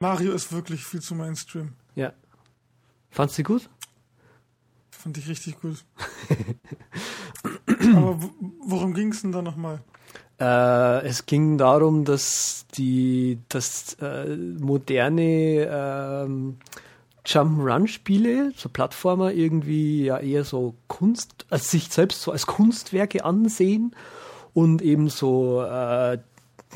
Mario 0.00 0.32
ist 0.32 0.50
wirklich 0.50 0.84
viel 0.84 1.02
zu 1.02 1.14
Mainstream. 1.14 1.74
Ja. 1.94 2.12
Fandst 3.10 3.38
du 3.38 3.42
gut? 3.42 3.68
Fand 4.90 5.18
ich 5.18 5.28
richtig 5.28 5.60
gut. 5.60 5.84
Aber 7.94 8.18
worum 8.62 8.94
ging 8.94 9.12
es 9.12 9.20
denn 9.20 9.32
da 9.32 9.42
nochmal? 9.42 9.82
Äh, 10.40 11.06
es 11.06 11.26
ging 11.26 11.58
darum, 11.58 12.06
dass 12.06 12.64
die, 12.74 13.40
dass 13.50 13.94
äh, 14.00 14.36
moderne 14.36 15.68
ähm, 15.70 16.56
Jump-Run-Spiele, 17.26 18.52
so 18.56 18.70
Plattformer, 18.70 19.32
irgendwie 19.32 20.06
ja 20.06 20.16
eher 20.16 20.44
so 20.44 20.76
Kunst, 20.88 21.44
als 21.50 21.70
sich 21.70 21.90
selbst 21.90 22.22
so 22.22 22.32
als 22.32 22.46
Kunstwerke 22.46 23.26
ansehen 23.26 23.94
und 24.54 24.80
eben 24.80 25.10
so 25.10 25.62
äh, 25.62 26.18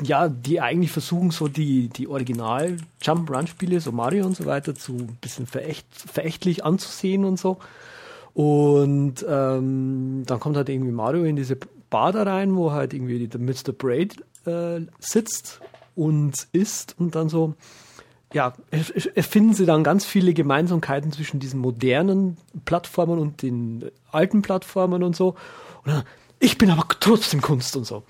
ja, 0.01 0.27
die 0.27 0.59
eigentlich 0.59 0.91
versuchen, 0.91 1.31
so 1.31 1.47
die, 1.47 1.87
die 1.87 2.07
Original 2.07 2.77
Jump-Run-Spiele, 3.01 3.79
so 3.79 3.91
Mario 3.91 4.25
und 4.25 4.35
so 4.35 4.45
weiter, 4.45 4.75
zu 4.75 4.93
ein 4.93 5.17
bisschen 5.21 5.47
verächt, 5.47 5.87
verächtlich 5.93 6.65
anzusehen 6.65 7.23
und 7.23 7.39
so. 7.39 7.57
Und 8.33 9.25
ähm, 9.27 10.23
dann 10.25 10.39
kommt 10.41 10.57
halt 10.57 10.67
irgendwie 10.67 10.91
Mario 10.91 11.23
in 11.23 11.37
diese 11.37 11.57
Bar 11.89 12.11
da 12.11 12.23
rein, 12.23 12.55
wo 12.55 12.71
halt 12.71 12.93
irgendwie 12.93 13.27
der 13.27 13.39
Mr. 13.39 13.71
Braid 13.71 14.17
äh, 14.45 14.81
sitzt 14.99 15.61
und 15.95 16.47
isst 16.51 16.95
und 16.99 17.15
dann 17.15 17.29
so, 17.29 17.53
ja, 18.33 18.53
erfinden 19.15 19.53
sie 19.53 19.65
dann 19.65 19.85
ganz 19.85 20.03
viele 20.03 20.33
Gemeinsamkeiten 20.33 21.13
zwischen 21.13 21.39
diesen 21.39 21.61
modernen 21.61 22.35
Plattformen 22.65 23.17
und 23.17 23.41
den 23.41 23.89
alten 24.11 24.41
Plattformen 24.41 25.03
und 25.03 25.15
so. 25.15 25.35
Und 25.85 25.93
dann, 25.93 26.03
ich 26.39 26.57
bin 26.57 26.69
aber 26.69 26.85
trotzdem 26.99 27.41
Kunst 27.41 27.77
und 27.77 27.85
so. 27.85 28.03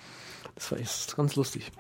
Das 0.56 0.72
war 0.72 0.80
echt 0.80 1.16
ganz 1.16 1.36
lustig. 1.36 1.72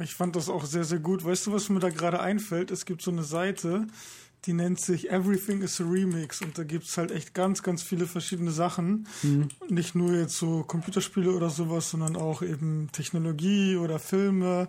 Ich 0.00 0.14
fand 0.14 0.36
das 0.36 0.48
auch 0.48 0.64
sehr, 0.64 0.84
sehr 0.84 0.98
gut. 0.98 1.24
Weißt 1.24 1.46
du, 1.46 1.52
was 1.52 1.68
mir 1.68 1.80
da 1.80 1.88
gerade 1.88 2.20
einfällt? 2.20 2.70
Es 2.70 2.84
gibt 2.84 3.00
so 3.00 3.10
eine 3.10 3.22
Seite, 3.22 3.86
die 4.44 4.52
nennt 4.52 4.78
sich 4.78 5.10
Everything 5.10 5.62
is 5.62 5.80
a 5.80 5.84
Remix 5.84 6.42
und 6.42 6.56
da 6.58 6.64
gibt 6.64 6.84
es 6.84 6.96
halt 6.98 7.10
echt 7.10 7.34
ganz, 7.34 7.62
ganz 7.62 7.82
viele 7.82 8.06
verschiedene 8.06 8.50
Sachen. 8.50 9.08
Mhm. 9.22 9.48
Nicht 9.68 9.94
nur 9.94 10.12
jetzt 10.14 10.36
so 10.36 10.62
Computerspiele 10.62 11.30
oder 11.32 11.50
sowas, 11.50 11.90
sondern 11.90 12.16
auch 12.16 12.42
eben 12.42 12.90
Technologie 12.92 13.76
oder 13.76 13.98
Filme. 13.98 14.68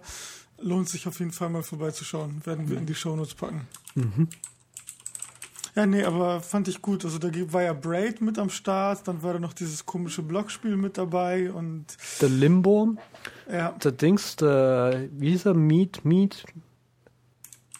Lohnt 0.60 0.90
sich 0.90 1.08
auf 1.08 1.20
jeden 1.20 1.32
Fall 1.32 1.50
mal 1.50 1.64
vorbeizuschauen. 1.64 2.46
Werden 2.46 2.70
wir 2.70 2.78
in 2.78 2.86
die 2.86 2.96
Shownotes 2.96 3.36
packen. 3.36 3.68
Mhm. 3.96 4.30
Ja, 5.78 5.86
nee, 5.86 6.04
aber 6.04 6.42
fand 6.42 6.68
ich 6.68 6.82
gut. 6.82 7.06
Also 7.06 7.20
da 7.20 7.30
war 7.54 7.62
ja 7.62 7.74
Braid 7.74 8.20
mit 8.20 8.40
am 8.40 8.50
Start, 8.50 9.08
dann 9.08 9.22
war 9.22 9.34
da 9.34 9.40
noch 9.40 9.54
dieses 9.54 9.86
komische 9.86 10.24
Blockspiel 10.24 10.76
mit 10.76 10.98
dabei 10.98 11.52
und. 11.52 11.86
Der 12.20 12.30
Limbo. 12.30 12.96
Ja. 13.48 13.74
Der 13.74 13.92
Dings, 13.92 14.38
der, 14.38 15.08
wie 15.12 15.30
hieß 15.30 15.46
er? 15.46 15.54
Meat, 15.54 16.04
Meat 16.04 16.46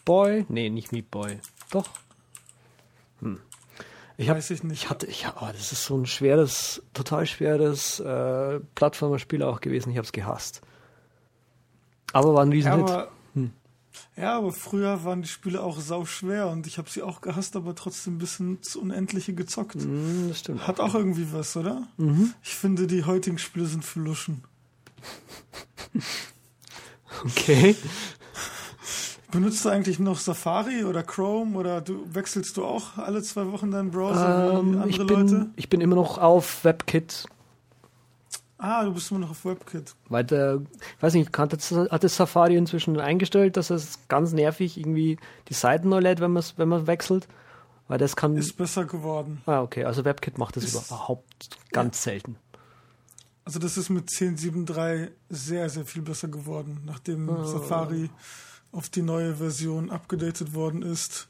Boy? 0.04 0.46
Nee, 0.48 0.70
nicht 0.70 0.92
Meat 0.92 1.10
Boy. 1.10 1.40
Doch. 1.72 1.88
Hm. 3.20 3.40
Ich 4.16 4.28
hab, 4.28 4.36
Weiß 4.36 4.50
ich 4.52 4.62
nicht. 4.62 4.84
Ich 4.84 4.90
hatte, 4.90 5.06
ich, 5.06 5.26
oh, 5.26 5.48
das 5.50 5.72
ist 5.72 5.84
so 5.84 5.96
ein 5.96 6.06
schweres, 6.06 6.80
total 6.94 7.26
schweres 7.26 7.98
äh, 7.98 8.60
Plattformerspiel 8.76 9.42
auch 9.42 9.60
gewesen. 9.60 9.90
Ich 9.90 9.96
habe 9.96 10.06
es 10.06 10.12
gehasst. 10.12 10.62
Aber 12.12 12.32
war 12.32 12.44
ein 12.44 12.52
Riesenhit. 12.52 12.88
Ja. 12.88 13.08
Ja, 14.16 14.36
aber 14.36 14.52
früher 14.52 15.04
waren 15.04 15.22
die 15.22 15.28
Spiele 15.28 15.62
auch 15.62 15.80
sau 15.80 16.04
schwer 16.04 16.48
und 16.48 16.66
ich 16.66 16.78
habe 16.78 16.90
sie 16.90 17.02
auch 17.02 17.20
gehasst, 17.20 17.54
aber 17.56 17.74
trotzdem 17.74 18.16
ein 18.16 18.18
bisschen 18.18 18.62
zu 18.62 18.80
Unendliche 18.80 19.32
gezockt. 19.32 19.76
Mm, 19.76 20.28
das 20.28 20.40
stimmt. 20.40 20.66
Hat 20.66 20.80
auch 20.80 20.94
irgendwie 20.94 21.32
was, 21.32 21.56
oder? 21.56 21.86
Mhm. 21.96 22.34
Ich 22.42 22.54
finde, 22.54 22.86
die 22.86 23.04
heutigen 23.04 23.38
Spiele 23.38 23.66
sind 23.66 23.84
für 23.84 24.00
Luschen. 24.00 24.42
okay. 27.24 27.76
Benutzt 29.30 29.64
du 29.64 29.68
eigentlich 29.68 29.98
noch 29.98 30.18
Safari 30.18 30.84
oder 30.84 31.02
Chrome 31.02 31.56
oder 31.58 31.80
du 31.82 32.02
wechselst 32.12 32.56
du 32.56 32.64
auch 32.64 32.96
alle 32.96 33.22
zwei 33.22 33.46
Wochen 33.52 33.70
deinen 33.70 33.90
Browser 33.90 34.58
ähm, 34.58 34.72
wie 34.72 34.76
andere 34.76 34.88
ich 34.88 34.98
bin, 34.98 35.08
Leute? 35.08 35.50
Ich 35.56 35.68
bin 35.68 35.80
immer 35.80 35.96
noch 35.96 36.16
auf 36.18 36.64
WebKit. 36.64 37.26
Ah, 38.58 38.84
du 38.84 38.92
bist 38.92 39.10
immer 39.10 39.20
noch 39.20 39.30
auf 39.30 39.44
WebKit. 39.44 39.94
Weil 40.08 40.24
der, 40.24 40.60
ich 40.96 41.02
weiß 41.02 41.14
nicht, 41.14 41.36
hat 41.38 41.52
das 42.04 42.16
Safari 42.16 42.56
inzwischen 42.56 42.98
eingestellt, 42.98 43.56
dass 43.56 43.70
es 43.70 44.08
ganz 44.08 44.32
nervig 44.32 44.76
irgendwie 44.76 45.18
die 45.48 45.54
Seiten 45.54 45.88
neu 45.88 46.00
lädt, 46.00 46.20
wenn 46.20 46.32
man 46.32 46.44
wenn 46.56 46.68
man 46.68 46.86
wechselt. 46.88 47.28
Weil 47.86 47.98
das 47.98 48.16
kann. 48.16 48.36
Ist 48.36 48.56
besser 48.56 48.84
geworden. 48.84 49.40
Ah, 49.46 49.62
okay. 49.62 49.84
Also 49.84 50.04
WebKit 50.04 50.38
macht 50.38 50.56
das 50.56 50.64
ist, 50.64 50.88
überhaupt 50.88 51.50
ganz 51.72 52.04
ja. 52.04 52.12
selten. 52.12 52.36
Also 53.44 53.60
das 53.60 53.78
ist 53.78 53.88
mit 53.88 54.10
10.7.3 54.10 55.08
sehr, 55.30 55.70
sehr 55.70 55.86
viel 55.86 56.02
besser 56.02 56.28
geworden, 56.28 56.82
nachdem 56.84 57.30
oh. 57.30 57.44
Safari 57.44 58.10
auf 58.72 58.90
die 58.90 59.00
neue 59.00 59.36
Version 59.36 59.90
abgedatet 59.90 60.52
worden 60.52 60.82
ist, 60.82 61.28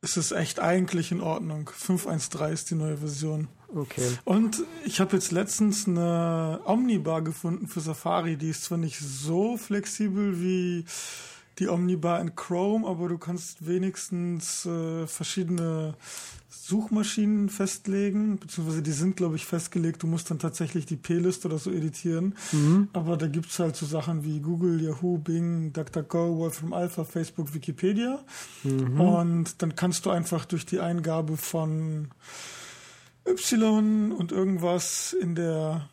ist 0.00 0.16
es 0.16 0.32
echt 0.32 0.58
eigentlich 0.58 1.12
in 1.12 1.20
Ordnung. 1.20 1.70
5.1.3 1.70 2.50
ist 2.50 2.70
die 2.70 2.74
neue 2.74 2.96
Version. 2.96 3.46
Okay. 3.74 4.08
Und 4.24 4.62
ich 4.84 5.00
habe 5.00 5.16
jetzt 5.16 5.32
letztens 5.32 5.86
eine 5.86 6.60
Omnibar 6.64 7.22
gefunden 7.22 7.66
für 7.66 7.80
Safari. 7.80 8.36
Die 8.36 8.50
ist 8.50 8.64
zwar 8.64 8.78
nicht 8.78 8.98
so 8.98 9.56
flexibel 9.56 10.40
wie 10.40 10.84
die 11.58 11.68
Omnibar 11.68 12.20
in 12.20 12.34
Chrome, 12.36 12.86
aber 12.86 13.08
du 13.08 13.18
kannst 13.18 13.66
wenigstens 13.66 14.66
äh, 14.66 15.06
verschiedene 15.06 15.94
Suchmaschinen 16.48 17.48
festlegen, 17.48 18.38
beziehungsweise 18.38 18.82
die 18.82 18.92
sind, 18.92 19.16
glaube 19.16 19.36
ich, 19.36 19.46
festgelegt. 19.46 20.02
Du 20.02 20.08
musst 20.08 20.30
dann 20.30 20.40
tatsächlich 20.40 20.84
die 20.84 20.96
P-Liste 20.96 21.46
oder 21.46 21.58
so 21.58 21.70
editieren. 21.70 22.34
Mhm. 22.50 22.88
Aber 22.92 23.16
da 23.16 23.28
gibt 23.28 23.50
es 23.50 23.58
halt 23.60 23.76
so 23.76 23.86
Sachen 23.86 24.24
wie 24.24 24.40
Google, 24.40 24.82
Yahoo, 24.82 25.18
Bing, 25.18 25.72
DuckDuckGo, 25.72 26.36
Wolfram 26.38 26.72
Alpha, 26.72 27.04
Facebook, 27.04 27.54
Wikipedia. 27.54 28.18
Mhm. 28.64 29.00
Und 29.00 29.62
dann 29.62 29.76
kannst 29.76 30.06
du 30.06 30.10
einfach 30.10 30.44
durch 30.44 30.66
die 30.66 30.80
Eingabe 30.80 31.36
von 31.36 32.08
Y 33.26 34.12
und 34.12 34.32
irgendwas 34.32 35.12
in 35.12 35.34
der 35.34 35.88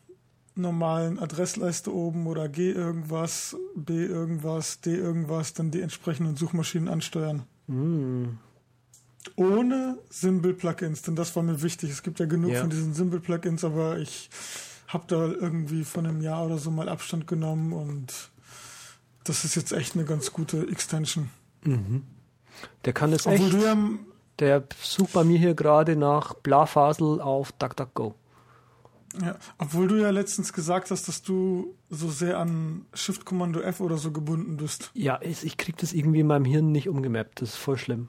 normalen 0.54 1.18
Adressleiste 1.18 1.92
oben 1.92 2.26
oder 2.26 2.48
G 2.48 2.70
irgendwas, 2.70 3.56
B 3.74 4.04
irgendwas, 4.04 4.80
D 4.80 4.94
irgendwas, 4.94 5.52
dann 5.52 5.70
die 5.70 5.80
entsprechenden 5.80 6.36
Suchmaschinen 6.36 6.88
ansteuern. 6.88 7.42
Mhm 7.66 8.38
ohne 9.36 9.98
Symbol-Plugins, 10.10 11.02
denn 11.02 11.16
das 11.16 11.34
war 11.36 11.42
mir 11.42 11.62
wichtig. 11.62 11.90
Es 11.90 12.02
gibt 12.02 12.20
ja 12.20 12.26
genug 12.26 12.52
ja. 12.52 12.60
von 12.60 12.70
diesen 12.70 12.94
Symbol-Plugins, 12.94 13.64
aber 13.64 13.98
ich 13.98 14.30
habe 14.88 15.04
da 15.08 15.26
irgendwie 15.26 15.84
von 15.84 16.06
einem 16.06 16.20
Jahr 16.20 16.44
oder 16.46 16.58
so 16.58 16.70
mal 16.70 16.88
Abstand 16.88 17.26
genommen 17.26 17.72
und 17.72 18.30
das 19.24 19.44
ist 19.44 19.54
jetzt 19.54 19.72
echt 19.72 19.94
eine 19.94 20.04
ganz 20.04 20.32
gute 20.32 20.68
Extension. 20.68 21.30
Mhm. 21.64 22.02
Der 22.84 22.92
kann 22.92 23.12
es 23.12 23.26
echt. 23.26 23.52
Ja, 23.54 23.76
der 24.38 24.64
sucht 24.80 25.12
bei 25.12 25.24
mir 25.24 25.38
hier 25.38 25.54
gerade 25.54 25.96
nach 25.96 26.34
Blafasel 26.34 27.20
auf 27.20 27.52
DuckDuckGo. 27.52 28.14
Ja, 29.22 29.36
obwohl 29.58 29.86
du 29.86 30.00
ja 30.00 30.10
letztens 30.10 30.52
gesagt 30.52 30.90
hast, 30.90 31.06
dass 31.06 31.22
du 31.22 31.76
so 31.88 32.08
sehr 32.10 32.38
an 32.38 32.84
Shift-Kommando 32.94 33.60
F 33.60 33.80
oder 33.80 33.96
so 33.96 34.10
gebunden 34.10 34.56
bist. 34.56 34.90
Ja, 34.94 35.20
ich, 35.22 35.44
ich 35.44 35.56
krieg 35.56 35.76
das 35.76 35.92
irgendwie 35.92 36.20
in 36.20 36.26
meinem 36.26 36.44
Hirn 36.44 36.72
nicht 36.72 36.88
umgemappt. 36.88 37.40
Das 37.40 37.50
ist 37.50 37.56
voll 37.56 37.78
schlimm. 37.78 38.08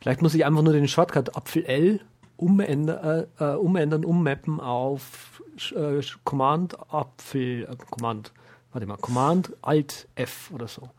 Vielleicht 0.00 0.20
muss 0.20 0.34
ich 0.34 0.44
einfach 0.44 0.62
nur 0.62 0.74
den 0.74 0.88
Shortcut 0.88 1.36
Apfel 1.36 1.64
L 1.64 2.00
umändern, 2.36 3.26
äh, 3.38 3.52
äh, 3.52 3.56
umändern 3.56 4.04
ummappen 4.04 4.60
auf 4.60 5.42
äh, 5.74 6.02
Command 6.24 6.76
Apfel, 6.92 7.64
äh, 7.64 7.76
Command, 7.90 8.32
warte 8.72 8.86
mal, 8.86 8.96
Command 8.96 9.56
Alt 9.62 10.08
F 10.16 10.50
oder 10.52 10.68
so. 10.68 10.90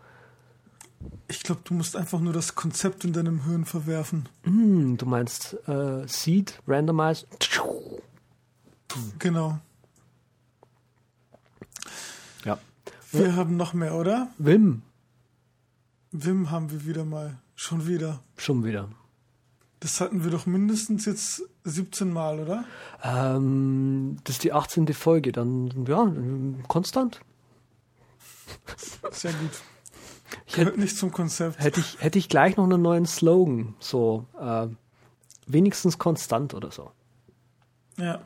Ich 1.28 1.44
glaube, 1.44 1.62
du 1.64 1.74
musst 1.74 1.96
einfach 1.96 2.20
nur 2.20 2.34
das 2.34 2.56
Konzept 2.56 3.04
in 3.04 3.14
deinem 3.14 3.46
Hirn 3.46 3.66
verwerfen. 3.66 4.30
Mm, 4.44 4.96
du 4.96 5.06
meinst 5.06 5.58
äh, 5.68 6.08
Seed, 6.08 6.62
Randomize. 6.68 7.26
Genau. 9.20 9.60
Ja. 12.46 12.60
Wir 13.12 13.28
ja. 13.28 13.36
haben 13.36 13.58
noch 13.58 13.74
mehr, 13.74 13.96
oder? 13.96 14.30
Wim. 14.38 14.84
Wim 16.12 16.52
haben 16.52 16.70
wir 16.72 16.86
wieder 16.86 17.06
mal. 17.06 17.40
Schon 17.56 17.88
wieder. 17.88 18.22
Schon 18.38 18.64
wieder. 18.64 18.90
Das 19.80 20.00
hatten 20.00 20.24
wir 20.24 20.32
doch 20.32 20.46
mindestens 20.46 21.06
jetzt 21.06 21.44
17 21.66 22.12
Mal, 22.12 22.40
oder? 22.40 22.64
Ähm, 23.04 24.18
das 24.24 24.36
ist 24.36 24.44
die 24.44 24.54
18. 24.54 24.94
Folge, 24.94 25.32
dann 25.32 25.86
ja, 25.88 26.10
konstant. 26.68 27.20
Sehr 29.12 29.34
gut. 29.34 29.52
Ich 30.46 30.58
hätte 30.58 30.80
nicht 30.80 30.98
zum 30.98 31.12
Konzept. 31.12 31.60
Hätte 31.60 31.80
ich, 31.80 31.98
hätte 32.00 32.20
ich 32.20 32.30
gleich 32.30 32.58
noch 32.58 32.66
einen 32.66 32.82
neuen 32.82 33.06
Slogan, 33.06 33.76
so 33.80 34.26
äh, 34.40 34.68
wenigstens 35.48 35.98
konstant 35.98 36.54
oder 36.54 36.72
so. 36.72 36.92
Ja. 37.98 38.22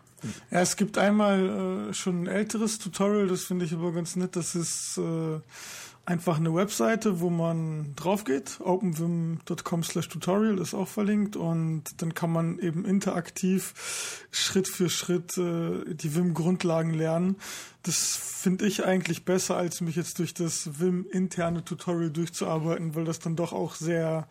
Ja, 0.50 0.62
es 0.62 0.76
gibt 0.78 0.98
einmal 0.98 1.90
äh, 1.90 1.94
schon 1.94 2.24
ein 2.24 2.28
älteres 2.28 2.80
Tutorial, 2.80 3.28
das 3.28 3.44
finde 3.44 3.66
ich 3.66 3.74
aber 3.74 3.92
ganz 3.92 4.16
nett. 4.16 4.36
Das 4.36 4.56
ist 4.56 4.98
äh, 4.98 5.40
einfach 6.08 6.38
eine 6.38 6.56
Webseite, 6.56 7.20
wo 7.20 7.30
man 7.30 7.94
drauf 7.98 8.24
geht. 8.24 8.62
openvim.com 8.62 9.84
slash 9.84 10.08
tutorial 10.08 10.58
ist 10.60 10.74
auch 10.74 10.88
verlinkt 10.88 11.36
und 11.36 12.02
dann 12.02 12.14
kann 12.14 12.32
man 12.32 12.60
eben 12.60 12.86
interaktiv 12.86 14.26
Schritt 14.32 14.70
für 14.70 14.90
Schritt 14.90 15.38
äh, 15.38 15.84
die 15.94 16.16
Vim-Grundlagen 16.16 16.94
lernen. 16.94 17.36
Das 17.84 18.16
finde 18.16 18.68
ich 18.68 18.86
eigentlich 18.86 19.26
besser, 19.26 19.58
als 19.58 19.82
mich 19.82 19.98
jetzt 19.98 20.20
durch 20.20 20.34
das 20.34 20.80
Vim-interne 20.80 21.66
Tutorial 21.66 22.10
durchzuarbeiten, 22.10 22.96
weil 22.96 23.04
das 23.04 23.20
dann 23.20 23.36
doch 23.36 23.52
auch 23.52 23.76
sehr 23.76 24.30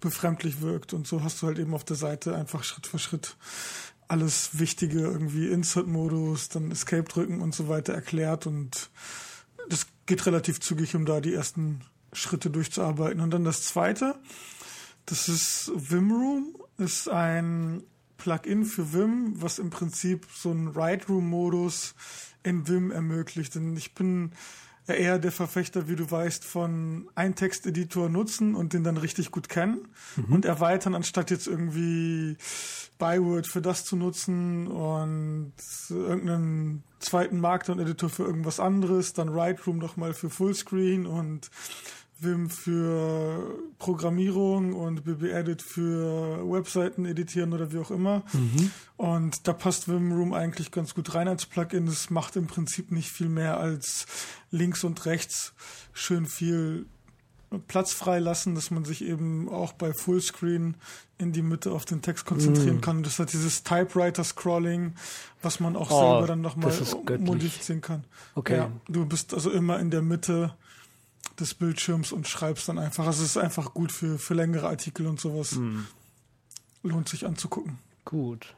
befremdlich 0.00 0.62
wirkt. 0.62 0.94
Und 0.94 1.06
so 1.06 1.22
hast 1.22 1.42
du 1.42 1.46
halt 1.46 1.58
eben 1.58 1.74
auf 1.74 1.84
der 1.84 1.96
Seite 1.96 2.34
einfach 2.34 2.64
Schritt 2.64 2.86
für 2.86 2.98
Schritt 2.98 3.36
alles 4.08 4.58
Wichtige, 4.58 5.00
irgendwie 5.00 5.48
Insert-Modus, 5.48 6.48
dann 6.48 6.70
Escape 6.70 7.02
drücken 7.02 7.42
und 7.42 7.54
so 7.54 7.68
weiter 7.68 7.92
erklärt 7.92 8.46
und 8.46 8.88
das 9.68 9.86
geht 10.08 10.26
relativ 10.26 10.58
zügig, 10.58 10.96
um 10.96 11.06
da 11.06 11.20
die 11.20 11.34
ersten 11.34 11.82
Schritte 12.12 12.50
durchzuarbeiten. 12.50 13.20
Und 13.20 13.30
dann 13.30 13.44
das 13.44 13.62
zweite, 13.62 14.18
das 15.06 15.28
ist 15.28 15.70
Vimroom, 15.76 16.56
ist 16.78 17.08
ein 17.08 17.84
Plugin 18.16 18.64
für 18.64 18.92
Vim, 18.92 19.34
was 19.36 19.60
im 19.60 19.70
Prinzip 19.70 20.26
so 20.34 20.50
einen 20.50 20.74
Write-Room-Modus 20.74 21.94
in 22.42 22.66
Vim 22.66 22.90
ermöglicht. 22.90 23.54
Denn 23.54 23.76
ich 23.76 23.94
bin 23.94 24.32
eher 24.86 25.18
der 25.18 25.30
Verfechter, 25.30 25.88
wie 25.88 25.96
du 25.96 26.10
weißt, 26.10 26.42
von 26.42 27.10
einen 27.14 27.34
Texteditor 27.34 28.08
nutzen 28.08 28.54
und 28.54 28.72
den 28.72 28.84
dann 28.84 28.96
richtig 28.96 29.30
gut 29.30 29.50
kennen 29.50 29.88
mhm. 30.16 30.32
und 30.32 30.44
erweitern, 30.46 30.94
anstatt 30.94 31.30
jetzt 31.30 31.46
irgendwie 31.46 32.38
Byword 32.98 33.46
für 33.46 33.60
das 33.60 33.84
zu 33.84 33.96
nutzen 33.96 34.66
und 34.66 35.52
irgendeinen 35.90 36.82
zweiten 36.98 37.40
Markdown-Editor 37.40 38.10
für 38.10 38.24
irgendwas 38.24 38.60
anderes, 38.60 39.12
dann 39.12 39.34
Write-Room 39.34 39.78
nochmal 39.78 40.14
für 40.14 40.30
Fullscreen 40.30 41.06
und 41.06 41.50
Vim 42.20 42.50
für 42.50 43.58
Programmierung 43.78 44.72
und 44.72 45.04
BB-Edit 45.04 45.62
für 45.62 46.50
Webseiten 46.50 47.04
editieren 47.04 47.52
oder 47.52 47.72
wie 47.72 47.78
auch 47.78 47.92
immer. 47.92 48.24
Mhm. 48.32 48.72
Und 48.96 49.46
da 49.46 49.52
passt 49.52 49.88
Vim 49.88 50.32
eigentlich 50.32 50.72
ganz 50.72 50.94
gut 50.94 51.14
rein 51.14 51.28
als 51.28 51.46
Plugin. 51.46 51.86
Es 51.86 52.10
macht 52.10 52.34
im 52.34 52.48
Prinzip 52.48 52.90
nicht 52.90 53.10
viel 53.10 53.28
mehr 53.28 53.58
als 53.58 54.06
links 54.50 54.82
und 54.82 55.06
rechts 55.06 55.54
schön 55.92 56.26
viel 56.26 56.86
Platz 57.66 57.92
freilassen, 57.92 58.54
dass 58.54 58.70
man 58.70 58.84
sich 58.84 59.02
eben 59.02 59.48
auch 59.48 59.72
bei 59.72 59.92
Fullscreen 59.92 60.76
in 61.16 61.32
die 61.32 61.42
Mitte 61.42 61.72
auf 61.72 61.84
den 61.84 62.02
Text 62.02 62.26
konzentrieren 62.26 62.76
mm. 62.76 62.80
kann. 62.80 63.02
Das 63.02 63.18
hat 63.18 63.32
dieses 63.32 63.62
Typewriter-Scrolling, 63.62 64.94
was 65.42 65.58
man 65.58 65.74
auch 65.74 65.90
oh, 65.90 65.98
selber 65.98 66.26
dann 66.26 66.40
nochmal 66.42 66.72
modifizieren 67.18 67.80
kann. 67.80 68.04
Okay. 68.34 68.56
Ja, 68.56 68.70
du 68.88 69.06
bist 69.06 69.32
also 69.32 69.50
immer 69.50 69.78
in 69.80 69.90
der 69.90 70.02
Mitte 70.02 70.54
des 71.40 71.54
Bildschirms 71.54 72.12
und 72.12 72.28
schreibst 72.28 72.68
dann 72.68 72.78
einfach. 72.78 73.06
Also 73.06 73.22
es 73.22 73.30
ist 73.30 73.36
einfach 73.38 73.72
gut 73.72 73.92
für, 73.92 74.18
für 74.18 74.34
längere 74.34 74.68
Artikel 74.68 75.06
und 75.06 75.18
sowas. 75.18 75.52
Mm. 75.52 75.86
Lohnt 76.82 77.08
sich 77.08 77.26
anzugucken. 77.26 77.78
Gut. 78.04 78.54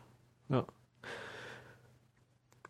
Ja. 0.49 0.65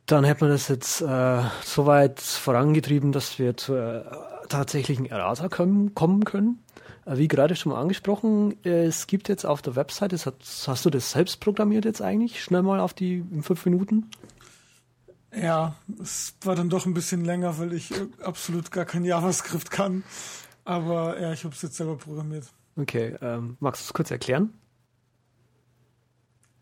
Dann 0.06 0.24
hätte 0.24 0.44
man 0.44 0.52
das 0.52 0.68
jetzt 0.68 1.00
äh, 1.00 1.42
so 1.64 1.86
weit 1.86 2.20
vorangetrieben, 2.20 3.12
dass 3.12 3.38
wir 3.38 3.56
zur 3.56 4.06
äh, 4.06 4.39
tatsächlichen 4.50 5.06
Errata 5.06 5.48
kommen, 5.48 5.94
kommen 5.94 6.24
können. 6.24 6.58
Äh, 7.06 7.16
wie 7.16 7.28
gerade 7.28 7.56
schon 7.56 7.72
mal 7.72 7.80
angesprochen, 7.80 8.62
es 8.64 9.06
gibt 9.06 9.28
jetzt 9.28 9.46
auf 9.46 9.62
der 9.62 9.76
Website, 9.76 10.12
das 10.12 10.26
hat, 10.26 10.36
hast 10.66 10.84
du 10.84 10.90
das 10.90 11.12
selbst 11.12 11.40
programmiert 11.40 11.86
jetzt 11.86 12.02
eigentlich? 12.02 12.42
Schnell 12.42 12.62
mal 12.62 12.80
auf 12.80 12.92
die 12.92 13.24
fünf 13.40 13.64
Minuten? 13.64 14.10
Ja, 15.34 15.76
es 16.02 16.34
war 16.42 16.56
dann 16.56 16.68
doch 16.68 16.86
ein 16.86 16.94
bisschen 16.94 17.24
länger, 17.24 17.58
weil 17.58 17.72
ich 17.72 17.92
absolut 18.22 18.70
gar 18.70 18.84
kein 18.84 19.04
JavaScript 19.04 19.70
kann. 19.70 20.02
Aber 20.64 21.20
ja, 21.20 21.32
ich 21.32 21.44
habe 21.44 21.54
es 21.54 21.62
jetzt 21.62 21.76
selber 21.76 21.96
programmiert. 21.96 22.46
Okay, 22.76 23.16
ähm, 23.20 23.56
magst 23.60 23.82
du 23.82 23.84
es 23.86 23.92
kurz 23.92 24.10
erklären? 24.10 24.52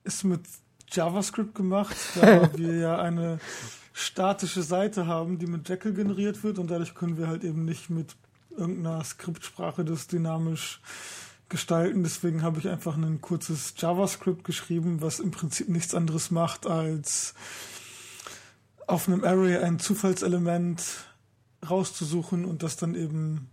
Ist 0.05 0.25
mit 0.25 0.43
JavaScript 0.91 1.55
gemacht, 1.55 1.97
da 2.21 2.51
wir 2.57 2.77
ja 2.77 2.99
eine 2.99 3.39
statische 3.99 4.63
Seite 4.63 5.07
haben, 5.07 5.39
die 5.39 5.47
mit 5.47 5.69
Jekyll 5.69 5.93
generiert 5.93 6.45
wird 6.45 6.59
und 6.59 6.71
dadurch 6.71 6.95
können 6.95 7.19
wir 7.19 7.27
halt 7.27 7.45
eben 7.45 7.65
nicht 7.65 7.91
mit 7.91 8.17
irgendeiner 8.57 9.03
Skriptsprache 9.03 9.85
das 9.85 10.07
dynamisch 10.07 10.81
gestalten. 11.49 12.03
Deswegen 12.03 12.43
habe 12.43 12.59
ich 12.59 12.69
einfach 12.69 12.97
ein 12.97 13.21
kurzes 13.21 13.75
JavaScript 13.77 14.45
geschrieben, 14.45 15.01
was 15.01 15.21
im 15.21 15.31
Prinzip 15.31 15.69
nichts 15.69 15.95
anderes 15.95 16.31
macht, 16.31 16.67
als 16.67 17.35
auf 18.87 19.09
einem 19.09 19.25
Array 19.25 19.59
ein 19.59 19.79
Zufallselement 19.79 20.83
rauszusuchen 21.69 22.45
und 22.45 22.63
das 22.63 22.77
dann 22.77 22.95
eben 22.95 23.51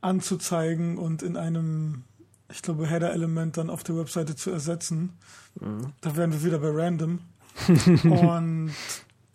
anzuzeigen 0.00 0.98
und 0.98 1.22
in 1.22 1.36
einem, 1.36 2.04
ich 2.50 2.62
glaube, 2.62 2.86
Header-Element 2.86 3.56
dann 3.56 3.70
auf 3.70 3.82
der 3.82 3.96
Webseite 3.96 4.36
zu 4.36 4.50
ersetzen. 4.50 5.14
Mhm. 5.58 5.92
Da 6.02 6.16
wären 6.16 6.32
wir 6.32 6.44
wieder 6.44 6.58
bei 6.58 6.70
Random. 6.70 7.20
und 8.04 8.74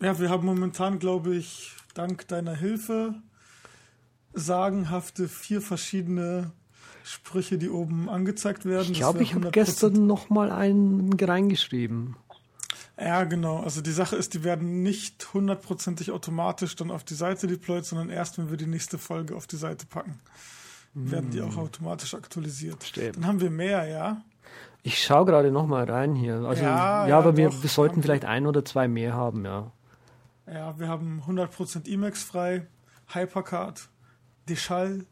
ja, 0.00 0.18
wir 0.18 0.30
haben 0.30 0.46
momentan, 0.46 0.98
glaube 0.98 1.34
ich, 1.34 1.72
dank 1.94 2.26
deiner 2.28 2.54
Hilfe 2.54 3.14
sagenhafte 4.32 5.28
vier 5.28 5.60
verschiedene 5.60 6.52
Sprüche, 7.02 7.58
die 7.58 7.70
oben 7.70 8.08
angezeigt 8.08 8.64
werden. 8.64 8.92
Ich 8.92 8.98
glaube, 8.98 9.22
ich 9.22 9.34
habe 9.34 9.50
gestern 9.50 10.06
noch 10.06 10.30
mal 10.30 10.52
einen 10.52 11.12
reingeschrieben. 11.12 12.16
Ja, 12.98 13.24
genau. 13.24 13.60
Also 13.60 13.80
die 13.80 13.92
Sache 13.92 14.16
ist, 14.16 14.34
die 14.34 14.44
werden 14.44 14.82
nicht 14.82 15.32
hundertprozentig 15.32 16.10
automatisch 16.12 16.76
dann 16.76 16.90
auf 16.90 17.02
die 17.02 17.14
Seite 17.14 17.46
deployed, 17.46 17.84
sondern 17.84 18.10
erst, 18.10 18.38
wenn 18.38 18.50
wir 18.50 18.58
die 18.58 18.66
nächste 18.66 18.98
Folge 18.98 19.34
auf 19.34 19.46
die 19.46 19.56
Seite 19.56 19.86
packen, 19.86 20.20
mm. 20.92 21.10
werden 21.10 21.30
die 21.30 21.40
auch 21.40 21.56
hm. 21.56 21.60
automatisch 21.60 22.14
aktualisiert. 22.14 22.84
Stimmt. 22.84 23.16
Dann 23.16 23.26
haben 23.26 23.40
wir 23.40 23.50
mehr, 23.50 23.88
ja. 23.88 24.22
Ich 24.82 25.02
schaue 25.02 25.24
gerade 25.24 25.50
noch 25.50 25.66
mal 25.66 25.90
rein 25.90 26.14
hier. 26.14 26.36
Also 26.42 26.62
ja, 26.62 27.04
ja, 27.04 27.08
ja 27.08 27.18
aber 27.18 27.38
wir, 27.38 27.50
wir 27.50 27.70
sollten 27.70 28.02
vielleicht 28.02 28.26
ein 28.26 28.46
oder 28.46 28.64
zwei 28.64 28.86
mehr 28.86 29.14
haben, 29.14 29.46
ja. 29.46 29.72
Ja, 30.52 30.78
wir 30.78 30.88
haben 30.88 31.22
100% 31.26 31.88
Emacs 31.88 32.22
frei, 32.24 32.66
Hypercard, 33.08 33.88
Deschall. 34.48 35.06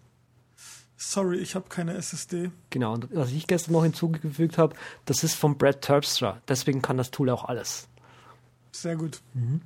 Sorry, 0.96 1.38
ich 1.38 1.55
habe 1.55 1.69
keine 1.69 1.94
SSD. 1.94 2.50
Genau, 2.70 2.94
und 2.94 3.14
was 3.14 3.31
ich 3.31 3.46
gestern 3.46 3.73
noch 3.73 3.85
hinzugefügt 3.85 4.58
habe, 4.58 4.75
das 5.05 5.23
ist 5.23 5.35
von 5.35 5.56
Brad 5.56 5.81
Terpstra. 5.81 6.40
Deswegen 6.49 6.82
kann 6.82 6.96
das 6.96 7.12
Tool 7.12 7.31
auch 7.31 7.44
alles. 7.44 7.87
Sehr 8.73 8.96
gut. 8.96 9.20
Mhm. 9.35 9.61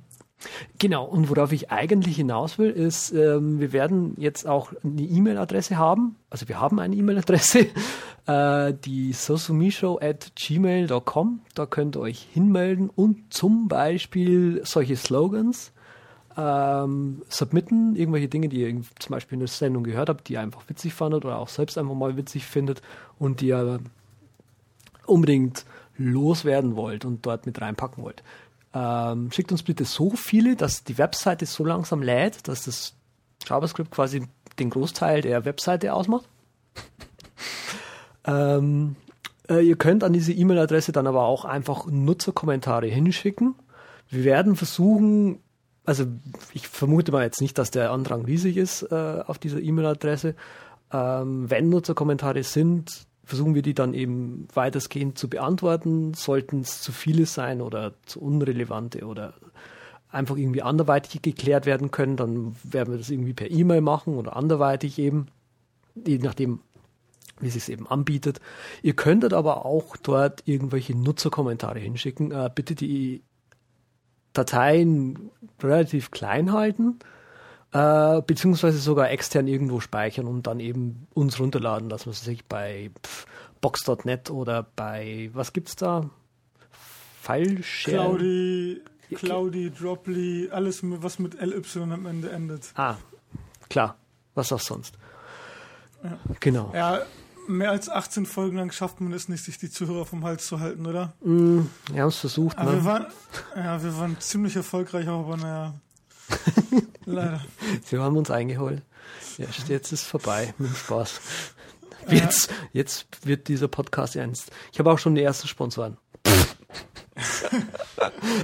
Genau, 0.79 1.05
und 1.05 1.29
worauf 1.29 1.51
ich 1.51 1.71
eigentlich 1.71 2.15
hinaus 2.15 2.57
will, 2.57 2.69
ist, 2.69 3.11
ähm, 3.11 3.59
wir 3.59 3.73
werden 3.73 4.15
jetzt 4.17 4.47
auch 4.47 4.73
eine 4.83 5.01
E-Mail-Adresse 5.01 5.77
haben. 5.77 6.15
Also 6.29 6.47
wir 6.49 6.59
haben 6.59 6.79
eine 6.79 6.95
E-Mail-Adresse, 6.95 7.67
äh, 8.27 8.73
die 8.73 9.13
sosumishow 9.13 9.99
at 10.01 10.33
gmail.com. 10.35 11.41
Da 11.55 11.65
könnt 11.65 11.95
ihr 11.95 12.01
euch 12.01 12.27
hinmelden 12.31 12.89
und 12.89 13.33
zum 13.33 13.67
Beispiel 13.67 14.61
solche 14.65 14.95
Slogans 14.95 15.71
ähm, 16.37 17.21
submitten, 17.29 17.95
irgendwelche 17.95 18.27
Dinge, 18.27 18.49
die 18.49 18.61
ihr 18.61 18.81
zum 18.99 19.13
Beispiel 19.13 19.35
in 19.35 19.41
der 19.41 19.47
Sendung 19.47 19.83
gehört 19.83 20.09
habt, 20.09 20.27
die 20.27 20.33
ihr 20.33 20.41
einfach 20.41 20.67
witzig 20.67 20.93
fandet 20.93 21.25
oder 21.25 21.37
auch 21.37 21.49
selbst 21.49 21.77
einfach 21.77 21.93
mal 21.93 22.17
witzig 22.17 22.45
findet 22.45 22.81
und 23.19 23.41
die 23.41 23.47
ihr 23.47 23.79
unbedingt 25.05 25.65
loswerden 25.97 26.75
wollt 26.75 27.05
und 27.05 27.25
dort 27.25 27.45
mit 27.45 27.61
reinpacken 27.61 28.03
wollt. 28.03 28.23
Ähm, 28.73 29.31
schickt 29.31 29.51
uns 29.51 29.63
bitte 29.63 29.85
so 29.85 30.11
viele, 30.11 30.55
dass 30.55 30.83
die 30.83 30.97
Webseite 30.97 31.45
so 31.45 31.63
langsam 31.63 32.01
lädt, 32.01 32.47
dass 32.47 32.65
das 32.65 32.95
JavaScript 33.47 33.91
quasi 33.91 34.27
den 34.57 34.69
Großteil 34.69 35.21
der 35.21 35.45
Webseite 35.45 35.93
ausmacht. 35.93 36.27
ähm, 38.25 38.95
äh, 39.49 39.65
ihr 39.65 39.75
könnt 39.75 40.03
an 40.03 40.13
diese 40.13 40.33
E-Mail-Adresse 40.33 40.91
dann 40.91 41.07
aber 41.07 41.23
auch 41.23 41.45
einfach 41.45 41.85
Nutzerkommentare 41.85 42.87
hinschicken. 42.87 43.55
Wir 44.09 44.23
werden 44.23 44.55
versuchen, 44.55 45.39
also 45.85 46.05
ich 46.53 46.67
vermute 46.67 47.11
mal 47.11 47.23
jetzt 47.23 47.41
nicht, 47.41 47.57
dass 47.57 47.71
der 47.71 47.91
Andrang 47.91 48.25
riesig 48.25 48.57
ist 48.57 48.83
äh, 48.83 49.23
auf 49.25 49.37
dieser 49.37 49.61
E-Mail-Adresse. 49.61 50.35
Ähm, 50.91 51.49
wenn 51.49 51.69
Nutzerkommentare 51.69 52.43
sind, 52.43 53.05
versuchen 53.25 53.55
wir 53.55 53.61
die 53.61 53.73
dann 53.73 53.93
eben 53.93 54.47
weitestgehend 54.53 55.17
zu 55.17 55.29
beantworten. 55.29 56.13
Sollten 56.13 56.61
es 56.61 56.81
zu 56.81 56.91
viele 56.91 57.25
sein 57.25 57.61
oder 57.61 57.93
zu 58.05 58.21
unrelevante 58.21 59.05
oder 59.05 59.33
einfach 60.09 60.37
irgendwie 60.37 60.61
anderweitig 60.61 61.21
geklärt 61.21 61.65
werden 61.65 61.91
können, 61.91 62.17
dann 62.17 62.55
werden 62.63 62.93
wir 62.93 62.97
das 62.97 63.09
irgendwie 63.09 63.33
per 63.33 63.49
E-Mail 63.49 63.81
machen 63.81 64.15
oder 64.15 64.35
anderweitig 64.35 64.99
eben, 64.99 65.27
je 65.95 66.19
nachdem, 66.19 66.59
wie 67.39 67.47
es 67.47 67.53
sich 67.55 67.69
eben 67.69 67.87
anbietet. 67.87 68.39
Ihr 68.83 68.95
könntet 68.95 69.33
aber 69.33 69.65
auch 69.65 69.97
dort 69.97 70.43
irgendwelche 70.45 70.95
Nutzerkommentare 70.95 71.79
hinschicken. 71.79 72.31
Äh, 72.31 72.51
bitte 72.53 72.75
die 72.75 73.23
Dateien 74.33 75.31
relativ 75.61 76.11
klein 76.11 76.51
halten 76.51 76.99
äh, 77.73 78.21
beziehungsweise 78.21 78.77
sogar 78.77 79.09
extern 79.09 79.47
irgendwo 79.47 79.79
speichern 79.79 80.27
und 80.27 80.47
dann 80.47 80.59
eben 80.59 81.07
uns 81.13 81.39
runterladen, 81.39 81.89
dass 81.89 82.05
man 82.05 82.13
sich 82.13 82.45
bei 82.45 82.91
box.net 83.61 84.29
oder 84.29 84.65
bei, 84.75 85.29
was 85.33 85.53
gibt's 85.53 85.75
da? 85.75 86.09
Fileshare? 87.21 87.95
Cloudy, 87.95 88.81
Cloudy, 89.15 89.71
Droply, 89.71 90.49
alles, 90.51 90.81
was 90.83 91.19
mit 91.19 91.39
LY 91.41 91.63
am 91.81 92.05
Ende 92.05 92.29
endet. 92.31 92.71
Ah, 92.75 92.97
klar. 93.69 93.97
Was 94.35 94.51
auch 94.51 94.59
sonst. 94.59 94.95
Ja. 96.03 96.19
Genau. 96.39 96.71
Ja, 96.73 97.01
mehr 97.47 97.71
als 97.71 97.89
18 97.89 98.25
Folgen 98.25 98.57
lang 98.57 98.71
schafft 98.71 98.99
man 99.01 99.13
es 99.13 99.29
nicht, 99.29 99.43
sich 99.43 99.57
die 99.57 99.69
Zuhörer 99.69 100.05
vom 100.05 100.23
Hals 100.23 100.47
zu 100.47 100.59
halten, 100.59 100.85
oder? 100.85 101.13
Mm, 101.21 101.61
wir 101.91 102.01
haben 102.01 102.09
es 102.09 102.17
versucht. 102.17 102.57
Ne? 102.57 102.71
wir 102.71 102.85
waren, 102.85 103.05
ja, 103.55 103.83
wir 103.83 103.97
waren 103.97 104.19
ziemlich 104.19 104.55
erfolgreich, 104.55 105.07
aber 105.07 105.37
naja. 105.37 105.73
Leider. 107.05 107.41
Sie 107.85 107.97
haben 107.97 108.17
uns 108.17 108.31
eingeholt. 108.31 108.81
Ja, 109.37 109.47
jetzt 109.67 109.91
ist 109.91 110.03
vorbei 110.03 110.53
mit 110.57 110.69
dem 110.69 110.75
Spaß. 110.75 111.21
Jetzt, 112.09 112.51
jetzt 112.73 113.25
wird 113.25 113.47
dieser 113.47 113.67
Podcast 113.67 114.15
ernst. 114.15 114.51
Ich 114.71 114.79
habe 114.79 114.91
auch 114.91 114.99
schon 114.99 115.15
die 115.15 115.23
ersten 115.23 115.47
Sponsoren. 115.47 115.97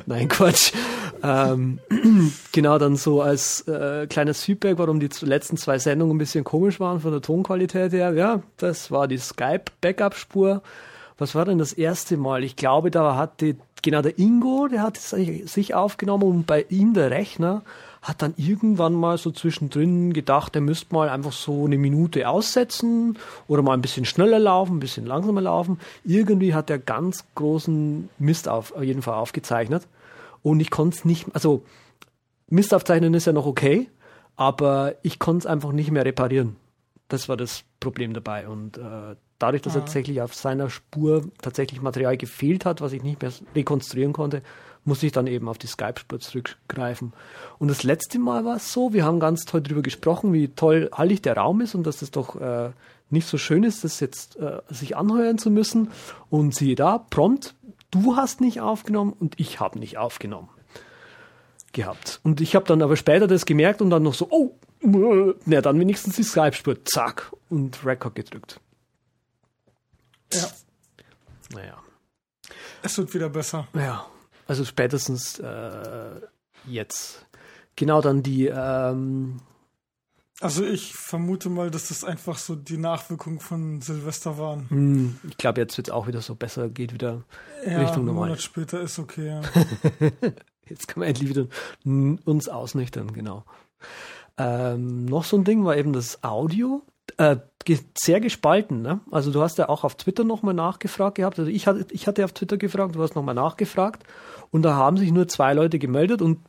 Nein, 0.05 0.27
Quatsch. 0.27 0.71
Ähm, 1.23 1.79
genau, 2.51 2.77
dann 2.77 2.95
so 2.95 3.21
als 3.21 3.67
äh, 3.67 4.07
kleines 4.07 4.43
Feedback, 4.43 4.77
warum 4.77 4.99
die 4.99 5.09
letzten 5.21 5.57
zwei 5.57 5.79
Sendungen 5.79 6.15
ein 6.15 6.19
bisschen 6.19 6.43
komisch 6.43 6.79
waren 6.79 7.01
von 7.01 7.11
der 7.11 7.21
Tonqualität 7.21 7.91
her. 7.91 8.13
Ja, 8.13 8.41
das 8.57 8.91
war 8.91 9.07
die 9.07 9.17
Skype-Backup-Spur. 9.17 10.61
Was 11.17 11.35
war 11.35 11.43
denn 11.43 11.57
das 11.57 11.73
erste 11.73 12.15
Mal? 12.15 12.45
Ich 12.45 12.55
glaube, 12.55 12.91
da 12.91 13.17
hat 13.17 13.41
die, 13.41 13.57
genau 13.81 14.01
der 14.01 14.17
Ingo, 14.17 14.67
der 14.67 14.81
hat 14.81 14.97
sich 14.97 15.73
aufgenommen 15.73 16.23
und 16.23 16.47
bei 16.47 16.65
ihm 16.69 16.93
der 16.93 17.11
Rechner 17.11 17.63
hat 18.01 18.21
dann 18.21 18.33
irgendwann 18.37 18.93
mal 18.93 19.17
so 19.17 19.31
zwischendrin 19.31 20.13
gedacht, 20.13 20.55
er 20.55 20.61
müsste 20.61 20.93
mal 20.93 21.09
einfach 21.09 21.33
so 21.33 21.65
eine 21.65 21.77
Minute 21.77 22.29
aussetzen 22.29 23.17
oder 23.47 23.61
mal 23.61 23.73
ein 23.73 23.81
bisschen 23.81 24.05
schneller 24.05 24.39
laufen, 24.39 24.77
ein 24.77 24.79
bisschen 24.79 25.05
langsamer 25.05 25.41
laufen. 25.41 25.79
Irgendwie 26.05 26.53
hat 26.53 26.69
er 26.69 26.79
ganz 26.79 27.25
großen 27.35 28.09
Mist 28.17 28.47
auf, 28.47 28.73
auf 28.73 28.83
jeden 28.83 29.01
Fall 29.01 29.15
aufgezeichnet. 29.15 29.87
Und 30.41 30.61
ich 30.61 30.69
konnte 30.69 30.97
es 30.97 31.05
nicht, 31.05 31.27
also 31.33 31.63
Mist 32.47 32.73
aufzeichnen 32.73 33.13
ist 33.13 33.25
ja 33.25 33.33
noch 33.33 33.45
okay, 33.45 33.89
aber 34.35 34.95
ich 35.03 35.19
konnte 35.19 35.39
es 35.39 35.45
einfach 35.45 35.73
nicht 35.73 35.91
mehr 35.91 36.05
reparieren. 36.05 36.55
Das 37.09 37.27
war 37.27 37.35
das 37.35 37.63
Problem 37.79 38.13
dabei. 38.13 38.47
Und 38.47 38.77
äh, 38.77 39.15
dadurch, 39.39 39.61
dass 39.61 39.75
ah. 39.75 39.79
tatsächlich 39.79 40.21
auf 40.21 40.35
seiner 40.35 40.69
Spur 40.69 41.29
tatsächlich 41.41 41.81
Material 41.81 42.17
gefehlt 42.17 42.65
hat, 42.65 42.81
was 42.81 42.93
ich 42.93 43.03
nicht 43.03 43.21
mehr 43.21 43.31
rekonstruieren 43.55 44.13
konnte, 44.13 44.41
musste 44.85 45.05
ich 45.05 45.11
dann 45.11 45.27
eben 45.27 45.47
auf 45.47 45.57
die 45.57 45.67
Skype-Spur 45.67 46.19
zurückgreifen. 46.19 47.13
Und 47.57 47.67
das 47.67 47.83
letzte 47.83 48.19
Mal 48.19 48.45
war 48.45 48.57
es 48.57 48.71
so, 48.71 48.93
wir 48.93 49.03
haben 49.03 49.19
ganz 49.19 49.45
toll 49.45 49.61
darüber 49.61 49.81
gesprochen, 49.81 50.33
wie 50.33 50.49
toll 50.49 50.89
hallig 50.93 51.21
der 51.21 51.37
Raum 51.37 51.61
ist 51.61 51.75
und 51.75 51.83
dass 51.83 52.01
es 52.01 52.11
doch 52.11 52.39
äh, 52.39 52.71
nicht 53.09 53.27
so 53.27 53.37
schön 53.37 53.63
ist, 53.63 53.83
das 53.83 53.99
jetzt 53.99 54.37
äh, 54.37 54.61
sich 54.69 54.95
anheuern 54.95 55.37
zu 55.37 55.51
müssen. 55.51 55.89
Und 56.29 56.55
siehe 56.55 56.75
da, 56.75 56.97
prompt, 56.97 57.55
du 57.91 58.15
hast 58.15 58.41
nicht 58.41 58.61
aufgenommen 58.61 59.13
und 59.17 59.39
ich 59.39 59.59
habe 59.59 59.79
nicht 59.79 59.97
aufgenommen 59.97 60.49
gehabt. 61.71 62.19
Und 62.23 62.41
ich 62.41 62.55
habe 62.55 62.65
dann 62.65 62.81
aber 62.81 62.97
später 62.97 63.27
das 63.27 63.45
gemerkt 63.45 63.81
und 63.81 63.91
dann 63.91 64.03
noch 64.03 64.15
so, 64.15 64.27
oh, 64.31 64.55
na 64.81 65.61
dann 65.61 65.79
wenigstens 65.79 66.15
die 66.15 66.23
Skype-Spur, 66.23 66.83
zack, 66.85 67.31
und 67.49 67.85
Record 67.85 68.15
gedrückt. 68.15 68.59
Ja. 70.33 70.49
Naja. 71.53 71.77
Es 72.81 72.97
wird 72.97 73.13
wieder 73.13 73.29
besser. 73.29 73.67
Ja. 73.73 74.05
Also 74.47 74.65
spätestens 74.65 75.39
äh, 75.39 76.21
jetzt. 76.65 77.25
Genau 77.75 78.01
dann 78.01 78.23
die. 78.23 78.47
Ähm, 78.47 79.39
also 80.41 80.65
ich 80.65 80.93
vermute 80.93 81.49
mal, 81.49 81.69
dass 81.69 81.89
das 81.89 82.03
einfach 82.03 82.37
so 82.37 82.55
die 82.55 82.77
Nachwirkung 82.77 83.41
von 83.41 83.81
Silvester 83.81 84.37
waren. 84.37 84.69
Hm, 84.69 85.19
ich 85.29 85.37
glaube, 85.37 85.59
jetzt 85.59 85.77
wird 85.77 85.89
es 85.89 85.93
auch 85.93 86.07
wieder 86.07 86.21
so 86.21 86.35
besser, 86.35 86.69
geht 86.69 86.93
wieder 86.93 87.23
ja, 87.65 87.79
Richtung 87.79 88.05
normal. 88.05 88.23
Ein 88.23 88.29
Monat 88.29 88.41
später 88.41 88.81
ist 88.81 88.99
okay. 88.99 89.27
Ja. 89.27 89.41
jetzt 90.69 90.87
kann 90.87 91.01
man 91.01 91.09
endlich 91.09 91.29
wieder 91.29 91.47
uns 92.25 92.47
ausnüchtern, 92.47 93.11
genau. 93.13 93.43
Ähm, 94.37 95.05
noch 95.05 95.25
so 95.25 95.37
ein 95.37 95.43
Ding 95.43 95.65
war 95.65 95.75
eben 95.75 95.91
das 95.91 96.23
Audio. 96.23 96.83
Äh, 97.19 97.35
sehr 97.93 98.21
gespalten. 98.21 98.81
Ne? 98.81 99.01
Also 99.11 99.29
du 99.31 99.41
hast 99.41 99.57
ja 99.57 99.67
auch 99.67 99.83
auf 99.83 99.95
Twitter 99.95 100.23
nochmal 100.23 100.53
nachgefragt 100.53 101.15
gehabt. 101.15 101.37
Also 101.37 101.51
ich 101.51 101.67
hatte, 101.67 101.85
ich 101.91 102.07
hatte 102.07 102.23
auf 102.23 102.31
Twitter 102.31 102.55
gefragt, 102.55 102.95
du 102.95 103.03
hast 103.03 103.13
nochmal 103.13 103.35
nachgefragt. 103.35 104.03
Und 104.51 104.61
da 104.63 104.75
haben 104.75 104.95
sich 104.95 105.11
nur 105.11 105.27
zwei 105.27 105.53
Leute 105.53 105.79
gemeldet 105.79 106.21
und 106.21 106.39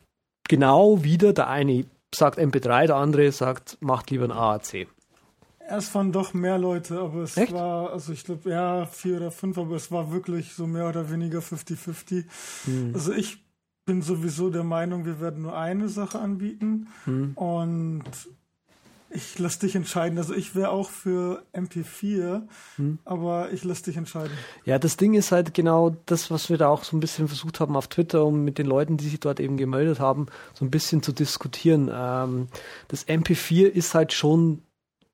genau 0.47 1.03
wieder 1.03 1.33
der 1.33 1.49
eine 1.49 1.85
sagt 2.15 2.39
MP3, 2.39 2.87
der 2.87 2.95
andere 2.95 3.31
sagt, 3.33 3.77
macht 3.81 4.11
lieber 4.11 4.23
ein 4.23 4.31
AAC. 4.31 4.87
Es 5.67 5.93
waren 5.93 6.13
doch 6.13 6.33
mehr 6.33 6.57
Leute, 6.57 6.99
aber 6.99 7.23
es 7.23 7.35
Echt? 7.35 7.51
war, 7.51 7.91
also 7.91 8.13
ich 8.13 8.23
glaube, 8.23 8.49
ja, 8.49 8.85
vier 8.85 9.17
oder 9.17 9.31
fünf, 9.31 9.57
aber 9.57 9.75
es 9.75 9.91
war 9.91 10.11
wirklich 10.11 10.53
so 10.53 10.67
mehr 10.67 10.87
oder 10.87 11.11
weniger 11.11 11.39
50-50. 11.39 12.25
Hm. 12.65 12.91
Also 12.93 13.11
ich 13.11 13.43
bin 13.85 14.01
sowieso 14.01 14.49
der 14.49 14.63
Meinung, 14.63 15.05
wir 15.05 15.19
werden 15.19 15.43
nur 15.43 15.57
eine 15.57 15.89
Sache 15.89 16.19
anbieten 16.19 16.87
hm. 17.03 17.33
und 17.35 18.03
ich 19.13 19.37
lasse 19.39 19.59
dich 19.59 19.75
entscheiden. 19.75 20.17
Also 20.17 20.33
ich 20.33 20.55
wäre 20.55 20.69
auch 20.69 20.89
für 20.89 21.43
MP4, 21.53 22.43
hm. 22.77 22.99
aber 23.05 23.51
ich 23.51 23.63
lasse 23.63 23.83
dich 23.83 23.97
entscheiden. 23.97 24.31
Ja, 24.65 24.79
das 24.79 24.97
Ding 24.97 25.13
ist 25.13 25.31
halt 25.31 25.53
genau 25.53 25.95
das, 26.05 26.31
was 26.31 26.49
wir 26.49 26.57
da 26.57 26.69
auch 26.69 26.83
so 26.83 26.95
ein 26.95 26.99
bisschen 26.99 27.27
versucht 27.27 27.59
haben 27.59 27.75
auf 27.75 27.87
Twitter, 27.87 28.25
um 28.25 28.43
mit 28.43 28.57
den 28.57 28.67
Leuten, 28.67 28.97
die 28.97 29.07
sich 29.07 29.19
dort 29.19 29.39
eben 29.39 29.57
gemeldet 29.57 29.99
haben, 29.99 30.27
so 30.53 30.65
ein 30.65 30.71
bisschen 30.71 31.03
zu 31.03 31.11
diskutieren. 31.11 31.89
Ähm, 31.93 32.47
das 32.87 33.07
MP4 33.07 33.67
ist 33.67 33.93
halt 33.93 34.13
schon 34.13 34.63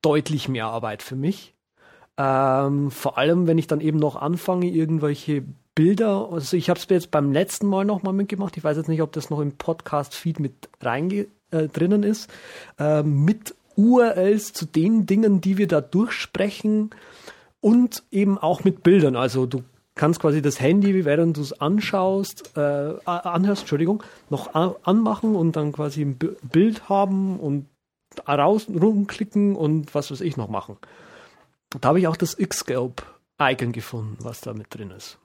deutlich 0.02 0.48
mehr 0.48 0.66
Arbeit 0.66 1.02
für 1.02 1.16
mich. 1.16 1.54
Ähm, 2.16 2.90
vor 2.90 3.18
allem, 3.18 3.46
wenn 3.46 3.58
ich 3.58 3.66
dann 3.66 3.80
eben 3.80 3.98
noch 3.98 4.16
anfange, 4.16 4.68
irgendwelche 4.68 5.44
Bilder, 5.74 6.30
also 6.32 6.56
ich 6.56 6.70
habe 6.70 6.80
es 6.80 6.86
jetzt 6.88 7.12
beim 7.12 7.32
letzten 7.32 7.68
Mal 7.68 7.84
nochmal 7.84 8.12
mitgemacht, 8.12 8.56
ich 8.56 8.64
weiß 8.64 8.76
jetzt 8.76 8.88
nicht, 8.88 9.02
ob 9.02 9.12
das 9.12 9.30
noch 9.30 9.38
im 9.40 9.52
Podcast-Feed 9.52 10.40
mit 10.40 10.68
reinge 10.80 11.28
äh, 11.52 11.68
drinnen 11.68 12.02
ist, 12.02 12.28
äh, 12.78 13.02
mit 13.02 13.54
URLs 13.78 14.52
zu 14.52 14.66
den 14.66 15.06
Dingen, 15.06 15.40
die 15.40 15.56
wir 15.56 15.68
da 15.68 15.80
durchsprechen 15.80 16.90
und 17.60 18.02
eben 18.10 18.36
auch 18.36 18.64
mit 18.64 18.82
Bildern. 18.82 19.14
Also 19.14 19.46
du 19.46 19.62
kannst 19.94 20.20
quasi 20.20 20.42
das 20.42 20.60
Handy, 20.60 21.04
während 21.04 21.36
du 21.36 21.40
es 21.40 21.58
anschaust, 21.60 22.56
äh, 22.56 22.94
anhörst, 23.04 23.62
Entschuldigung, 23.62 24.02
noch 24.30 24.54
anmachen 24.54 25.36
und 25.36 25.56
dann 25.56 25.72
quasi 25.72 26.02
ein 26.02 26.18
Bild 26.18 26.88
haben 26.88 27.38
und 27.38 27.66
raus 28.26 28.66
rumklicken 28.68 29.54
und 29.54 29.94
was 29.94 30.10
weiß 30.10 30.22
ich 30.22 30.36
noch 30.36 30.48
machen. 30.48 30.76
Da 31.80 31.88
habe 31.88 32.00
ich 32.00 32.08
auch 32.08 32.16
das 32.16 32.36
Xscope-Icon 32.36 33.72
gefunden, 33.72 34.16
was 34.20 34.40
da 34.40 34.54
mit 34.54 34.74
drin 34.74 34.90
ist. 34.90 35.18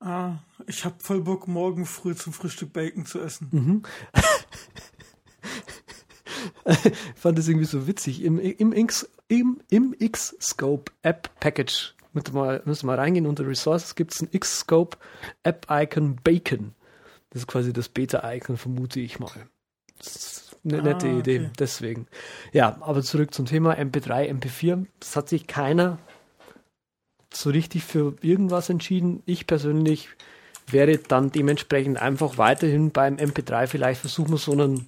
Ah, 0.00 0.38
ich 0.66 0.84
habe 0.84 0.96
voll 0.98 1.20
Bock, 1.20 1.48
morgen 1.48 1.84
früh 1.84 2.14
zum 2.14 2.32
Frühstück 2.32 2.72
Bacon 2.72 3.04
zu 3.06 3.20
essen. 3.20 3.48
Mhm. 3.50 3.82
ich 6.84 6.92
fand 7.14 7.38
das 7.38 7.48
irgendwie 7.48 7.66
so 7.66 7.86
witzig. 7.86 8.22
Im, 8.22 8.38
im, 8.38 8.72
X, 8.72 9.08
im, 9.28 9.60
im 9.70 9.94
X-Scope 9.98 10.92
App 11.02 11.30
Package, 11.40 11.94
müssen 12.12 12.34
wir, 12.34 12.62
müssen 12.64 12.86
wir 12.86 12.98
reingehen, 12.98 13.26
unter 13.26 13.46
Resources 13.46 13.94
gibt 13.94 14.14
es 14.14 14.22
ein 14.22 14.28
X-Scope 14.30 14.96
App 15.42 15.66
Icon 15.70 16.16
Bacon. 16.22 16.74
Das 17.30 17.42
ist 17.42 17.46
quasi 17.46 17.72
das 17.72 17.88
Beta-Icon, 17.88 18.56
vermute 18.56 19.00
ich 19.00 19.20
mal. 19.20 19.30
Das 19.98 20.16
ist 20.16 20.56
eine 20.64 20.80
ah, 20.80 20.82
nette 20.82 21.08
Idee, 21.08 21.40
okay. 21.40 21.50
deswegen. 21.58 22.06
Ja, 22.52 22.76
aber 22.80 23.02
zurück 23.02 23.32
zum 23.32 23.46
Thema 23.46 23.74
MP3, 23.74 24.30
MP4. 24.30 24.86
Das 24.98 25.16
hat 25.16 25.28
sich 25.28 25.46
keiner 25.46 25.98
so 27.32 27.50
richtig 27.50 27.84
für 27.84 28.16
irgendwas 28.20 28.68
entschieden. 28.68 29.22
Ich 29.26 29.46
persönlich 29.46 30.08
wäre 30.66 30.98
dann 30.98 31.30
dementsprechend 31.30 32.00
einfach 32.00 32.38
weiterhin 32.38 32.90
beim 32.90 33.16
MP3 33.16 33.66
vielleicht 33.66 34.00
versuchen 34.00 34.30
wir 34.30 34.38
so 34.38 34.52
einen 34.52 34.86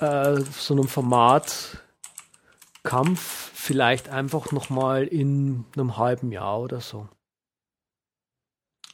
äh, 0.00 0.40
so 0.40 0.74
einem 0.74 0.88
Format 0.88 1.78
Kampf 2.82 3.50
vielleicht 3.54 4.08
einfach 4.08 4.52
nochmal 4.52 5.06
in 5.06 5.64
einem 5.74 5.96
halben 5.96 6.32
Jahr 6.32 6.60
oder 6.60 6.80
so. 6.80 7.08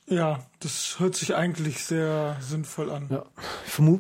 Ja, 0.09 0.39
das 0.61 0.97
hört 0.99 1.17
sich 1.17 1.35
eigentlich 1.35 1.85
sehr 1.85 2.37
sinnvoll 2.41 2.91
an. 2.91 3.09
Ja. 3.11 3.25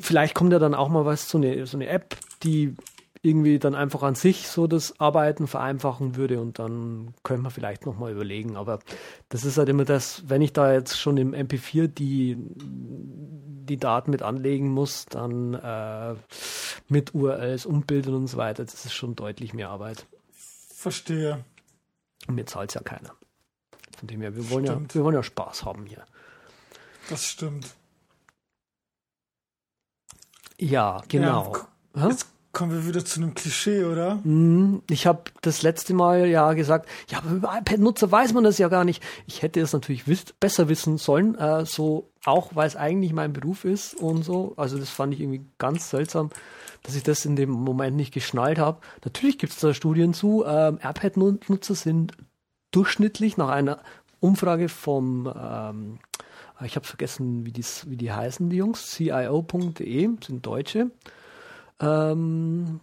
Vielleicht 0.00 0.34
kommt 0.34 0.52
ja 0.52 0.58
dann 0.58 0.74
auch 0.74 0.88
mal 0.88 1.04
was, 1.04 1.28
so 1.28 1.38
eine, 1.38 1.66
so 1.66 1.76
eine 1.76 1.88
App, 1.88 2.16
die 2.42 2.76
irgendwie 3.26 3.58
dann 3.58 3.74
einfach 3.74 4.02
an 4.02 4.14
sich 4.14 4.48
so 4.48 4.66
das 4.66 5.00
Arbeiten 5.00 5.46
vereinfachen 5.46 6.16
würde 6.16 6.40
und 6.40 6.58
dann 6.58 7.14
könnte 7.22 7.42
man 7.42 7.50
vielleicht 7.50 7.84
nochmal 7.84 8.12
überlegen. 8.12 8.56
Aber 8.56 8.78
das 9.28 9.44
ist 9.44 9.58
halt 9.58 9.68
immer 9.68 9.84
das, 9.84 10.22
wenn 10.28 10.42
ich 10.42 10.52
da 10.52 10.72
jetzt 10.72 10.98
schon 10.98 11.16
im 11.16 11.34
MP4 11.34 11.88
die, 11.88 12.36
die 12.38 13.76
Daten 13.76 14.10
mit 14.10 14.22
anlegen 14.22 14.68
muss, 14.68 15.06
dann 15.06 15.54
äh, 15.54 16.14
mit 16.88 17.14
URLs 17.14 17.66
umbildern 17.66 18.14
und 18.14 18.26
so 18.28 18.36
weiter, 18.36 18.64
das 18.64 18.84
ist 18.84 18.94
schon 18.94 19.16
deutlich 19.16 19.52
mehr 19.52 19.70
Arbeit. 19.70 20.06
Verstehe. 20.74 21.44
Und 22.28 22.36
mir 22.36 22.46
zahlt 22.46 22.70
es 22.70 22.74
ja 22.74 22.82
keiner. 22.82 23.14
Von 23.98 24.08
dem 24.08 24.20
her, 24.20 24.36
wir 24.36 24.50
wollen, 24.50 24.64
ja, 24.66 24.80
wir 24.92 25.04
wollen 25.04 25.14
ja 25.14 25.22
Spaß 25.22 25.64
haben 25.64 25.86
hier. 25.86 26.04
Das 27.08 27.24
stimmt. 27.24 27.74
Ja, 30.58 31.02
genau. 31.08 31.56
Ja, 31.94 32.08
jetzt 32.08 32.28
kommen 32.56 32.72
wir 32.72 32.86
wieder 32.86 33.04
zu 33.04 33.20
einem 33.20 33.34
Klischee, 33.34 33.84
oder? 33.84 34.18
Mhm. 34.24 34.80
Ich 34.88 35.06
habe 35.06 35.24
das 35.42 35.60
letzte 35.60 35.92
Mal 35.92 36.26
ja 36.26 36.54
gesagt, 36.54 36.88
ja, 37.10 37.18
aber 37.18 37.32
über 37.32 37.54
iPad-Nutzer 37.54 38.10
weiß 38.10 38.32
man 38.32 38.44
das 38.44 38.56
ja 38.56 38.68
gar 38.68 38.84
nicht. 38.84 39.02
Ich 39.26 39.42
hätte 39.42 39.60
es 39.60 39.74
natürlich 39.74 40.08
wiss 40.08 40.32
besser 40.40 40.70
wissen 40.70 40.96
sollen, 40.96 41.34
äh, 41.34 41.66
so 41.66 42.08
auch 42.24 42.52
weil 42.54 42.66
es 42.66 42.74
eigentlich 42.74 43.12
mein 43.12 43.34
Beruf 43.34 43.66
ist 43.66 43.92
und 43.92 44.24
so. 44.24 44.54
Also 44.56 44.78
das 44.78 44.88
fand 44.88 45.12
ich 45.12 45.20
irgendwie 45.20 45.44
ganz 45.58 45.90
seltsam, 45.90 46.30
dass 46.82 46.94
ich 46.94 47.02
das 47.02 47.26
in 47.26 47.36
dem 47.36 47.50
Moment 47.50 47.94
nicht 47.94 48.14
geschnallt 48.14 48.58
habe. 48.58 48.80
Natürlich 49.04 49.36
gibt 49.36 49.52
es 49.52 49.60
da 49.60 49.74
Studien 49.74 50.14
zu. 50.14 50.42
Ähm, 50.46 50.78
iPad-Nutzer 50.82 51.74
sind 51.74 52.12
durchschnittlich 52.70 53.36
nach 53.36 53.50
einer 53.50 53.80
Umfrage 54.20 54.70
vom 54.70 55.30
ähm, 55.38 55.98
ich 56.64 56.74
habe 56.74 56.86
vergessen, 56.86 57.44
wie, 57.44 57.52
dies, 57.52 57.84
wie 57.86 57.98
die 57.98 58.12
heißen, 58.12 58.48
die 58.48 58.56
Jungs. 58.56 58.92
CIO.de 58.92 60.08
sind 60.24 60.46
Deutsche. 60.46 60.90
Ähm, 61.80 62.80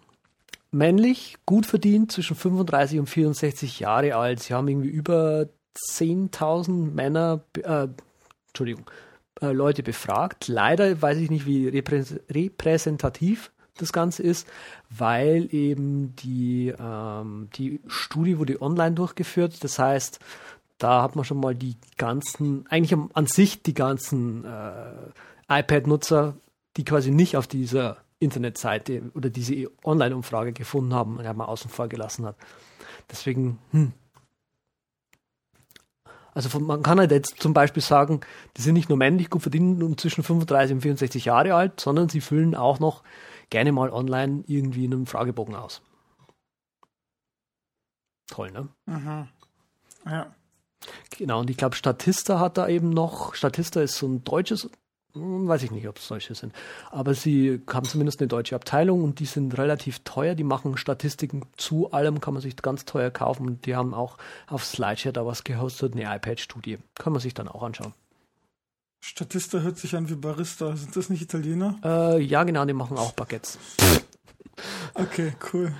männlich, 0.71 1.37
gut 1.45 1.65
verdient, 1.65 2.11
zwischen 2.11 2.35
35 2.35 2.99
und 2.99 3.07
64 3.07 3.79
Jahre 3.79 4.15
alt. 4.15 4.41
Sie 4.41 4.53
haben 4.53 4.67
irgendwie 4.67 4.89
über 4.89 5.47
10.000 5.75 6.93
Männer, 6.93 7.41
äh, 7.63 7.87
Entschuldigung, 8.47 8.89
äh, 9.41 9.51
Leute 9.51 9.83
befragt. 9.83 10.47
Leider 10.47 11.01
weiß 11.01 11.17
ich 11.17 11.29
nicht, 11.29 11.45
wie 11.45 11.67
repräsentativ 11.67 13.51
das 13.77 13.91
Ganze 13.91 14.21
ist, 14.21 14.47
weil 14.89 15.47
eben 15.53 16.15
die, 16.17 16.73
ähm, 16.77 17.49
die 17.55 17.79
Studie 17.87 18.37
wurde 18.37 18.61
online 18.61 18.93
durchgeführt. 18.93 19.63
Das 19.63 19.79
heißt, 19.79 20.19
da 20.77 21.01
hat 21.01 21.15
man 21.15 21.25
schon 21.25 21.39
mal 21.39 21.55
die 21.55 21.75
ganzen, 21.97 22.65
eigentlich 22.69 22.97
an 23.13 23.25
sich 23.25 23.63
die 23.63 23.73
ganzen 23.73 24.45
äh, 24.45 25.59
iPad-Nutzer, 25.59 26.35
die 26.77 26.85
quasi 26.85 27.11
nicht 27.11 27.37
auf 27.37 27.47
dieser 27.47 27.97
Internetseite 28.23 29.11
oder 29.13 29.29
diese 29.29 29.69
Online-Umfrage 29.83 30.53
gefunden 30.53 30.93
haben, 30.93 31.19
ja, 31.23 31.33
mal 31.33 31.45
außen 31.45 31.69
vor 31.69 31.87
gelassen 31.87 32.25
hat. 32.25 32.35
Deswegen, 33.09 33.59
hm. 33.71 33.93
Also 36.33 36.49
von, 36.49 36.63
man 36.63 36.81
kann 36.81 36.99
halt 36.99 37.11
jetzt 37.11 37.39
zum 37.39 37.53
Beispiel 37.53 37.83
sagen, 37.83 38.21
die 38.57 38.61
sind 38.61 38.73
nicht 38.73 38.89
nur 38.89 38.97
männlich 38.97 39.29
gut 39.29 39.43
verdient 39.43 39.83
und 39.83 39.99
zwischen 39.99 40.23
35 40.23 40.75
und 40.75 40.81
64 40.81 41.25
Jahre 41.25 41.53
alt, 41.53 41.79
sondern 41.79 42.09
sie 42.09 42.21
füllen 42.21 42.55
auch 42.55 42.79
noch 42.79 43.03
gerne 43.49 43.71
mal 43.71 43.91
online 43.91 44.43
irgendwie 44.47 44.85
einen 44.85 45.05
Fragebogen 45.05 45.53
aus. 45.53 45.81
Toll, 48.27 48.51
ne? 48.51 48.67
Mhm. 48.87 49.27
Ja. 50.05 50.33
Genau, 51.17 51.41
und 51.41 51.49
ich 51.49 51.57
glaube, 51.57 51.75
Statista 51.75 52.39
hat 52.39 52.57
da 52.57 52.67
eben 52.67 52.89
noch, 52.89 53.35
Statista 53.35 53.81
ist 53.81 53.95
so 53.95 54.07
ein 54.07 54.23
deutsches 54.23 54.69
weiß 55.15 55.63
ich 55.63 55.71
nicht, 55.71 55.87
ob 55.87 55.97
es 55.97 56.07
solche 56.07 56.33
sind. 56.33 56.53
Aber 56.91 57.13
sie 57.13 57.61
haben 57.71 57.85
zumindest 57.85 58.19
eine 58.19 58.27
deutsche 58.27 58.55
Abteilung 58.55 59.03
und 59.03 59.19
die 59.19 59.25
sind 59.25 59.57
relativ 59.57 59.99
teuer. 59.99 60.35
Die 60.35 60.43
machen 60.43 60.77
Statistiken 60.77 61.43
zu 61.55 61.91
allem, 61.91 62.19
kann 62.19 62.33
man 62.33 62.41
sich 62.41 62.55
ganz 62.55 62.85
teuer 62.85 63.11
kaufen. 63.11 63.47
Und 63.47 63.65
die 63.65 63.75
haben 63.75 63.93
auch 63.93 64.17
auf 64.47 64.65
Slideshare 64.65 65.13
da 65.13 65.25
was 65.25 65.43
gehostet, 65.43 65.93
eine 65.93 66.15
iPad-Studie. 66.15 66.79
Kann 66.95 67.13
man 67.13 67.21
sich 67.21 67.33
dann 67.33 67.47
auch 67.47 67.63
anschauen. 67.63 67.93
Statista 69.01 69.59
hört 69.59 69.77
sich 69.77 69.95
an 69.95 70.09
wie 70.09 70.15
Barista. 70.15 70.75
Sind 70.75 70.95
das 70.95 71.09
nicht 71.09 71.21
Italiener? 71.21 71.77
Äh, 71.83 72.21
ja, 72.21 72.43
genau, 72.43 72.65
die 72.65 72.73
machen 72.73 72.97
auch 72.97 73.11
Baguettes. 73.11 73.59
okay, 74.93 75.33
cool. 75.51 75.73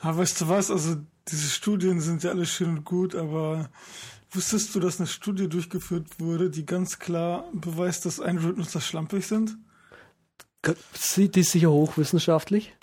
Aber 0.00 0.18
weißt 0.18 0.40
du 0.40 0.48
was? 0.48 0.70
Also, 0.70 0.96
diese 1.28 1.48
Studien 1.48 2.00
sind 2.00 2.24
ja 2.24 2.30
alle 2.30 2.44
schön 2.44 2.78
und 2.78 2.84
gut, 2.84 3.14
aber 3.14 3.70
Wusstest 4.30 4.74
du, 4.74 4.80
dass 4.80 4.98
eine 4.98 5.06
Studie 5.06 5.48
durchgeführt 5.48 6.18
wurde, 6.18 6.50
die 6.50 6.66
ganz 6.66 6.98
klar 6.98 7.44
beweist, 7.52 8.04
dass 8.04 8.20
Android-Nutzer 8.20 8.80
schlampig 8.80 9.26
sind? 9.26 9.56
Die 10.64 11.40
ist 11.40 11.52
sicher 11.52 11.70
hochwissenschaftlich? 11.70 12.74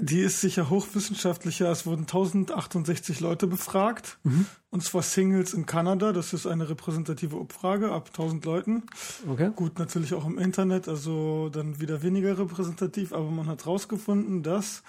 Die 0.00 0.20
ist 0.20 0.40
sicher 0.40 0.70
hochwissenschaftlicher. 0.70 1.70
Es 1.70 1.84
wurden 1.84 2.02
1068 2.02 3.20
Leute 3.20 3.46
befragt. 3.46 4.18
Mhm. 4.22 4.46
Und 4.70 4.84
zwar 4.84 5.02
Singles 5.02 5.54
in 5.54 5.66
Kanada. 5.66 6.12
Das 6.12 6.32
ist 6.32 6.46
eine 6.46 6.68
repräsentative 6.68 7.36
Umfrage 7.36 7.90
ab 7.90 8.08
1000 8.08 8.44
Leuten. 8.44 8.84
Okay. 9.28 9.50
Gut, 9.54 9.78
natürlich 9.78 10.14
auch 10.14 10.26
im 10.26 10.38
Internet, 10.38 10.88
also 10.88 11.48
dann 11.48 11.80
wieder 11.80 12.02
weniger 12.02 12.38
repräsentativ. 12.38 13.12
Aber 13.12 13.30
man 13.30 13.48
hat 13.48 13.64
herausgefunden, 13.64 14.42
dass 14.42 14.82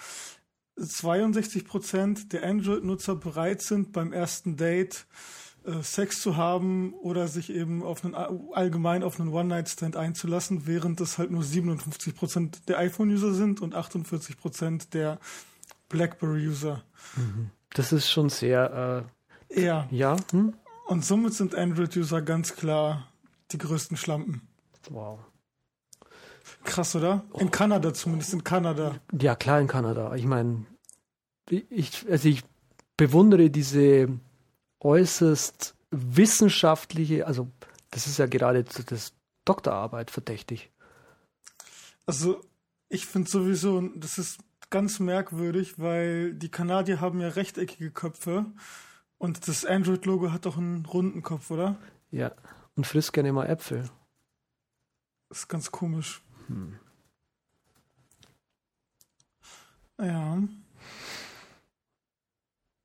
62 0.76 1.64
Prozent 1.64 2.32
der 2.32 2.44
Android-Nutzer 2.44 3.16
bereit 3.16 3.62
sind, 3.62 3.92
beim 3.92 4.12
ersten 4.12 4.56
Date 4.56 5.06
Sex 5.82 6.20
zu 6.22 6.36
haben 6.36 6.94
oder 6.94 7.28
sich 7.28 7.50
eben 7.50 7.82
auf 7.82 8.04
einen 8.04 8.14
allgemein 8.14 9.02
auf 9.02 9.20
einen 9.20 9.30
One-Night-Stand 9.30 9.96
einzulassen, 9.96 10.66
während 10.66 11.00
es 11.00 11.18
halt 11.18 11.30
nur 11.30 11.42
57% 11.42 12.66
der 12.66 12.78
iPhone-User 12.78 13.34
sind 13.34 13.60
und 13.60 13.74
48% 13.74 14.90
der 14.90 15.18
BlackBerry-User. 15.88 16.82
Mhm. 17.16 17.50
Das 17.74 17.92
ist 17.92 18.10
schon 18.10 18.30
sehr 18.30 19.04
äh, 19.06 19.62
ja. 19.62 19.88
Ja. 19.90 20.16
Hm? 20.30 20.54
Und 20.86 21.04
somit 21.04 21.34
sind 21.34 21.54
Android-User 21.54 22.22
ganz 22.22 22.54
klar 22.56 23.08
die 23.52 23.58
größten 23.58 23.96
Schlampen. 23.96 24.42
Wow. 24.88 25.20
Krass, 26.64 26.96
oder? 26.96 27.24
In 27.38 27.48
oh. 27.48 27.50
Kanada 27.50 27.92
zumindest, 27.94 28.34
in 28.34 28.44
Kanada. 28.44 28.96
Ja, 29.18 29.34
klar, 29.36 29.60
in 29.60 29.66
Kanada. 29.66 30.14
Ich 30.14 30.26
meine, 30.26 30.66
ich, 31.48 32.06
also 32.10 32.28
ich 32.28 32.42
bewundere 32.96 33.50
diese 33.50 34.08
äußerst 34.80 35.74
wissenschaftliche, 35.90 37.26
also 37.26 37.50
das 37.90 38.06
ist 38.06 38.18
ja 38.18 38.26
gerade 38.26 38.64
das 38.64 39.12
Doktorarbeit 39.44 40.10
verdächtig. 40.10 40.70
Also 42.06 42.40
ich 42.88 43.06
finde 43.06 43.30
sowieso, 43.30 43.80
das 43.96 44.18
ist 44.18 44.40
ganz 44.70 45.00
merkwürdig, 45.00 45.78
weil 45.78 46.34
die 46.34 46.50
Kanadier 46.50 47.00
haben 47.00 47.20
ja 47.20 47.28
rechteckige 47.28 47.90
Köpfe 47.90 48.46
und 49.18 49.48
das 49.48 49.64
Android-Logo 49.64 50.32
hat 50.32 50.46
doch 50.46 50.56
einen 50.56 50.86
runden 50.86 51.22
Kopf, 51.22 51.50
oder? 51.50 51.76
Ja, 52.10 52.32
und 52.76 52.86
frisst 52.86 53.12
gerne 53.12 53.32
mal 53.32 53.46
Äpfel. 53.46 53.88
Das 55.28 55.40
ist 55.40 55.48
ganz 55.48 55.70
komisch. 55.70 56.22
Hm. 56.46 56.78
Ja. 59.98 60.42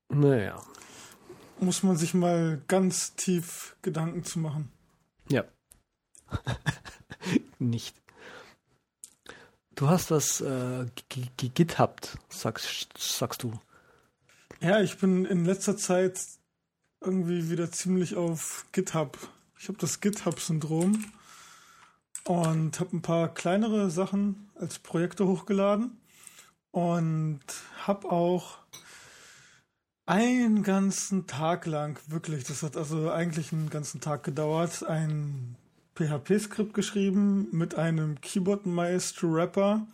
Naja 0.08 0.62
muss 1.60 1.82
man 1.82 1.96
sich 1.96 2.14
mal 2.14 2.62
ganz 2.68 3.14
tief 3.14 3.76
Gedanken 3.82 4.24
zu 4.24 4.38
machen. 4.38 4.70
Ja. 5.28 5.44
Nicht. 7.58 7.96
Du 9.74 9.88
hast 9.88 10.10
das 10.10 10.40
äh, 10.40 10.86
githabt, 11.36 12.16
sagst, 12.28 12.88
sagst 12.96 13.42
du. 13.42 13.58
Ja, 14.60 14.80
ich 14.80 14.98
bin 14.98 15.26
in 15.26 15.44
letzter 15.44 15.76
Zeit 15.76 16.18
irgendwie 17.00 17.50
wieder 17.50 17.70
ziemlich 17.70 18.16
auf 18.16 18.66
GitHub. 18.72 19.18
Ich 19.58 19.68
habe 19.68 19.78
das 19.78 20.00
GitHub-Syndrom 20.00 21.04
und 22.24 22.80
habe 22.80 22.96
ein 22.96 23.02
paar 23.02 23.32
kleinere 23.32 23.90
Sachen 23.90 24.50
als 24.54 24.78
Projekte 24.78 25.26
hochgeladen 25.26 26.00
und 26.70 27.40
habe 27.86 28.10
auch 28.10 28.58
einen 30.06 30.62
ganzen 30.62 31.26
Tag 31.26 31.66
lang, 31.66 31.98
wirklich, 32.06 32.44
das 32.44 32.62
hat 32.62 32.76
also 32.76 33.10
eigentlich 33.10 33.52
einen 33.52 33.70
ganzen 33.70 34.00
Tag 34.00 34.22
gedauert, 34.22 34.84
ein 34.84 35.56
PHP-Skript 35.96 36.74
geschrieben 36.74 37.48
mit 37.50 37.74
einem 37.74 38.20
Keyboard 38.20 38.66
Maestro 38.66 39.28
Rapper, 39.28 39.86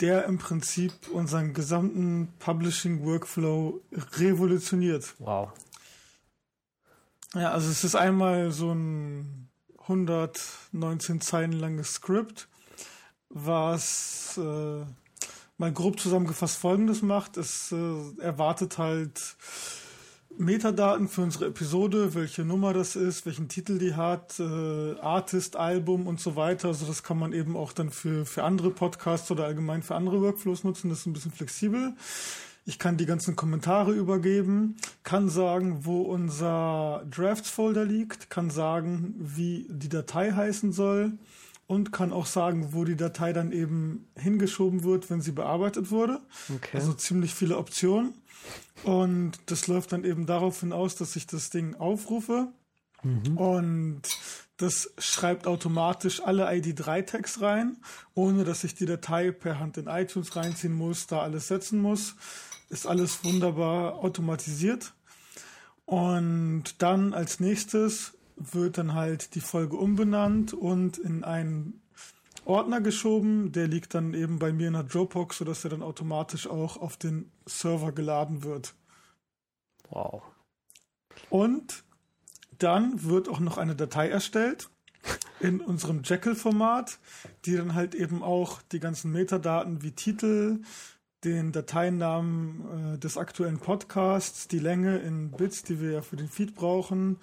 der 0.00 0.24
im 0.26 0.38
Prinzip 0.38 0.92
unseren 1.12 1.54
gesamten 1.54 2.28
Publishing 2.38 3.04
Workflow 3.04 3.80
revolutioniert. 4.18 5.14
Wow. 5.18 5.52
Ja, 7.34 7.50
also 7.50 7.70
es 7.70 7.82
ist 7.82 7.96
einmal 7.96 8.52
so 8.52 8.72
ein 8.72 9.48
119 9.82 11.20
Zeilen 11.20 11.52
langes 11.52 11.94
Skript, 11.94 12.48
was 13.28 14.38
äh, 14.38 14.84
mal 15.62 15.72
grob 15.72 16.00
zusammengefasst 16.00 16.58
Folgendes 16.58 17.02
macht. 17.02 17.36
Es 17.36 17.70
äh, 17.70 18.20
erwartet 18.20 18.78
halt 18.78 19.36
Metadaten 20.36 21.06
für 21.06 21.20
unsere 21.20 21.46
Episode, 21.46 22.14
welche 22.16 22.42
Nummer 22.42 22.72
das 22.72 22.96
ist, 22.96 23.26
welchen 23.26 23.48
Titel 23.48 23.78
die 23.78 23.94
hat, 23.94 24.40
äh, 24.40 24.98
Artist, 24.98 25.54
Album 25.54 26.08
und 26.08 26.18
so 26.18 26.34
weiter. 26.34 26.66
Also 26.66 26.84
das 26.84 27.04
kann 27.04 27.16
man 27.16 27.32
eben 27.32 27.56
auch 27.56 27.72
dann 27.72 27.90
für, 27.90 28.26
für 28.26 28.42
andere 28.42 28.72
Podcasts 28.72 29.30
oder 29.30 29.44
allgemein 29.44 29.84
für 29.84 29.94
andere 29.94 30.20
Workflows 30.20 30.64
nutzen. 30.64 30.88
Das 30.88 30.98
ist 31.00 31.06
ein 31.06 31.12
bisschen 31.12 31.30
flexibel. 31.30 31.94
Ich 32.64 32.80
kann 32.80 32.96
die 32.96 33.06
ganzen 33.06 33.36
Kommentare 33.36 33.92
übergeben, 33.92 34.76
kann 35.04 35.28
sagen, 35.28 35.84
wo 35.84 36.02
unser 36.02 37.04
Drafts-Folder 37.08 37.84
liegt, 37.84 38.30
kann 38.30 38.50
sagen, 38.50 39.14
wie 39.16 39.68
die 39.70 39.88
Datei 39.88 40.32
heißen 40.32 40.72
soll 40.72 41.12
und 41.66 41.92
kann 41.92 42.12
auch 42.12 42.26
sagen, 42.26 42.72
wo 42.72 42.84
die 42.84 42.96
Datei 42.96 43.32
dann 43.32 43.52
eben 43.52 44.08
hingeschoben 44.16 44.84
wird, 44.84 45.10
wenn 45.10 45.20
sie 45.20 45.32
bearbeitet 45.32 45.90
wurde. 45.90 46.20
Okay. 46.54 46.76
Also 46.76 46.92
ziemlich 46.92 47.34
viele 47.34 47.56
Optionen. 47.58 48.14
Und 48.84 49.32
das 49.46 49.68
läuft 49.68 49.92
dann 49.92 50.04
eben 50.04 50.26
darauf 50.26 50.60
hinaus, 50.60 50.96
dass 50.96 51.16
ich 51.16 51.26
das 51.26 51.50
Ding 51.50 51.76
aufrufe 51.76 52.48
Mhm. 53.02 53.36
Und 53.36 54.02
das 54.56 54.92
schreibt 54.98 55.46
automatisch 55.46 56.22
alle 56.22 56.48
ID3-Tags 56.48 57.40
rein, 57.40 57.76
ohne 58.14 58.44
dass 58.44 58.64
ich 58.64 58.74
die 58.74 58.86
Datei 58.86 59.32
per 59.32 59.58
Hand 59.58 59.76
in 59.76 59.86
iTunes 59.86 60.36
reinziehen 60.36 60.74
muss, 60.74 61.06
da 61.06 61.20
alles 61.20 61.48
setzen 61.48 61.80
muss. 61.80 62.14
Ist 62.68 62.86
alles 62.86 63.24
wunderbar 63.24 63.96
automatisiert. 63.96 64.94
Und 65.84 66.80
dann 66.80 67.12
als 67.12 67.40
nächstes 67.40 68.14
wird 68.50 68.78
dann 68.78 68.94
halt 68.94 69.34
die 69.34 69.40
Folge 69.40 69.76
umbenannt 69.76 70.52
und 70.52 70.98
in 70.98 71.24
einen 71.24 71.82
Ordner 72.44 72.80
geschoben. 72.80 73.52
Der 73.52 73.68
liegt 73.68 73.94
dann 73.94 74.14
eben 74.14 74.38
bei 74.38 74.52
mir 74.52 74.68
in 74.68 74.74
der 74.74 74.82
Dropbox, 74.82 75.38
sodass 75.38 75.64
er 75.64 75.70
dann 75.70 75.82
automatisch 75.82 76.46
auch 76.46 76.76
auf 76.76 76.96
den 76.96 77.30
Server 77.46 77.92
geladen 77.92 78.42
wird. 78.42 78.74
Wow. 79.90 80.22
Und 81.30 81.84
dann 82.58 83.04
wird 83.04 83.28
auch 83.28 83.40
noch 83.40 83.58
eine 83.58 83.74
Datei 83.74 84.08
erstellt 84.08 84.70
in 85.40 85.60
unserem 85.60 86.02
Jekyll-Format, 86.04 86.98
die 87.44 87.56
dann 87.56 87.74
halt 87.74 87.94
eben 87.94 88.22
auch 88.22 88.62
die 88.62 88.80
ganzen 88.80 89.10
Metadaten 89.10 89.82
wie 89.82 89.90
Titel, 89.90 90.60
den 91.24 91.52
Dateinamen 91.52 92.94
äh, 92.94 92.98
des 92.98 93.16
aktuellen 93.16 93.58
Podcasts, 93.58 94.48
die 94.48 94.58
Länge 94.58 94.98
in 94.98 95.30
Bits, 95.30 95.62
die 95.62 95.80
wir 95.80 95.92
ja 95.92 96.02
für 96.02 96.16
den 96.16 96.28
Feed 96.28 96.54
brauchen, 96.54 97.18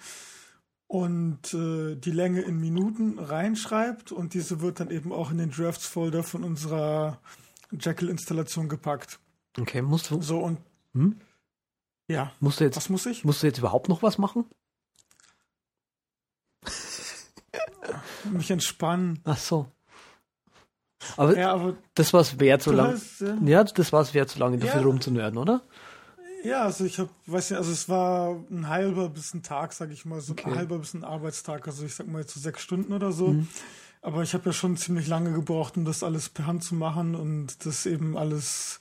und 0.90 1.54
äh, 1.54 1.94
die 1.94 2.10
Länge 2.10 2.40
in 2.40 2.58
Minuten 2.58 3.20
reinschreibt 3.20 4.10
und 4.10 4.34
diese 4.34 4.60
wird 4.60 4.80
dann 4.80 4.90
eben 4.90 5.12
auch 5.12 5.30
in 5.30 5.38
den 5.38 5.52
Drafts-Folder 5.52 6.24
von 6.24 6.42
unserer 6.42 7.20
Jekyll-Installation 7.70 8.68
gepackt. 8.68 9.20
Okay, 9.56 9.82
musst 9.82 10.10
du. 10.10 10.20
So 10.20 10.40
und 10.40 10.58
Hm? 10.94 11.20
ja, 12.08 12.32
Musst 12.40 12.58
du 12.58 12.64
jetzt, 12.64 12.76
was 12.76 12.88
muss 12.88 13.06
ich? 13.06 13.24
musst 13.24 13.40
du 13.40 13.46
jetzt 13.46 13.58
überhaupt 13.58 13.88
noch 13.88 14.02
was 14.02 14.18
machen? 14.18 14.46
Mich 18.24 18.50
entspannen. 18.50 19.20
Ach 19.22 19.38
so. 19.38 19.68
Aber 21.16 21.36
Ja, 21.38 21.52
aber 21.52 21.76
das 21.94 22.12
war's 22.12 22.40
wert, 22.40 22.62
so 22.62 22.72
lange. 22.72 23.00
ja, 23.20 23.34
Ja, 23.44 23.62
das 23.64 23.92
war's 23.92 24.12
wert, 24.12 24.28
so 24.30 24.40
lange 24.40 24.58
dafür 24.58 24.80
Ja. 24.80 24.86
rumzunörden, 24.86 25.38
oder? 25.38 25.62
Ja, 26.44 26.62
also 26.64 26.84
ich 26.84 26.98
habe, 26.98 27.10
weiß 27.26 27.50
nicht, 27.50 27.58
also 27.58 27.70
es 27.72 27.88
war 27.88 28.36
ein 28.50 28.68
halber 28.68 29.08
bis 29.08 29.34
ein 29.34 29.42
Tag, 29.42 29.72
sag 29.72 29.90
ich 29.90 30.04
mal, 30.04 30.20
so 30.20 30.32
Okay. 30.32 30.50
ein 30.50 30.56
halber 30.56 30.78
bis 30.78 30.94
ein 30.94 31.04
Arbeitstag, 31.04 31.66
also 31.66 31.84
ich 31.84 31.94
sag 31.94 32.06
mal 32.08 32.20
jetzt 32.20 32.34
so 32.34 32.40
sechs 32.40 32.62
Stunden 32.62 32.92
oder 32.92 33.12
so. 33.12 33.28
Mhm. 33.28 33.48
Aber 34.02 34.22
ich 34.22 34.32
habe 34.32 34.46
ja 34.46 34.52
schon 34.54 34.76
ziemlich 34.78 35.06
lange 35.08 35.32
gebraucht, 35.32 35.76
um 35.76 35.84
das 35.84 36.02
alles 36.02 36.30
per 36.30 36.46
Hand 36.46 36.64
zu 36.64 36.74
machen 36.74 37.14
und 37.14 37.66
das 37.66 37.84
eben 37.84 38.16
alles 38.16 38.80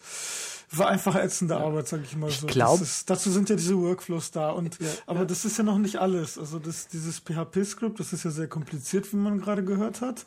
war 0.72 0.88
einfach 0.88 1.16
ätzende 1.16 1.58
Arbeit, 1.58 1.88
sag 1.88 2.02
ich 2.04 2.16
mal 2.16 2.30
so. 2.30 2.46
glaub- 2.46 2.80
Das 2.80 2.88
ist- 3.00 3.10
dazu 3.10 3.32
sind 3.32 3.50
ja 3.50 3.56
diese 3.56 3.76
Workflows 3.78 4.30
da 4.32 4.52
und 4.52 4.80
Ja, 4.80 4.88
aber 5.08 5.26
das 5.26 5.44
ist 5.44 5.58
ja 5.58 5.64
noch 5.64 5.80
nicht 5.80 5.98
alles. 5.98 6.38
Also 6.38 6.60
das, 6.60 6.88
dieses 6.88 7.20
PHP-Skript, 7.20 8.00
das 8.00 8.14
ist 8.14 8.24
ja 8.24 8.30
sehr 8.32 8.48
kompliziert, 8.48 9.12
wie 9.12 9.18
man 9.18 9.40
gerade 9.42 9.64
gehört 9.64 10.02
hat. 10.02 10.26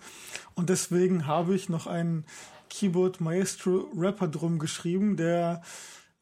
Und 0.55 0.69
deswegen 0.69 1.27
habe 1.29 1.55
ich 1.55 1.69
noch 1.69 1.87
einen 1.87 2.25
Keyboard 2.71 3.21
Maestro 3.21 3.89
Rapper 3.97 4.27
drum 4.29 4.59
geschrieben, 4.59 5.17
der 5.17 5.63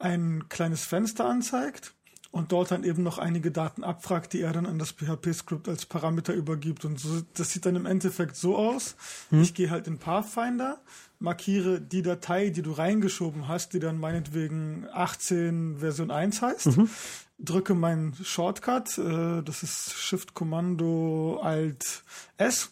ein 0.01 0.49
kleines 0.49 0.85
Fenster 0.85 1.27
anzeigt 1.27 1.95
und 2.33 2.53
dort 2.53 2.71
dann 2.71 2.85
eben 2.85 3.03
noch 3.03 3.19
einige 3.19 3.51
Daten 3.51 3.83
abfragt, 3.83 4.33
die 4.33 4.41
er 4.41 4.53
dann 4.53 4.67
an 4.67 4.79
das 4.79 4.93
PHP-Skript 4.93 5.69
als 5.69 5.87
Parameter 5.87 6.33
übergibt. 6.33 6.85
Und 6.85 7.01
so, 7.01 7.23
das 7.35 7.51
sieht 7.51 7.67
dann 7.67 7.77
im 7.77 7.87
Endeffekt 7.87 8.37
so 8.37 8.57
aus. 8.57 8.97
Ich 9.43 9.55
gehe 9.55 9.71
halt 9.71 9.89
in 9.89 9.99
Pathfinder, 9.99 10.81
markiere 11.19 11.81
die 11.81 12.03
Datei, 12.03 12.51
die 12.51 12.63
du 12.63 12.73
reingeschoben 12.73 13.49
hast, 13.49 13.73
die 13.73 13.81
dann 13.81 13.99
meinetwegen 13.99 14.87
18 14.93 15.79
Version 15.79 16.11
1 16.11 16.43
heißt, 16.43 16.69
drücke 17.39 17.75
meinen 17.75 18.15
Shortcut, 18.23 18.99
äh, 18.99 19.43
das 19.43 19.63
ist 19.63 19.95
Shift 19.95 20.35
Kommando 20.35 21.41
Alt 21.43 22.05
S 22.37 22.71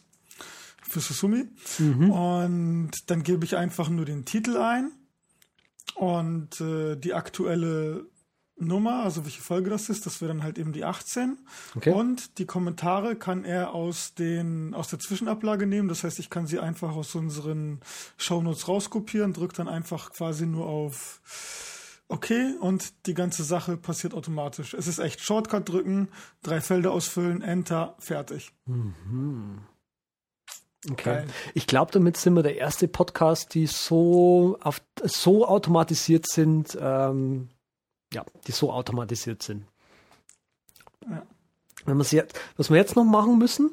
für 0.83 1.01
Susumi. 1.01 1.47
Und 2.11 2.91
dann 3.07 3.23
gebe 3.23 3.45
ich 3.45 3.57
einfach 3.57 3.89
nur 3.89 4.05
den 4.05 4.25
Titel 4.25 4.57
ein 4.57 4.93
und 5.95 6.61
äh, 6.61 6.97
die 6.97 7.15
aktuelle 7.15 8.07
Nummer, 8.61 9.05
also 9.05 9.25
welche 9.25 9.41
Folge 9.41 9.71
das 9.71 9.89
ist, 9.89 10.05
das 10.07 10.21
wäre 10.21 10.33
dann 10.33 10.43
halt 10.43 10.59
eben 10.59 10.73
die 10.73 10.85
18. 10.85 11.39
Okay. 11.77 11.93
Und 11.93 12.39
die 12.39 12.47
Kommentare 12.47 13.17
kann 13.17 13.45
er 13.45 13.73
aus 13.73 14.15
den 14.15 14.75
aus 14.75 14.89
der 14.89 14.99
Zwischenablage 14.99 15.67
nehmen. 15.67 15.89
Das 15.89 16.05
heißt, 16.05 16.19
ich 16.19 16.31
kann 16.31 16.47
sie 16.47 16.59
einfach 16.59 16.97
aus 16.97 17.15
unseren 17.15 17.81
Shownotes 18.17 18.67
rauskopieren, 18.69 19.33
drücke 19.33 19.55
dann 19.57 19.69
einfach 19.69 20.13
quasi 20.13 20.47
nur 20.47 20.67
auf 20.67 21.21
Okay 22.09 22.55
und 22.61 23.07
die 23.07 23.15
ganze 23.15 23.45
Sache 23.45 23.77
passiert 23.77 24.15
automatisch. 24.15 24.73
Es 24.75 24.87
ist 24.87 24.99
echt 24.99 25.21
Shortcut 25.21 25.69
drücken, 25.69 26.09
drei 26.43 26.61
Felder 26.61 26.91
ausfüllen, 26.91 27.43
Enter, 27.43 27.97
fertig. 27.99 28.53
Okay. 30.91 31.25
Ich 31.55 31.67
glaube, 31.67 31.91
damit 31.93 32.17
sind 32.17 32.35
wir 32.35 32.43
der 32.43 32.57
erste 32.57 32.87
Podcast, 32.87 33.55
die 33.55 33.67
so 33.67 34.59
auf 34.61 34.81
so 35.03 35.47
automatisiert 35.47 36.29
sind, 36.29 36.79
ähm, 36.81 37.49
ja, 38.13 38.25
die 38.47 38.53
so 38.53 38.73
automatisiert 38.73 39.43
sind. 39.43 39.65
Ja. 41.09 41.23
Wenn 41.85 41.99
jetzt, 42.01 42.39
was 42.57 42.71
wir 42.71 42.77
jetzt 42.77 42.97
noch 42.97 43.05
machen 43.05 43.39
müssen, 43.39 43.71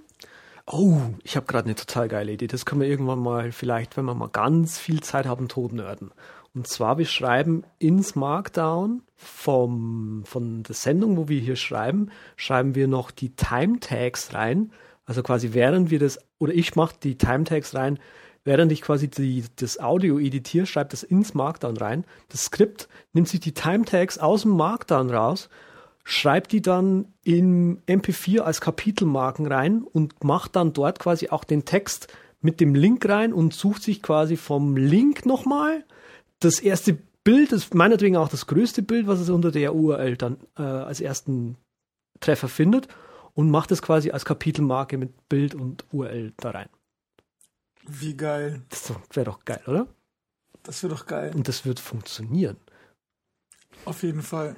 oh, 0.65 0.98
ich 1.24 1.36
habe 1.36 1.46
gerade 1.46 1.65
eine 1.65 1.76
total 1.76 2.08
geile 2.08 2.32
Idee. 2.32 2.48
Das 2.48 2.65
können 2.65 2.82
wir 2.82 2.88
irgendwann 2.88 3.20
mal, 3.20 3.52
vielleicht, 3.52 3.98
wenn 3.98 4.06
wir 4.06 4.15
mal 4.15 4.30
ganz 4.30 4.80
viel 4.80 5.02
Zeit 5.02 5.26
haben, 5.26 5.48
tot 5.48 5.74
nörden. 5.74 6.12
Und 6.54 6.68
zwar, 6.68 6.98
wir 6.98 7.06
schreiben 7.06 7.65
ins 7.80 8.15
Markdown 8.15 9.04
vom, 9.15 10.24
von 10.26 10.63
der 10.63 10.76
Sendung, 10.76 11.18
wo 11.18 11.28
wir 11.28 11.39
hier 11.39 11.58
schreiben, 11.58 12.10
schreiben 12.38 12.76
wir 12.76 12.88
noch 12.88 13.12
die 13.12 13.36
Time 13.36 13.80
Tags 13.80 14.34
rein. 14.34 14.72
Also 15.06 15.22
quasi 15.22 15.54
während 15.54 15.91
wir 15.91 16.00
das, 16.00 16.18
oder 16.39 16.54
ich 16.54 16.76
mache 16.76 16.95
die 17.02 17.17
Time 17.17 17.43
Tags 17.43 17.76
rein, 17.76 18.00
während 18.43 18.71
ich 18.71 18.82
quasi 18.82 19.10
die, 19.10 19.43
das 19.58 19.80
Audio 19.80 20.19
editiere, 20.19 20.65
schreibe 20.65 20.91
das 20.91 21.04
ins 21.04 21.34
Markdown 21.34 21.78
rein. 21.78 22.06
Das 22.30 22.45
Skript 22.45 22.88
nimmt 23.13 23.28
sich 23.28 23.39
die 23.39 23.54
Time 23.54 23.86
Tags 23.86 24.17
aus 24.17 24.43
dem 24.43 24.52
Markdown 24.52 25.10
raus, 25.10 25.50
schreibt 26.04 26.52
die 26.52 26.62
dann 26.62 27.13
in 27.24 27.82
MP4 27.88 28.41
als 28.41 28.62
Kapitelmarken 28.62 29.48
rein 29.48 29.84
und 29.84 30.24
macht 30.24 30.56
dann 30.56 30.74
dort 30.74 31.00
quasi 31.00 31.30
auch 31.30 31.43
den 31.43 31.65
Text 31.65 32.08
mit 32.41 32.60
dem 32.60 32.76
Link 32.76 33.08
rein 33.10 33.34
und 33.34 33.54
sucht 33.54 33.82
sich 33.82 34.04
quasi 34.04 34.38
vom 34.38 34.78
Link 34.78 35.26
nochmal 35.26 35.84
das 36.39 36.60
erste 36.60 36.98
Bild, 37.24 37.52
das 37.52 37.74
meinetwegen 37.74 38.17
auch 38.17 38.30
das 38.30 38.45
größte 38.45 38.84
Bild, 38.84 39.08
was 39.08 39.19
es 39.19 39.30
unter 39.30 39.50
der 39.50 39.74
URL 39.74 40.15
dann 40.15 40.38
äh, 40.60 40.62
als 40.62 41.02
ersten 41.02 41.58
Treffer 42.19 42.48
findet 42.48 42.88
und 43.36 43.52
macht 43.52 43.71
es 43.71 43.82
quasi 43.82 44.12
als 44.12 44.26
Kapitelmarke 44.26 44.98
mit 44.98 45.30
Bild 45.30 45.54
und 45.54 45.86
URL 45.91 46.34
da 46.38 46.52
rein. 46.52 46.69
Wie 47.88 48.17
geil. 48.17 48.63
Das 48.69 48.91
wäre 49.13 49.26
doch 49.26 49.45
geil, 49.45 49.62
oder? 49.67 49.88
Das 50.63 50.82
wäre 50.82 50.95
doch 50.95 51.06
geil. 51.06 51.32
Und 51.36 51.48
das 51.48 51.65
wird 51.65 51.80
funktionieren. 51.80 52.58
Auf 53.84 54.02
jeden 54.02 54.24
Fall. 54.24 54.56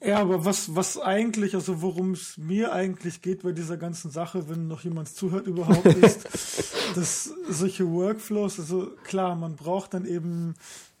Ja, 0.00 0.20
aber 0.20 0.44
was, 0.44 0.76
was 0.76 1.00
eigentlich, 1.00 1.54
also 1.54 1.80
worum 1.80 2.12
es 2.12 2.36
mir 2.36 2.72
eigentlich 2.72 3.22
geht 3.22 3.42
bei 3.42 3.52
dieser 3.52 3.78
ganzen 3.78 4.10
Sache, 4.10 4.48
wenn 4.48 4.68
noch 4.68 4.82
jemand 4.82 5.08
zuhört 5.08 5.46
überhaupt, 5.46 5.86
ist, 5.86 6.28
dass 6.94 7.24
solche 7.48 7.90
Workflows, 7.90 8.60
also 8.60 8.92
klar, 9.02 9.34
man 9.34 9.56
braucht 9.56 9.94
dann 9.94 10.04
eben 10.04 10.54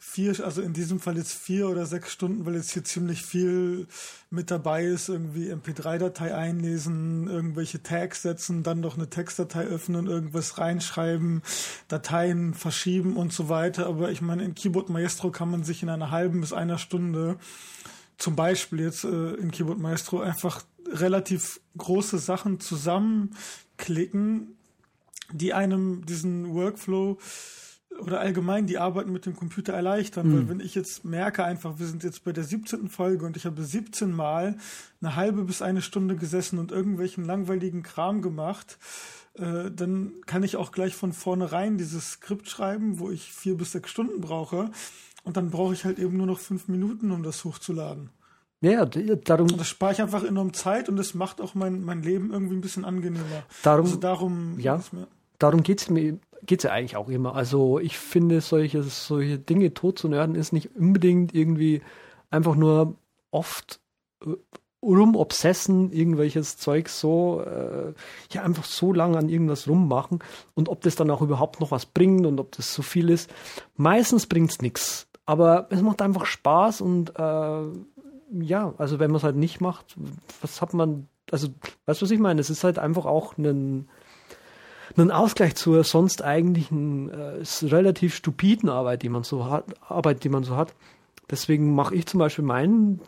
vier, 0.06 0.44
also 0.44 0.62
in 0.62 0.72
diesem 0.72 1.00
Fall 1.00 1.16
jetzt 1.16 1.32
vier 1.32 1.68
oder 1.68 1.86
sechs 1.86 2.12
Stunden, 2.12 2.46
weil 2.46 2.54
jetzt 2.54 2.72
hier 2.72 2.84
ziemlich 2.84 3.22
viel 3.22 3.88
mit 4.30 4.50
dabei 4.50 4.84
ist, 4.84 5.08
irgendwie 5.08 5.50
MP3-Datei 5.50 6.34
einlesen, 6.34 7.26
irgendwelche 7.26 7.82
Tags 7.82 8.22
setzen, 8.22 8.62
dann 8.62 8.80
noch 8.80 8.96
eine 8.96 9.10
Textdatei 9.10 9.64
öffnen, 9.64 10.06
irgendwas 10.06 10.58
reinschreiben, 10.58 11.42
Dateien 11.88 12.54
verschieben 12.54 13.16
und 13.16 13.32
so 13.32 13.48
weiter. 13.48 13.86
Aber 13.86 14.12
ich 14.12 14.20
meine, 14.20 14.44
in 14.44 14.54
Keyboard 14.54 14.88
Maestro 14.88 15.30
kann 15.30 15.50
man 15.50 15.64
sich 15.64 15.82
in 15.82 15.88
einer 15.88 16.12
halben 16.12 16.40
bis 16.42 16.52
einer 16.52 16.78
Stunde 16.78 17.38
zum 18.16 18.36
Beispiel 18.36 18.80
jetzt 18.80 19.04
äh, 19.04 19.32
in 19.34 19.50
Keyboard 19.50 19.80
Maestro 19.80 20.20
einfach 20.20 20.62
relativ 20.86 21.60
große 21.76 22.18
Sachen 22.18 22.60
zusammenklicken, 22.60 24.56
die 25.32 25.54
einem 25.54 26.04
diesen 26.06 26.54
Workflow 26.54 27.18
oder 28.00 28.20
allgemein 28.20 28.66
die 28.66 28.78
Arbeit 28.78 29.06
mit 29.06 29.24
dem 29.26 29.36
Computer 29.36 29.72
erleichtern. 29.72 30.32
Weil 30.32 30.48
wenn 30.48 30.60
ich 30.60 30.74
jetzt 30.74 31.04
merke 31.04 31.44
einfach, 31.44 31.78
wir 31.78 31.86
sind 31.86 32.02
jetzt 32.04 32.24
bei 32.24 32.32
der 32.32 32.44
17. 32.44 32.88
Folge 32.88 33.24
und 33.26 33.36
ich 33.36 33.46
habe 33.46 33.62
17 33.62 34.12
Mal 34.12 34.56
eine 35.00 35.16
halbe 35.16 35.44
bis 35.44 35.62
eine 35.62 35.82
Stunde 35.82 36.16
gesessen 36.16 36.58
und 36.58 36.72
irgendwelchen 36.72 37.24
langweiligen 37.24 37.82
Kram 37.82 38.20
gemacht, 38.22 38.78
äh, 39.34 39.70
dann 39.70 40.12
kann 40.26 40.42
ich 40.42 40.56
auch 40.56 40.72
gleich 40.72 40.94
von 40.94 41.12
vornherein 41.12 41.78
dieses 41.78 42.12
Skript 42.12 42.48
schreiben, 42.48 42.98
wo 42.98 43.10
ich 43.10 43.32
vier 43.32 43.56
bis 43.56 43.72
sechs 43.72 43.90
Stunden 43.90 44.20
brauche. 44.20 44.70
Und 45.24 45.36
dann 45.36 45.50
brauche 45.50 45.72
ich 45.72 45.84
halt 45.84 45.98
eben 45.98 46.16
nur 46.16 46.26
noch 46.26 46.38
fünf 46.38 46.68
Minuten, 46.68 47.10
um 47.10 47.22
das 47.22 47.44
hochzuladen. 47.44 48.10
Ja, 48.60 48.84
darum, 48.86 49.50
Und 49.50 49.58
das 49.60 49.68
spare 49.68 49.92
ich 49.92 50.00
einfach 50.00 50.24
enorm 50.24 50.52
Zeit 50.54 50.88
und 50.88 50.96
das 50.96 51.12
macht 51.14 51.40
auch 51.42 51.54
mein, 51.54 51.84
mein 51.84 52.02
Leben 52.02 52.32
irgendwie 52.32 52.54
ein 52.54 52.60
bisschen 52.62 52.84
angenehmer. 52.84 53.42
darum, 53.62 53.84
Also 53.86 53.96
darum 53.98 54.58
Ja. 54.58 54.80
darum 55.38 55.62
geht's 55.62 55.90
mir 55.90 56.18
geht's 56.46 56.64
ja 56.64 56.70
eigentlich 56.70 56.96
auch 56.96 57.08
immer. 57.08 57.34
Also 57.34 57.78
ich 57.78 57.98
finde, 57.98 58.40
solche, 58.40 58.82
solche 58.82 59.38
Dinge 59.38 59.74
tot 59.74 59.98
zu 59.98 60.08
nörden 60.08 60.34
ist 60.34 60.52
nicht 60.52 60.74
unbedingt 60.76 61.34
irgendwie 61.34 61.82
einfach 62.30 62.56
nur 62.56 62.96
oft 63.30 63.80
äh, 64.24 64.34
rumobsessen, 64.82 65.90
irgendwelches 65.92 66.58
Zeug 66.58 66.88
so, 66.88 67.40
äh, 67.40 67.94
ja, 68.30 68.42
einfach 68.42 68.64
so 68.64 68.92
lange 68.92 69.16
an 69.16 69.28
irgendwas 69.28 69.66
rummachen 69.66 70.18
und 70.54 70.68
ob 70.68 70.82
das 70.82 70.94
dann 70.94 71.10
auch 71.10 71.22
überhaupt 71.22 71.60
noch 71.60 71.70
was 71.70 71.86
bringt 71.86 72.26
und 72.26 72.38
ob 72.38 72.52
das 72.52 72.74
so 72.74 72.82
viel 72.82 73.08
ist. 73.08 73.32
Meistens 73.76 74.26
bringt 74.26 74.50
es 74.50 74.60
nichts, 74.60 75.08
aber 75.24 75.68
es 75.70 75.80
macht 75.80 76.02
einfach 76.02 76.26
Spaß 76.26 76.82
und 76.82 77.18
äh, 77.18 77.62
ja, 78.40 78.74
also 78.78 78.98
wenn 78.98 79.10
man 79.10 79.16
es 79.16 79.24
halt 79.24 79.36
nicht 79.36 79.60
macht, 79.60 79.96
was 80.40 80.60
hat 80.60 80.74
man, 80.74 81.08
also, 81.30 81.48
weißt 81.86 82.00
du, 82.00 82.04
was 82.04 82.10
ich 82.10 82.18
meine? 82.18 82.40
Es 82.40 82.50
ist 82.50 82.64
halt 82.64 82.78
einfach 82.78 83.06
auch 83.06 83.38
ein, 83.38 83.88
ein 84.96 85.10
Ausgleich 85.10 85.54
zur 85.54 85.84
sonst 85.84 86.22
eigentlichen 86.22 87.10
äh, 87.10 87.42
relativ 87.62 88.14
stupiden 88.14 88.68
Arbeit, 88.68 89.02
die 89.02 89.08
man 89.08 89.22
so 89.24 89.46
hat, 89.46 89.64
Arbeit, 89.88 90.24
die 90.24 90.28
man 90.28 90.44
so 90.44 90.56
hat. 90.56 90.74
Deswegen 91.30 91.74
mache 91.74 91.94
ich 91.94 92.06
zum 92.06 92.18
Beispiel 92.18 92.44
meinen 92.44 93.00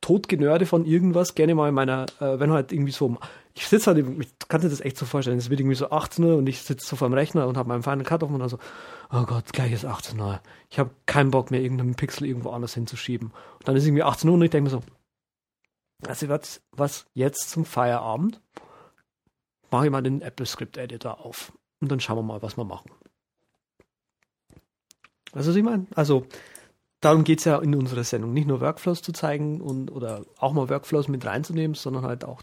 Todgenörde 0.00 0.66
von 0.66 0.84
irgendwas 0.84 1.34
gerne 1.34 1.54
mal 1.54 1.70
in 1.70 1.74
meiner, 1.74 2.04
äh, 2.20 2.38
wenn 2.38 2.50
halt 2.50 2.72
irgendwie 2.72 2.92
so, 2.92 3.16
ich 3.54 3.66
sitze 3.66 3.86
halt, 3.90 4.04
ich 4.20 4.28
kann 4.48 4.60
dir 4.60 4.68
das 4.68 4.82
echt 4.82 4.98
so 4.98 5.06
vorstellen, 5.06 5.38
es 5.38 5.48
wird 5.48 5.60
irgendwie 5.60 5.76
so 5.76 5.90
18 5.90 6.24
Uhr 6.24 6.36
und 6.36 6.46
ich 6.46 6.60
sitze 6.60 6.86
so 6.86 6.96
vor 6.96 7.08
dem 7.08 7.14
Rechner 7.14 7.46
und 7.48 7.56
habe 7.56 7.68
meinen 7.70 7.82
Final 7.82 8.04
Cut 8.04 8.22
offen 8.22 8.34
und 8.34 8.40
dann 8.40 8.50
so, 8.50 8.58
oh 9.10 9.22
Gott, 9.22 9.52
gleich 9.54 9.72
ist 9.72 9.86
18 9.86 10.20
Uhr. 10.20 10.40
Ich 10.68 10.78
habe 10.78 10.90
keinen 11.06 11.30
Bock 11.30 11.50
mehr, 11.50 11.62
irgendeinen 11.62 11.94
Pixel 11.94 12.26
irgendwo 12.26 12.50
anders 12.50 12.74
hinzuschieben. 12.74 13.28
Und 13.28 13.68
dann 13.68 13.76
ist 13.76 13.86
irgendwie 13.86 14.02
18 14.02 14.28
Uhr 14.28 14.34
und 14.34 14.42
ich 14.42 14.50
denke 14.50 14.70
mir 14.70 14.76
so, 14.76 14.82
also 16.06 16.28
was, 16.28 16.60
was 16.72 17.06
jetzt 17.14 17.48
zum 17.48 17.64
Feierabend? 17.64 18.42
Mache 19.70 19.86
ich 19.86 19.90
mal 19.90 20.02
den 20.02 20.22
Apple 20.22 20.46
Script 20.46 20.76
Editor 20.76 21.24
auf 21.24 21.52
und 21.80 21.90
dann 21.90 22.00
schauen 22.00 22.16
wir 22.18 22.22
mal, 22.22 22.42
was 22.42 22.56
wir 22.56 22.64
machen. 22.64 22.90
Was 25.32 25.48
ich 25.48 25.62
meine? 25.62 25.86
Also, 25.94 26.26
darum 27.00 27.24
geht 27.24 27.40
es 27.40 27.44
ja 27.44 27.58
in 27.58 27.74
unserer 27.74 28.04
Sendung. 28.04 28.32
Nicht 28.32 28.46
nur 28.46 28.60
Workflows 28.60 29.02
zu 29.02 29.12
zeigen 29.12 29.60
und 29.60 29.90
oder 29.90 30.24
auch 30.38 30.52
mal 30.52 30.68
Workflows 30.68 31.08
mit 31.08 31.26
reinzunehmen, 31.26 31.74
sondern 31.74 32.04
halt 32.04 32.24
auch, 32.24 32.40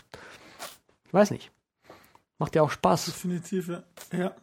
ich 1.05 1.13
weiß 1.13 1.31
nicht, 1.31 1.51
macht 2.37 2.55
ja 2.55 2.61
auch 2.61 2.71
Spaß. 2.71 3.05
Definitiv, 3.05 3.69
ja. 3.69 3.83
Ja, 4.11 4.35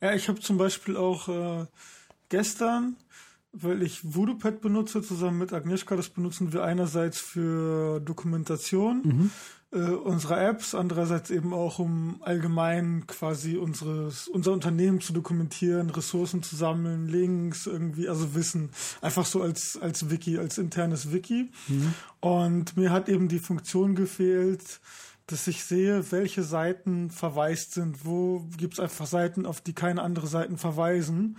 ja 0.00 0.14
ich 0.14 0.28
habe 0.28 0.40
zum 0.40 0.58
Beispiel 0.58 0.96
auch 0.96 1.28
äh, 1.28 1.66
gestern, 2.28 2.96
weil 3.52 3.82
ich 3.82 4.00
VoodooPad 4.02 4.60
benutze, 4.60 5.00
zusammen 5.02 5.38
mit 5.38 5.52
Agnieszka, 5.52 5.94
das 5.94 6.08
benutzen 6.08 6.52
wir 6.52 6.64
einerseits 6.64 7.20
für 7.20 8.00
Dokumentation. 8.00 9.02
Mhm 9.04 9.30
äh, 9.72 9.78
unserer 9.78 10.40
Apps, 10.40 10.74
andererseits 10.74 11.30
eben 11.30 11.54
auch 11.54 11.78
um 11.78 12.18
allgemein 12.20 13.06
quasi 13.06 13.56
unseres, 13.56 14.28
unser 14.28 14.52
Unternehmen 14.52 15.00
zu 15.00 15.12
dokumentieren, 15.12 15.88
Ressourcen 15.90 16.42
zu 16.42 16.56
sammeln, 16.56 17.08
Links 17.08 17.66
irgendwie, 17.66 18.08
also 18.08 18.34
Wissen, 18.34 18.70
einfach 19.00 19.24
so 19.24 19.42
als, 19.42 19.78
als 19.80 20.10
Wiki, 20.10 20.38
als 20.38 20.58
internes 20.58 21.12
Wiki. 21.12 21.50
Mhm. 21.68 21.94
Und 22.20 22.76
mir 22.76 22.90
hat 22.90 23.08
eben 23.08 23.28
die 23.28 23.38
Funktion 23.38 23.94
gefehlt, 23.94 24.80
dass 25.26 25.46
ich 25.46 25.64
sehe, 25.64 26.12
welche 26.12 26.42
Seiten 26.42 27.10
verwaist 27.10 27.72
sind, 27.72 28.04
wo 28.04 28.46
gibt 28.58 28.74
es 28.74 28.80
einfach 28.80 29.06
Seiten, 29.06 29.46
auf 29.46 29.62
die 29.62 29.72
keine 29.72 30.02
andere 30.02 30.26
Seiten 30.26 30.58
verweisen. 30.58 31.38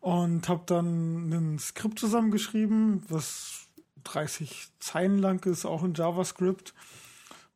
Und 0.00 0.48
habe 0.48 0.62
dann 0.66 1.28
ein 1.28 1.58
Skript 1.58 1.98
zusammengeschrieben, 1.98 3.02
was 3.08 3.68
30 4.04 4.68
Zeilen 4.80 5.18
lang 5.18 5.44
ist, 5.46 5.64
auch 5.64 5.84
in 5.84 5.94
JavaScript 5.94 6.74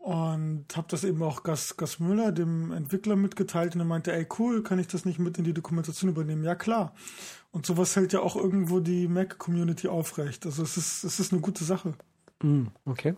und 0.03 0.67
habe 0.77 0.88
das 0.91 1.05
eben 1.05 1.23
auch 1.23 1.45
Gas, 1.45 1.77
Gas 1.77 2.01
Müller, 2.01 2.33
dem 2.33 2.73
Entwickler, 2.73 3.15
mitgeteilt 3.15 3.77
und 3.77 3.81
er 3.83 3.85
meinte, 3.85 4.12
ey 4.12 4.27
cool, 4.37 4.65
kann 4.65 4.81
ich 4.81 4.88
das 4.88 5.05
nicht 5.05 5.21
mit 5.21 5.38
in 5.38 5.45
die 5.45 5.55
Dokumentation 5.55 6.11
übernehmen? 6.11 6.43
Ja 6.43 6.57
klar. 6.57 6.93
Und 7.53 7.67
sowas 7.67 7.95
hält 7.95 8.12
ja 8.12 8.19
auch 8.19 8.35
irgendwo 8.35 8.81
die 8.81 9.07
Mac-Community 9.07 9.87
aufrecht. 9.87 10.45
Also 10.45 10.65
es 10.65 10.77
ist, 10.77 11.05
es 11.05 11.21
ist 11.21 11.33
eine 11.33 11.41
gute 11.41 11.62
Sache. 11.62 11.95
Mm, 12.43 12.65
okay. 12.85 13.15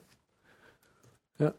Ja. 1.39 1.55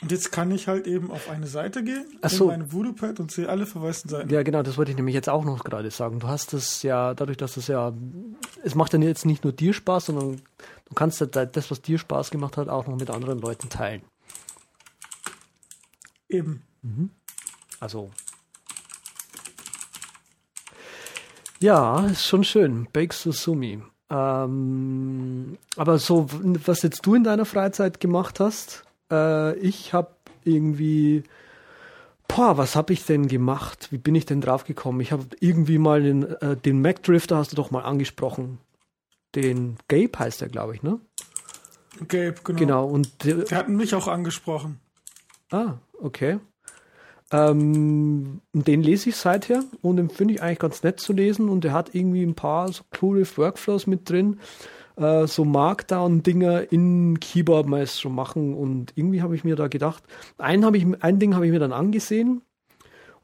Und 0.00 0.12
jetzt 0.12 0.30
kann 0.32 0.50
ich 0.50 0.68
halt 0.68 0.86
eben 0.86 1.10
auf 1.10 1.28
eine 1.28 1.48
Seite 1.48 1.82
gehen, 1.82 2.06
Ach 2.22 2.30
so. 2.30 2.44
in 2.44 2.50
meine 2.50 2.72
Voodoo-Pad 2.72 3.18
und 3.18 3.32
sehe 3.32 3.48
alle 3.48 3.66
verwaisten 3.66 4.08
Seiten. 4.08 4.30
Ja, 4.30 4.44
genau, 4.44 4.62
das 4.62 4.78
wollte 4.78 4.92
ich 4.92 4.96
nämlich 4.96 5.14
jetzt 5.14 5.28
auch 5.28 5.44
noch 5.44 5.64
gerade 5.64 5.90
sagen. 5.90 6.20
Du 6.20 6.28
hast 6.28 6.54
es 6.54 6.82
ja, 6.82 7.14
dadurch, 7.14 7.36
dass 7.36 7.56
es 7.56 7.66
ja, 7.66 7.92
es 8.62 8.76
macht 8.76 8.94
dann 8.94 9.02
jetzt 9.02 9.26
nicht 9.26 9.42
nur 9.42 9.52
dir 9.52 9.72
Spaß, 9.72 10.06
sondern 10.06 10.40
du 10.88 10.94
kannst 10.94 11.20
halt 11.20 11.56
das, 11.56 11.70
was 11.70 11.82
dir 11.82 11.98
Spaß 11.98 12.30
gemacht 12.30 12.56
hat, 12.56 12.68
auch 12.68 12.86
noch 12.86 12.96
mit 12.96 13.10
anderen 13.10 13.38
Leuten 13.38 13.68
teilen. 13.68 14.02
Eben. 16.28 16.62
Mhm. 16.82 17.10
Also. 17.80 18.10
Ja, 21.60 22.06
ist 22.06 22.26
schon 22.26 22.44
schön. 22.44 22.88
Bake 22.92 23.14
Susumi. 23.14 23.82
Ähm, 24.10 25.58
aber 25.76 25.98
so, 25.98 26.26
was 26.64 26.82
jetzt 26.82 27.04
du 27.04 27.14
in 27.14 27.24
deiner 27.24 27.44
Freizeit 27.44 28.00
gemacht 28.00 28.40
hast, 28.40 28.84
äh, 29.10 29.56
ich 29.58 29.92
habe 29.92 30.10
irgendwie, 30.44 31.24
boah, 32.26 32.56
was 32.56 32.76
habe 32.76 32.92
ich 32.92 33.04
denn 33.04 33.28
gemacht? 33.28 33.88
Wie 33.90 33.98
bin 33.98 34.14
ich 34.14 34.24
denn 34.24 34.40
drauf 34.40 34.64
gekommen? 34.64 35.00
Ich 35.00 35.12
habe 35.12 35.26
irgendwie 35.40 35.78
mal 35.78 36.02
den, 36.02 36.22
äh, 36.22 36.56
den 36.56 36.80
Mac 36.80 37.02
Drifter, 37.02 37.36
hast 37.36 37.52
du 37.52 37.56
doch 37.56 37.70
mal 37.70 37.82
angesprochen. 37.82 38.58
Den 39.34 39.76
Gabe 39.88 40.18
heißt 40.18 40.42
er, 40.42 40.48
glaube 40.48 40.74
ich, 40.74 40.82
ne? 40.82 41.00
Gabe, 42.08 42.34
genau. 42.44 42.58
Genau, 42.58 42.86
und 42.86 43.24
der, 43.24 43.36
der 43.36 43.58
hat 43.58 43.68
mich 43.68 43.94
auch 43.94 44.08
angesprochen. 44.08 44.80
Ah, 45.50 45.74
okay. 46.00 46.38
Ähm, 47.30 48.40
den 48.52 48.82
lese 48.82 49.10
ich 49.10 49.16
seither 49.16 49.62
und 49.82 49.96
den 49.96 50.08
finde 50.08 50.34
ich 50.34 50.42
eigentlich 50.42 50.60
ganz 50.60 50.82
nett 50.82 50.98
zu 50.98 51.12
lesen 51.12 51.48
und 51.50 51.62
der 51.62 51.72
hat 51.72 51.94
irgendwie 51.94 52.22
ein 52.22 52.34
paar 52.34 52.72
so 52.72 52.84
coole 52.98 53.26
Workflows 53.36 53.86
mit 53.86 54.08
drin 54.08 54.38
äh, 54.98 55.26
so 55.26 55.44
Markdown-Dinger 55.44 56.72
in 56.72 57.20
Keyboard 57.20 57.66
Maestro 57.66 58.10
machen. 58.10 58.54
Und 58.54 58.92
irgendwie 58.96 59.22
habe 59.22 59.34
ich 59.34 59.44
mir 59.44 59.56
da 59.56 59.68
gedacht, 59.68 60.02
ein, 60.36 60.62
ich, 60.74 60.86
ein 61.02 61.18
Ding 61.18 61.34
habe 61.34 61.46
ich 61.46 61.52
mir 61.52 61.60
dann 61.60 61.72
angesehen 61.72 62.42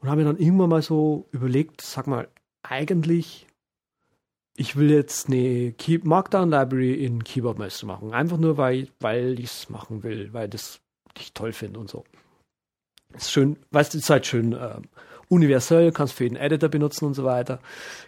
und 0.00 0.08
habe 0.08 0.22
mir 0.22 0.26
dann 0.26 0.38
irgendwann 0.38 0.70
mal 0.70 0.82
so 0.82 1.26
überlegt, 1.32 1.80
sag 1.80 2.06
mal, 2.06 2.28
eigentlich, 2.62 3.46
ich 4.56 4.76
will 4.76 4.90
jetzt 4.90 5.28
eine 5.28 5.74
Markdown 6.02 6.50
Library 6.50 6.94
in 7.04 7.24
Keyboard 7.24 7.58
Maestro 7.58 7.86
machen. 7.86 8.12
Einfach 8.12 8.38
nur, 8.38 8.56
weil, 8.56 8.88
weil 9.00 9.38
ich 9.38 9.46
es 9.46 9.70
machen 9.70 10.02
will, 10.02 10.32
weil 10.32 10.48
das 10.48 10.80
ich 11.18 11.32
toll 11.32 11.52
finde 11.52 11.80
und 11.80 11.90
so. 11.90 12.04
Ist 13.14 13.30
schön, 13.30 13.56
weißt 13.70 13.94
du, 13.94 13.98
ist 13.98 14.10
halt 14.10 14.26
schön 14.26 14.52
äh, 14.52 14.80
universell, 15.28 15.92
kannst 15.92 16.14
für 16.14 16.24
jeden 16.24 16.36
Editor 16.36 16.68
benutzen 16.68 17.04
und 17.04 17.14
so 17.14 17.24
weiter. 17.24 17.60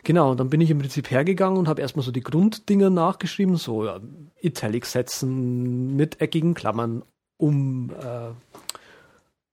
Genau, 0.02 0.32
und 0.32 0.40
dann 0.40 0.50
bin 0.50 0.60
ich 0.60 0.70
im 0.70 0.78
Prinzip 0.78 1.10
hergegangen 1.10 1.58
und 1.58 1.68
habe 1.68 1.80
erstmal 1.80 2.04
so 2.04 2.10
die 2.10 2.22
Grunddinger 2.22 2.90
nachgeschrieben, 2.90 3.56
so 3.56 3.84
ja, 3.84 4.00
Italics 4.40 4.92
setzen, 4.92 5.94
mit 5.96 6.20
eckigen 6.20 6.54
Klammern 6.54 7.04
um, 7.36 7.90
äh, 7.90 8.32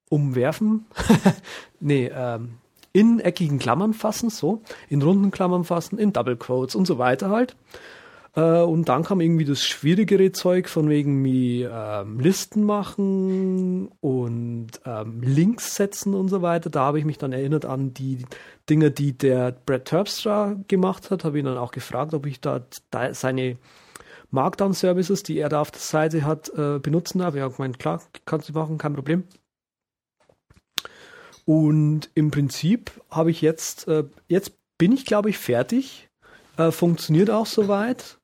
umwerfen. 0.10 0.86
nee, 1.80 2.12
ähm, 2.14 2.60
in 2.94 3.20
eckigen 3.20 3.60
Klammern 3.60 3.94
fassen, 3.94 4.30
so, 4.30 4.62
in 4.88 5.02
runden 5.02 5.32
Klammern 5.32 5.64
fassen, 5.64 5.98
in 5.98 6.14
Double 6.14 6.38
Quotes 6.38 6.76
und 6.76 6.86
so 6.86 6.98
weiter 6.98 7.30
halt. 7.30 7.56
Äh, 8.36 8.62
und 8.62 8.90
dann 8.90 9.04
kam 9.04 9.22
irgendwie 9.22 9.46
das 9.46 9.64
schwierigere 9.64 10.32
Zeug 10.32 10.70
von 10.70 10.90
wegen 10.90 11.22
mir 11.22 11.72
ähm, 11.72 12.20
Listen 12.20 12.64
machen 12.64 13.90
und 14.00 14.70
ähm, 14.86 15.22
Links 15.22 15.76
setzen 15.76 16.14
und 16.14 16.30
so 16.30 16.42
weiter. 16.42 16.70
Da 16.70 16.82
habe 16.82 17.00
ich 17.00 17.06
mich 17.06 17.18
dann 17.18 17.32
erinnert 17.32 17.66
an 17.66 17.94
die 17.94 18.26
Dinge, 18.70 18.92
die 18.92 19.18
der 19.18 19.52
Brad 19.66 19.86
Terpstra 19.86 20.56
gemacht 20.68 21.12
hat. 21.12 21.24
Habe 21.24 21.40
ihn 21.40 21.46
dann 21.46 21.58
auch 21.58 21.72
gefragt, 21.72 22.14
ob 22.14 22.26
ich 22.26 22.42
da, 22.42 22.62
da 22.90 23.14
seine 23.14 23.58
Markdown-Services, 24.32 25.22
die 25.24 25.38
er 25.38 25.50
da 25.50 25.62
auf 25.62 25.70
der 25.70 25.82
Seite 25.82 26.26
hat, 26.26 26.50
äh, 26.58 26.80
benutzen 26.80 27.20
darf. 27.20 27.36
Ja, 27.36 27.48
ich 27.48 27.58
meine, 27.60 27.74
klar, 27.74 28.02
kannst 28.26 28.50
du 28.50 28.54
machen, 28.54 28.80
kein 28.80 28.94
Problem. 28.94 29.26
Und 31.46 32.10
im 32.16 32.32
Prinzip 32.32 32.92
habe 33.10 33.32
ich 33.32 33.42
jetzt, 33.42 33.88
äh, 33.88 34.06
jetzt 34.28 34.54
bin 34.78 34.92
ich, 34.92 35.06
glaube 35.06 35.30
ich, 35.30 35.38
fertig. 35.38 36.10
Äh, 36.58 36.72
funktioniert 36.72 37.30
auch 37.30 37.46
soweit. 37.46 38.20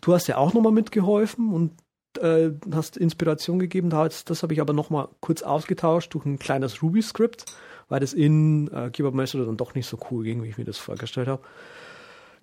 Du 0.00 0.14
hast 0.14 0.26
ja 0.26 0.36
auch 0.36 0.52
nochmal 0.54 0.72
mitgeholfen 0.72 1.52
und 1.52 1.72
äh, 2.20 2.50
hast 2.72 2.96
Inspiration 2.96 3.58
gegeben. 3.58 3.90
Das, 3.90 4.24
das 4.24 4.42
habe 4.42 4.52
ich 4.52 4.60
aber 4.60 4.72
nochmal 4.72 5.08
kurz 5.20 5.42
ausgetauscht 5.42 6.14
durch 6.14 6.24
ein 6.24 6.38
kleines 6.38 6.82
Ruby-Skript, 6.82 7.44
weil 7.88 8.00
das 8.00 8.12
in 8.12 8.68
äh, 8.68 8.90
Keyboard 8.90 9.14
Maestro 9.14 9.44
dann 9.44 9.56
doch 9.56 9.74
nicht 9.74 9.86
so 9.86 9.98
cool 10.10 10.24
ging, 10.24 10.42
wie 10.42 10.48
ich 10.48 10.58
mir 10.58 10.64
das 10.64 10.78
vorgestellt 10.78 11.28
habe. 11.28 11.42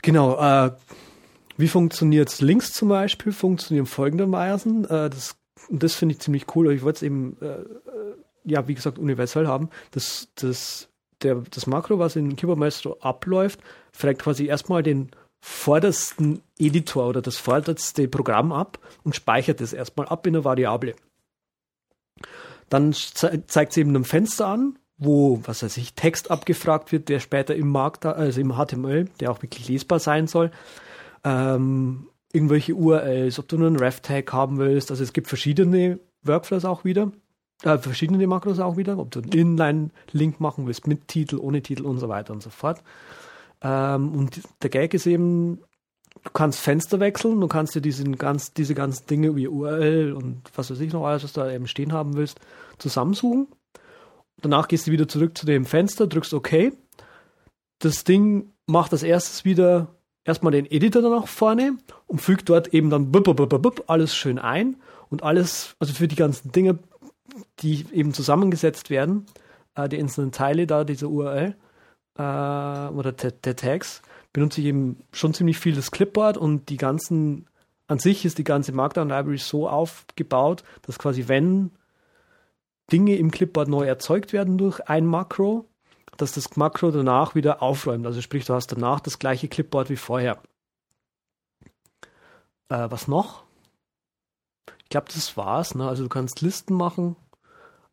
Genau, 0.02 0.38
äh, 0.40 0.72
wie 1.58 1.68
funktioniert 1.68 2.42
Links 2.42 2.72
zum 2.74 2.90
Beispiel? 2.90 3.32
Funktionieren 3.32 3.86
folgendermaßen. 3.86 4.86
Äh, 4.86 5.10
das, 5.10 5.36
das 5.70 5.96
finde 5.96 6.14
ich 6.14 6.22
ziemlich 6.22 6.56
cool. 6.56 6.72
Ich 6.72 6.84
wollte 6.84 6.98
es 6.98 7.04
eben, 7.04 7.38
äh, 7.42 7.64
ja, 8.46 8.68
wie 8.68 8.76
gesagt, 8.76 9.00
universell 9.00 9.48
haben. 9.48 9.70
Das, 9.92 10.30
das, 10.36 10.90
das 11.20 11.68
Makro, 11.68 12.00
was 12.00 12.16
in 12.16 12.36
Keyboard 12.36 12.60
Maestro 12.60 12.98
abläuft, 13.02 13.60
fragt 13.92 14.22
quasi 14.22 14.46
erstmal 14.46 14.84
den 14.84 15.12
vordersten 15.42 16.42
Editor 16.58 17.08
oder 17.08 17.22
das 17.22 17.38
vorderste 17.38 18.08
Programm 18.08 18.52
ab 18.52 18.80
und 19.04 19.16
speichert 19.16 19.62
es 19.62 19.74
erstmal 19.74 20.08
ab 20.08 20.26
in 20.26 20.36
eine 20.36 20.44
Variable. 20.44 20.96
Dann 22.70 22.94
ze 22.94 23.44
zeigt 23.46 23.72
es 23.72 23.78
eben 23.78 23.96
ein 23.96 24.06
Fenster 24.06 24.48
an, 24.48 24.80
wo, 24.98 25.40
was 25.44 25.62
weiß 25.62 25.78
ich, 25.78 25.94
Text 25.94 26.32
abgefragt 26.32 26.92
wird, 26.92 27.10
der 27.10 27.20
später 27.20 27.56
im 27.56 27.70
Markt, 27.70 28.06
also 28.06 28.42
im 28.42 28.54
HTML, 28.54 29.06
der 29.20 29.32
auch 29.32 29.42
wirklich 29.44 29.68
lesbar 29.68 30.00
sein 30.00 30.28
soll, 30.28 30.52
ähm, 31.24 32.08
irgendwelche 32.34 32.74
URLs, 32.74 33.38
ob 33.40 33.48
du 33.48 33.58
nur 33.58 33.68
einen 33.68 33.80
Ref-Tag 33.80 34.32
haben 34.34 34.58
willst. 34.58 34.90
Also 34.90 35.04
es 35.04 35.14
gibt 35.14 35.28
verschiedene 35.28 36.00
Workflows 36.24 36.66
auch 36.66 36.86
wieder, 36.86 37.12
äh, 37.64 37.78
verschiedene 37.78 38.26
Makros 38.28 38.60
auch 38.60 38.78
wieder, 38.78 38.98
ob 38.98 39.12
du 39.12 39.22
einen 39.22 39.32
Inline-Link 39.32 40.40
machen 40.40 40.68
willst 40.68 40.88
mit 40.88 41.08
Titel, 41.08 41.38
ohne 41.38 41.62
Titel 41.62 41.86
und 41.86 42.00
so 42.00 42.10
weiter 42.10 42.34
und 42.34 42.44
so 42.44 42.50
fort. 42.50 42.82
Ähm, 43.62 44.14
und 44.14 44.42
der 44.62 44.70
Gag 44.70 44.94
ist 44.94 45.06
eben, 45.06 45.60
du 46.24 46.32
kannst 46.34 46.60
Fenster 46.60 47.00
wechseln, 47.00 47.40
du 47.40 47.48
kannst 47.48 47.76
dir 47.76 47.82
diesen 47.82 48.18
ganz, 48.18 48.54
diese 48.54 48.76
ganzen 48.76 49.08
Dinge 49.08 49.36
wie 49.36 49.48
URL 49.48 50.14
und 50.14 50.42
was 50.56 50.70
weiß 50.70 50.80
ich 50.80 50.94
noch 50.94 51.06
alles, 51.06 51.24
was 51.24 51.34
du 51.34 51.42
da 51.42 51.52
eben 51.52 51.68
stehen 51.68 51.94
haben 51.94 52.16
willst, 52.16 52.40
zusammensuchen. 52.78 53.48
Danach 54.42 54.68
gehst 54.68 54.88
du 54.88 54.92
wieder 54.92 55.08
zurück 55.08 55.38
zu 55.38 55.46
dem 55.46 55.66
Fenster, 55.66 56.08
drückst 56.08 56.34
OK. 56.34 56.74
Das 57.80 58.04
Ding 58.04 58.52
macht 58.68 58.92
als 58.92 59.04
erstes 59.04 59.46
wieder 59.46 59.96
erstmal 60.24 60.52
den 60.52 60.66
Editor 60.70 61.02
da 61.02 61.10
nach 61.10 61.28
vorne 61.28 61.78
und 62.08 62.22
fügt 62.22 62.50
dort 62.50 62.74
eben 62.74 62.90
dann 62.90 63.12
alles 63.88 64.16
schön 64.16 64.40
ein 64.40 64.78
und 65.10 65.24
alles, 65.24 65.76
also 65.80 65.94
für 65.94 66.08
die 66.08 66.16
ganzen 66.16 66.52
Dinge, 66.52 66.80
die 67.60 67.86
eben 67.92 68.14
zusammengesetzt 68.14 68.90
werden, 68.90 69.26
äh, 69.76 69.90
die 69.90 70.00
einzelnen 70.00 70.32
Teile 70.32 70.68
da, 70.68 70.84
diese 70.84 71.08
URL 71.08 71.56
äh, 72.18 72.22
oder 72.22 73.12
der 73.12 73.56
Tags, 73.56 74.02
benutze 74.34 74.62
ich 74.62 74.68
eben 74.68 74.98
schon 75.12 75.34
ziemlich 75.34 75.58
viel 75.58 75.76
das 75.76 75.92
Clipboard 75.92 76.38
und 76.38 76.70
die 76.70 76.78
ganzen, 76.78 77.48
an 77.88 78.00
sich 78.00 78.26
ist 78.26 78.38
die 78.38 78.44
ganze 78.44 78.72
Markdown 78.72 79.10
Library 79.10 79.38
so 79.38 79.70
aufgebaut, 79.70 80.64
dass 80.84 81.00
quasi 81.00 81.28
wenn 81.28 81.72
Dinge 82.92 83.16
im 83.16 83.32
Clipboard 83.32 83.68
neu 83.68 83.86
erzeugt 83.86 84.34
werden 84.34 84.58
durch 84.58 84.82
ein 84.88 85.06
Makro, 85.06 85.70
dass 86.18 86.34
das 86.34 86.56
Makro 86.56 86.92
danach 86.92 87.36
wieder 87.36 87.62
aufräumt. 87.62 88.06
Also 88.06 88.22
sprich, 88.22 88.46
du 88.46 88.54
hast 88.54 88.72
danach 88.72 89.00
das 89.00 89.20
gleiche 89.20 89.48
Clipboard 89.48 89.90
wie 89.90 89.96
vorher. 89.96 90.42
Äh, 92.70 92.88
was 92.90 93.08
noch? 93.08 93.45
Ich 94.86 94.90
glaube, 94.90 95.08
das 95.14 95.36
war's. 95.36 95.76
Ne? 95.76 95.88
Also 95.88 96.04
du 96.04 96.10
kannst 96.10 96.42
Listen 96.42 96.76
machen, 96.76 97.16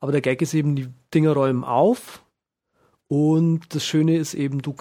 aber 0.00 0.12
der 0.12 0.20
Gag 0.20 0.40
ist 0.42 0.54
eben, 0.54 0.76
die 0.76 0.88
Dinger 1.12 1.32
räumen 1.32 1.64
auf 1.64 2.22
und 3.08 3.74
das 3.74 3.84
Schöne 3.84 4.16
ist 4.16 4.34
eben, 4.34 4.62
du, 4.62 4.74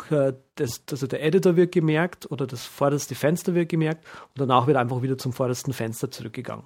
das, 0.55 0.83
also 0.89 1.07
der 1.07 1.23
Editor 1.23 1.55
wird 1.55 1.73
gemerkt 1.73 2.31
oder 2.31 2.47
das 2.47 2.65
vorderste 2.65 3.15
Fenster 3.15 3.55
wird 3.55 3.69
gemerkt 3.69 4.05
und 4.29 4.39
danach 4.39 4.67
wird 4.67 4.77
einfach 4.77 5.01
wieder 5.01 5.17
zum 5.17 5.33
vordersten 5.33 5.73
Fenster 5.73 6.11
zurückgegangen. 6.11 6.65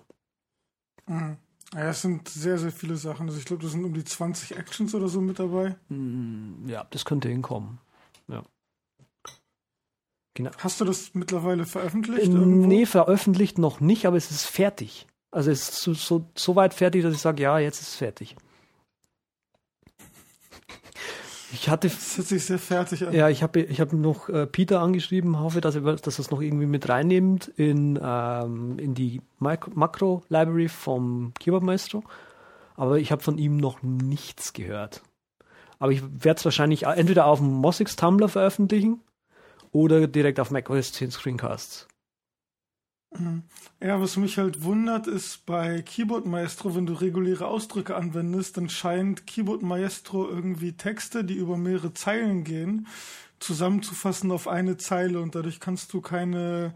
Mhm. 1.07 1.37
Ja, 1.73 1.89
es 1.89 2.03
sind 2.03 2.29
sehr, 2.29 2.57
sehr 2.57 2.71
viele 2.71 2.95
Sachen. 2.95 3.27
Also 3.27 3.39
ich 3.39 3.45
glaube, 3.45 3.63
da 3.63 3.69
sind 3.69 3.83
um 3.83 3.93
die 3.93 4.03
20 4.03 4.55
Actions 4.55 4.93
oder 4.93 5.07
so 5.07 5.19
mit 5.19 5.39
dabei. 5.39 5.75
Mm, 5.89 6.67
ja, 6.67 6.85
das 6.91 7.03
könnte 7.03 7.29
hinkommen. 7.29 7.79
Ja. 8.27 8.43
Genau. 10.35 10.51
Hast 10.59 10.79
du 10.79 10.85
das 10.85 11.15
mittlerweile 11.15 11.65
veröffentlicht? 11.65 12.27
Ähm, 12.27 12.61
nee, 12.61 12.85
veröffentlicht 12.85 13.57
noch 13.57 13.79
nicht, 13.79 14.05
aber 14.05 14.17
es 14.17 14.31
ist 14.31 14.45
fertig. 14.45 15.07
Also 15.35 15.51
es 15.51 15.67
ist 15.67 15.81
so, 15.81 15.93
so, 15.93 16.25
so 16.33 16.55
weit 16.55 16.73
fertig, 16.73 17.03
dass 17.03 17.13
ich 17.13 17.19
sage, 17.19 17.43
ja, 17.43 17.59
jetzt 17.59 17.81
ist 17.81 17.89
es 17.89 17.95
fertig. 17.95 18.37
Ich 21.51 21.67
hatte. 21.67 21.89
Das 21.89 22.15
hört 22.15 22.27
sich 22.27 22.45
sehr 22.45 22.57
fertig 22.57 23.05
an. 23.05 23.13
Ja, 23.13 23.27
ich 23.27 23.43
habe 23.43 23.59
ich 23.59 23.81
hab 23.81 23.91
noch 23.91 24.29
äh, 24.29 24.47
Peter 24.47 24.79
angeschrieben, 24.79 25.37
hoffe, 25.37 25.59
dass 25.59 25.75
er, 25.75 25.81
dass 25.81 26.19
es 26.19 26.31
noch 26.31 26.41
irgendwie 26.41 26.67
mit 26.67 26.87
reinnimmt 26.87 27.49
in, 27.49 27.99
ähm, 28.01 28.79
in 28.79 28.93
die 28.93 29.21
Makro-Library 29.39 30.69
vom 30.69 31.33
Keyboard 31.37 31.63
Maestro. 31.63 32.05
Aber 32.75 32.97
ich 32.99 33.11
habe 33.11 33.21
von 33.21 33.37
ihm 33.37 33.57
noch 33.57 33.83
nichts 33.83 34.53
gehört. 34.53 35.01
Aber 35.79 35.91
ich 35.91 36.01
werde 36.01 36.39
es 36.39 36.45
wahrscheinlich 36.45 36.83
entweder 36.83 37.25
auf 37.25 37.39
dem 37.39 37.51
Mossix 37.51 37.97
Tumblr 37.97 38.29
veröffentlichen 38.29 39.01
oder 39.73 40.07
direkt 40.07 40.39
auf 40.39 40.49
macOS 40.49 40.93
10 40.93 41.11
Screencasts. 41.11 41.89
Ja, 43.81 44.01
was 44.01 44.17
mich 44.17 44.37
halt 44.37 44.63
wundert, 44.63 45.07
ist 45.07 45.45
bei 45.45 45.81
Keyboard 45.81 46.25
Maestro, 46.25 46.75
wenn 46.75 46.85
du 46.85 46.93
reguläre 46.93 47.47
Ausdrücke 47.47 47.95
anwendest, 47.95 48.57
dann 48.57 48.69
scheint 48.69 49.27
Keyboard 49.27 49.61
Maestro 49.61 50.27
irgendwie 50.27 50.73
Texte, 50.73 51.23
die 51.23 51.35
über 51.35 51.57
mehrere 51.57 51.93
Zeilen 51.93 52.43
gehen, 52.43 52.87
zusammenzufassen 53.39 54.31
auf 54.31 54.47
eine 54.47 54.77
Zeile 54.77 55.19
und 55.19 55.35
dadurch 55.35 55.59
kannst 55.59 55.93
du 55.93 56.01
keine 56.01 56.73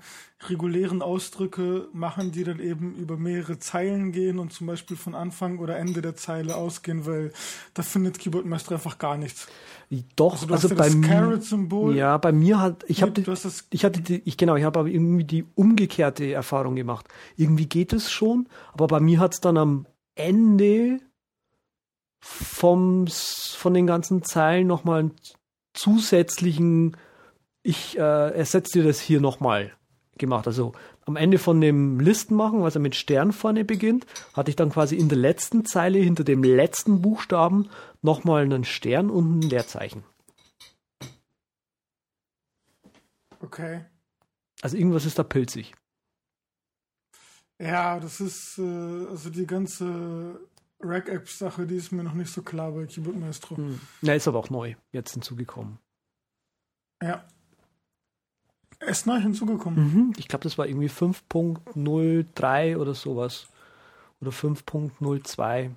regulären 0.48 1.02
Ausdrücke 1.02 1.90
machen, 1.92 2.32
die 2.32 2.44
dann 2.44 2.60
eben 2.60 2.96
über 2.96 3.18
mehrere 3.18 3.60
Zeilen 3.60 4.12
gehen 4.12 4.40
und 4.40 4.54
zum 4.54 4.68
Beispiel 4.68 4.96
von 4.96 5.16
Anfang 5.16 5.60
oder 5.60 5.78
Ende 5.78 6.02
der 6.02 6.16
Zeile 6.16 6.56
ausgehen, 6.56 7.06
weil 7.06 7.34
da 7.74 7.84
findet 7.84 8.20
Keyboard 8.20 8.46
Maestro 8.46 8.76
einfach 8.76 8.98
gar 8.98 9.18
nichts. 9.18 9.48
Doch, 10.16 10.34
also, 10.34 10.54
also 10.54 10.76
bei 10.76 10.90
mir, 10.92 11.40
ja, 11.94 12.18
bei 12.18 12.32
mir 12.32 12.62
hat, 12.62 12.86
ich 12.88 13.02
habe, 13.02 13.22
ich 13.72 13.84
hatte, 13.84 14.02
die, 14.02 14.22
ich 14.24 14.38
genau, 14.38 14.56
ich 14.56 14.64
habe 14.64 14.80
aber 14.80 14.90
irgendwie 14.90 15.24
die 15.24 15.46
umgekehrte 15.56 16.32
Erfahrung 16.32 16.76
gemacht. 16.76 17.08
Irgendwie 17.36 17.66
geht 17.66 17.92
es 17.92 18.12
schon, 18.12 18.48
aber 18.72 18.88
bei 18.88 19.00
mir 19.00 19.20
hat 19.20 19.34
es 19.34 19.42
dann 19.42 19.58
am 19.58 19.88
Ende 20.16 21.00
vom, 22.20 23.08
von 23.08 23.74
den 23.74 23.88
ganzen 23.88 24.24
Zeilen 24.24 24.68
nochmal 24.68 25.12
zusätzlichen, 25.80 26.98
ich 27.64 27.98
äh, 27.98 28.02
ersetze 28.02 28.80
dir 28.80 28.88
das 28.88 29.00
hier 29.00 29.22
nochmal 29.22 29.72
gemacht. 30.18 30.48
Also 30.48 30.74
am 31.06 31.16
Ende 31.16 31.40
von 31.40 31.60
dem 31.60 32.00
Listenmachen, 32.00 32.62
was 32.62 32.76
er 32.76 32.82
mit 32.82 32.96
Stern 32.96 33.32
vorne 33.32 33.66
beginnt, 33.66 34.06
hatte 34.34 34.52
ich 34.52 34.56
dann 34.56 34.70
quasi 34.70 34.96
in 34.96 35.10
der 35.10 35.18
letzten 35.18 35.66
Zeile 35.66 36.00
hinter 36.00 36.24
dem 36.24 36.44
letzten 36.44 37.02
Buchstaben 37.02 37.70
nochmal 38.02 38.44
einen 38.44 38.66
Stern 38.66 39.10
und 39.10 39.40
ein 39.40 39.42
Leerzeichen. 39.42 40.04
Okay. 43.42 43.86
Also 44.62 44.78
irgendwas 44.78 45.06
ist 45.06 45.18
da 45.18 45.24
pilzig. 45.24 45.74
Ja, 47.58 48.00
das 48.00 48.20
ist 48.22 48.58
äh, 48.58 49.08
also 49.10 49.30
die 49.30 49.48
ganze 49.48 50.40
Rack-App-Sache, 50.82 51.66
die 51.66 51.76
ist 51.76 51.92
mir 51.92 52.04
noch 52.04 52.14
nicht 52.14 52.32
so 52.32 52.42
klar 52.42 52.72
bei 52.72 52.86
Keyboard 52.86 53.18
Maestro. 53.18 53.58
Hm. 53.58 53.80
Ja, 54.02 54.14
ist 54.14 54.28
aber 54.28 54.40
auch 54.40 54.50
neu 54.50 54.76
jetzt 54.92 55.14
hinzugekommen. 55.14 55.78
Ja. 57.02 57.26
Er 58.80 58.88
ist 58.88 59.06
neu 59.06 59.20
hinzugekommen. 59.20 59.94
Mhm. 59.94 60.14
Ich 60.18 60.28
glaube, 60.28 60.44
das 60.44 60.58
war 60.58 60.68
irgendwie 60.68 60.90
5.03 60.90 62.78
oder 62.78 62.94
sowas. 62.94 63.48
Oder 64.22 64.32
5.02. 64.32 65.72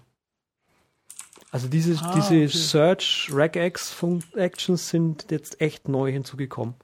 Also 1.51 1.69
diese, 1.69 2.03
ah, 2.03 2.15
diese 2.15 2.35
okay. 2.35 2.47
Search 2.47 3.31
Regex 3.33 3.95
Actions 4.35 4.89
sind 4.89 5.31
jetzt 5.31 5.61
echt 5.61 5.89
neu 5.89 6.11
hinzugekommen. 6.11 6.75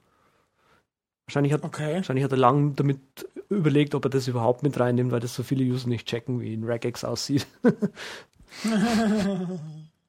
Wahrscheinlich 1.29 1.53
hat, 1.53 1.63
okay. 1.63 1.97
wahrscheinlich 1.97 2.23
hat 2.23 2.31
er 2.31 2.39
lang 2.39 2.75
damit 2.75 2.99
überlegt, 3.49 3.93
ob 3.93 4.03
er 4.03 4.09
das 4.09 4.27
überhaupt 4.27 4.63
mit 4.63 4.79
reinnimmt, 4.79 5.11
weil 5.11 5.19
das 5.19 5.35
so 5.35 5.43
viele 5.43 5.63
User 5.63 5.87
nicht 5.87 6.07
checken, 6.07 6.41
wie 6.41 6.55
ein 6.55 6.63
Regex 6.63 7.03
aussieht. 7.03 7.45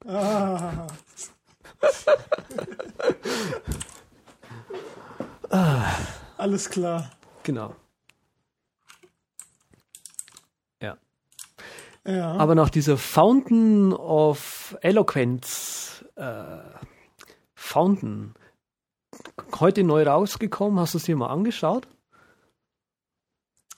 ah. 0.07 0.87
Ah. 5.51 5.95
Alles 6.37 6.67
klar. 6.71 7.11
Genau. 7.43 7.75
Ja. 10.81 10.97
ja. 12.07 12.31
Aber 12.37 12.55
nach 12.55 12.71
dieser 12.71 12.97
Fountain 12.97 13.93
of 13.93 14.75
Eloquence, 14.81 16.03
äh, 16.15 16.63
Fountain, 17.53 18.33
heute 19.61 19.83
neu 19.83 20.03
rausgekommen, 20.03 20.79
hast 20.79 20.93
du 20.93 20.97
es 20.97 21.05
dir 21.05 21.15
mal 21.15 21.27
angeschaut? 21.27 21.87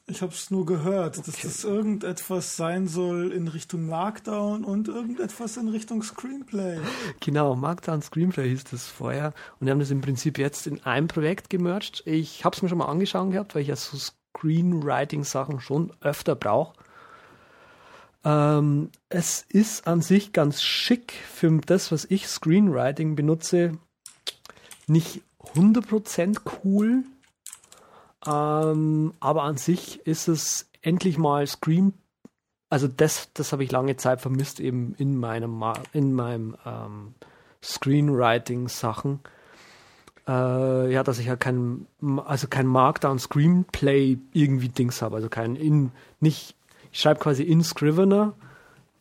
Ich 0.06 0.22
habe 0.22 0.34
es 0.34 0.52
nur 0.52 0.66
gehört, 0.66 1.18
okay. 1.18 1.32
dass 1.32 1.42
das 1.42 1.64
irgendetwas 1.64 2.58
sein 2.58 2.88
soll 2.88 3.32
in 3.32 3.48
Richtung 3.48 3.88
Markdown 3.88 4.66
und 4.66 4.90
irgendetwas 4.90 5.56
in 5.56 5.70
Richtung 5.70 6.04
Screenplay. 6.04 6.80
Genau, 7.22 7.56
Markdown 7.56 8.02
Screenplay 8.02 8.50
hieß 8.50 8.66
das 8.66 8.86
vorher. 8.86 9.34
Und 9.60 9.68
wir 9.68 9.72
haben 9.72 9.80
das 9.80 9.92
im 9.92 10.02
Prinzip 10.02 10.38
jetzt 10.38 10.68
in 10.68 10.84
einem 10.84 11.08
Projekt 11.08 11.50
gemerged. 11.50 12.04
Ich 12.06 12.44
habe 12.44 12.54
es 12.54 12.62
mir 12.62 12.68
schon 12.68 12.80
mal 12.80 12.88
angeschaut 12.88 13.32
gehabt, 13.32 13.56
weil 13.56 13.62
ich 13.62 13.70
ja 13.70 13.78
so 13.78 13.98
Screenwriting-Sachen 13.98 15.62
schon 15.62 15.94
öfter 16.02 16.36
brauche. 16.36 16.74
Ähm, 18.26 18.90
es 19.08 19.46
ist 19.48 19.88
an 19.88 20.02
sich 20.02 20.34
ganz 20.34 20.62
schick 20.62 21.14
für 21.14 21.50
das, 21.66 21.94
was 21.94 22.04
ich 22.06 22.28
Screenwriting 22.28 23.16
benutze. 23.16 23.78
Nicht 24.88 25.22
100% 25.56 26.42
cool, 26.64 27.04
ähm, 28.26 29.14
aber 29.20 29.44
an 29.44 29.58
sich 29.58 30.06
ist 30.06 30.28
es 30.28 30.70
endlich 30.82 31.18
mal 31.18 31.46
Screen. 31.48 31.94
Also 32.70 32.88
das, 32.88 33.30
das 33.34 33.52
habe 33.52 33.64
ich 33.64 33.72
lange 33.72 33.98
Zeit 33.98 34.22
vermisst 34.22 34.60
eben 34.60 34.96
in 34.98 35.18
meinem, 35.18 35.64
in 35.92 36.14
meinem 36.14 36.56
ähm, 36.66 37.14
Screenwriting-Sachen. 37.62 39.20
Äh, 40.28 40.92
ja, 40.92 41.04
dass 41.04 41.20
ich 41.20 41.26
ja 41.26 41.36
kein, 41.36 41.86
also 42.26 42.48
kein 42.48 42.66
Markdown 42.66 43.20
Screenplay 43.20 44.18
irgendwie 44.32 44.70
Dings 44.70 45.02
habe, 45.02 45.18
also 45.18 45.30
kein 45.30 45.56
in, 45.56 45.92
nicht, 46.22 46.56
ich 46.92 47.02
schreibe 47.02 47.20
quasi 47.20 47.44
in 47.44 47.62
Scrivener 47.62 48.34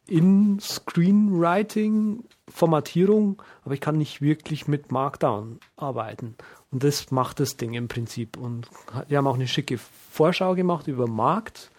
in 0.07 0.59
Screenwriting, 0.61 2.25
Formatierung, 2.53 3.43
aber 3.65 3.75
ich 3.75 3.81
kann 3.81 3.97
nicht 3.97 4.21
wirklich 4.21 4.69
mit 4.69 4.93
Markdown 4.93 5.59
arbeiten. 5.77 6.37
Und 6.71 6.85
das 6.85 7.11
macht 7.11 7.41
das 7.41 7.57
Ding 7.57 7.75
im 7.75 7.89
Prinzip. 7.89 8.37
Und 8.37 8.69
wir 9.09 9.19
haben 9.19 9.27
auch 9.27 9.35
eine 9.35 9.49
schicke 9.49 9.79
Vorschau 9.79 10.55
gemacht 10.55 10.87
über 10.87 11.09
Markt, 11.09 11.71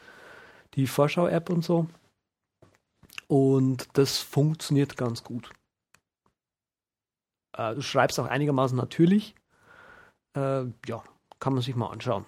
die 0.75 0.87
Vorschau-App 0.87 1.49
und 1.49 1.63
so. 1.63 1.87
Und 3.27 3.87
das 3.93 4.19
funktioniert 4.19 4.97
ganz 4.97 5.23
gut. 5.23 5.49
Äh, 7.55 7.75
du 7.75 7.81
schreibst 7.81 8.19
auch 8.19 8.27
einigermaßen 8.27 8.77
natürlich. 8.77 9.35
Äh, 10.35 10.65
ja, 10.85 11.03
kann 11.39 11.53
man 11.53 11.61
sich 11.61 11.75
mal 11.75 11.91
anschauen. 11.91 12.25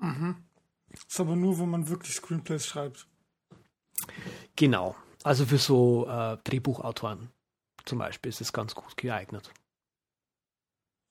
Mhm. 0.00 0.36
Ist 0.90 1.20
aber 1.20 1.36
nur, 1.36 1.58
wenn 1.58 1.70
man 1.70 1.88
wirklich 1.88 2.14
Screenplays 2.14 2.66
schreibt. 2.66 3.06
Genau. 4.56 4.96
Also 5.24 5.46
für 5.46 5.58
so 5.58 6.06
äh, 6.08 6.36
Drehbuchautoren 6.44 7.30
zum 7.84 7.98
Beispiel 7.98 8.30
ist 8.30 8.40
es 8.40 8.52
ganz 8.52 8.74
gut 8.74 8.96
geeignet. 8.96 9.50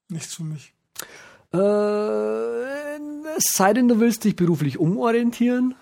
Nichts 0.10 0.36
für 0.36 0.44
mich. 0.44 0.74
Äh, 1.54 1.58
es 3.38 3.44
sei 3.54 3.74
denn, 3.74 3.88
du 3.88 4.00
willst 4.00 4.24
dich 4.24 4.36
beruflich 4.36 4.78
umorientieren. 4.78 5.76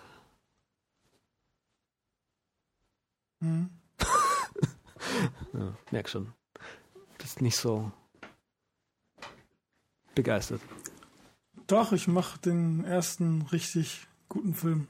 Hm. 3.42 3.70
ja, 5.54 5.76
merk 5.92 6.10
schon. 6.10 6.34
Du 6.56 7.24
bist 7.24 7.42
nicht 7.42 7.58
so 7.58 7.92
begeistert. 10.16 10.62
Doch, 11.68 11.92
ich 11.92 12.08
mache 12.08 12.40
den 12.40 12.84
ersten 12.84 13.44
richtig 13.44 14.08
guten 14.28 14.54
Film. 14.54 14.88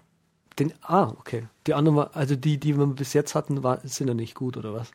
Den, 0.60 0.74
ah, 0.82 1.08
okay. 1.18 1.48
Die 1.68 1.74
anderen, 1.74 2.14
also 2.14 2.36
die, 2.36 2.60
die 2.60 2.78
wir 2.78 2.86
bis 2.88 3.14
jetzt 3.14 3.34
hatten, 3.34 3.64
war, 3.64 3.80
sind 3.88 4.08
ja 4.08 4.14
nicht 4.14 4.36
gut, 4.36 4.58
oder 4.58 4.74
was? 4.74 4.92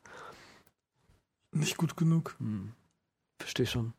Nicht 1.52 1.78
gut 1.78 1.96
genug. 1.96 2.36
Hm. 2.38 2.72
Verstehe 3.38 3.66
schon. 3.66 3.94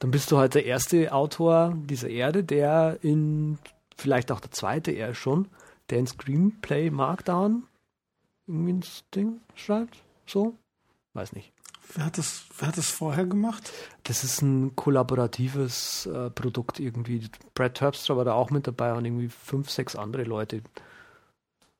Dann 0.00 0.10
bist 0.10 0.30
du 0.30 0.36
halt 0.36 0.54
der 0.54 0.66
erste 0.66 1.12
Autor 1.12 1.74
dieser 1.76 2.10
Erde, 2.10 2.44
der 2.44 2.98
in, 3.00 3.58
vielleicht 3.96 4.30
auch 4.30 4.40
der 4.40 4.50
zweite 4.50 4.90
eher 4.90 5.14
schon, 5.14 5.48
der 5.88 5.98
in 6.00 6.06
Screenplay 6.06 6.90
Markdown 6.90 7.64
irgendwie 8.46 8.72
ein 8.74 8.84
Ding 9.14 9.40
schreibt. 9.54 10.02
So? 10.26 10.54
Weiß 11.14 11.32
nicht. 11.32 11.53
Wer 11.92 12.06
hat 12.06 12.18
das, 12.18 12.46
wer 12.58 12.68
hat 12.68 12.78
das 12.78 12.90
vorher 12.90 13.26
gemacht? 13.26 13.70
Das 14.04 14.24
ist 14.24 14.42
ein 14.42 14.74
kollaboratives 14.74 16.06
äh, 16.06 16.30
Produkt 16.30 16.80
irgendwie. 16.80 17.28
Brad 17.54 17.74
Terpstra 17.74 18.16
war 18.16 18.24
da 18.24 18.32
auch 18.32 18.50
mit 18.50 18.66
dabei 18.66 18.94
und 18.94 19.04
irgendwie 19.04 19.28
fünf, 19.28 19.70
sechs 19.70 19.94
andere 19.94 20.24
Leute. 20.24 20.62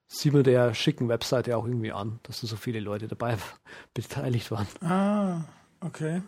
Sieht 0.07 0.32
man 0.32 0.44
der 0.44 0.74
schicken 0.74 1.09
Webseite 1.09 1.57
auch 1.57 1.66
irgendwie 1.66 1.92
an, 1.92 2.20
dass 2.22 2.40
da 2.40 2.46
so 2.46 2.57
viele 2.57 2.80
Leute 2.80 3.09
dabei 3.09 3.38
beteiligt 3.94 4.50
waren. 4.50 4.66
Ah, 4.82 5.44
okay. 5.80 6.22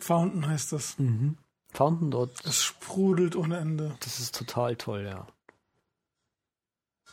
Fountain 0.00 0.46
heißt 0.46 0.72
das. 0.72 0.98
Mhm. 0.98 1.38
Fountain 1.72 2.10
dort. 2.10 2.44
Es 2.44 2.62
sprudelt 2.62 3.36
ohne 3.36 3.58
Ende. 3.58 3.96
Das 4.00 4.18
ist 4.18 4.34
total 4.34 4.76
toll, 4.76 5.04
ja. 5.04 5.26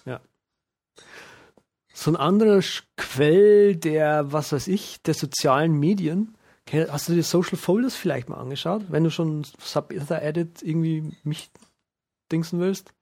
Ja 0.06 0.22
so 1.94 2.12
ein 2.12 2.16
anderer 2.16 2.62
Quell 2.98 3.76
der, 3.76 4.32
was 4.32 4.52
weiß 4.52 4.68
ich, 4.68 5.02
der 5.02 5.14
sozialen 5.14 5.74
Medien. 5.74 6.36
Hast 6.72 7.10
du 7.10 7.14
dir 7.14 7.24
Social 7.24 7.58
Folders 7.58 7.96
vielleicht 7.96 8.30
mal 8.30 8.38
angeschaut, 8.38 8.86
wenn 8.90 9.04
du 9.04 9.10
schon 9.10 9.46
Sub-Ether-Edit 9.60 10.62
irgendwie 10.62 11.12
mich 11.24 11.50
dingsen 12.32 12.60
willst? 12.60 12.94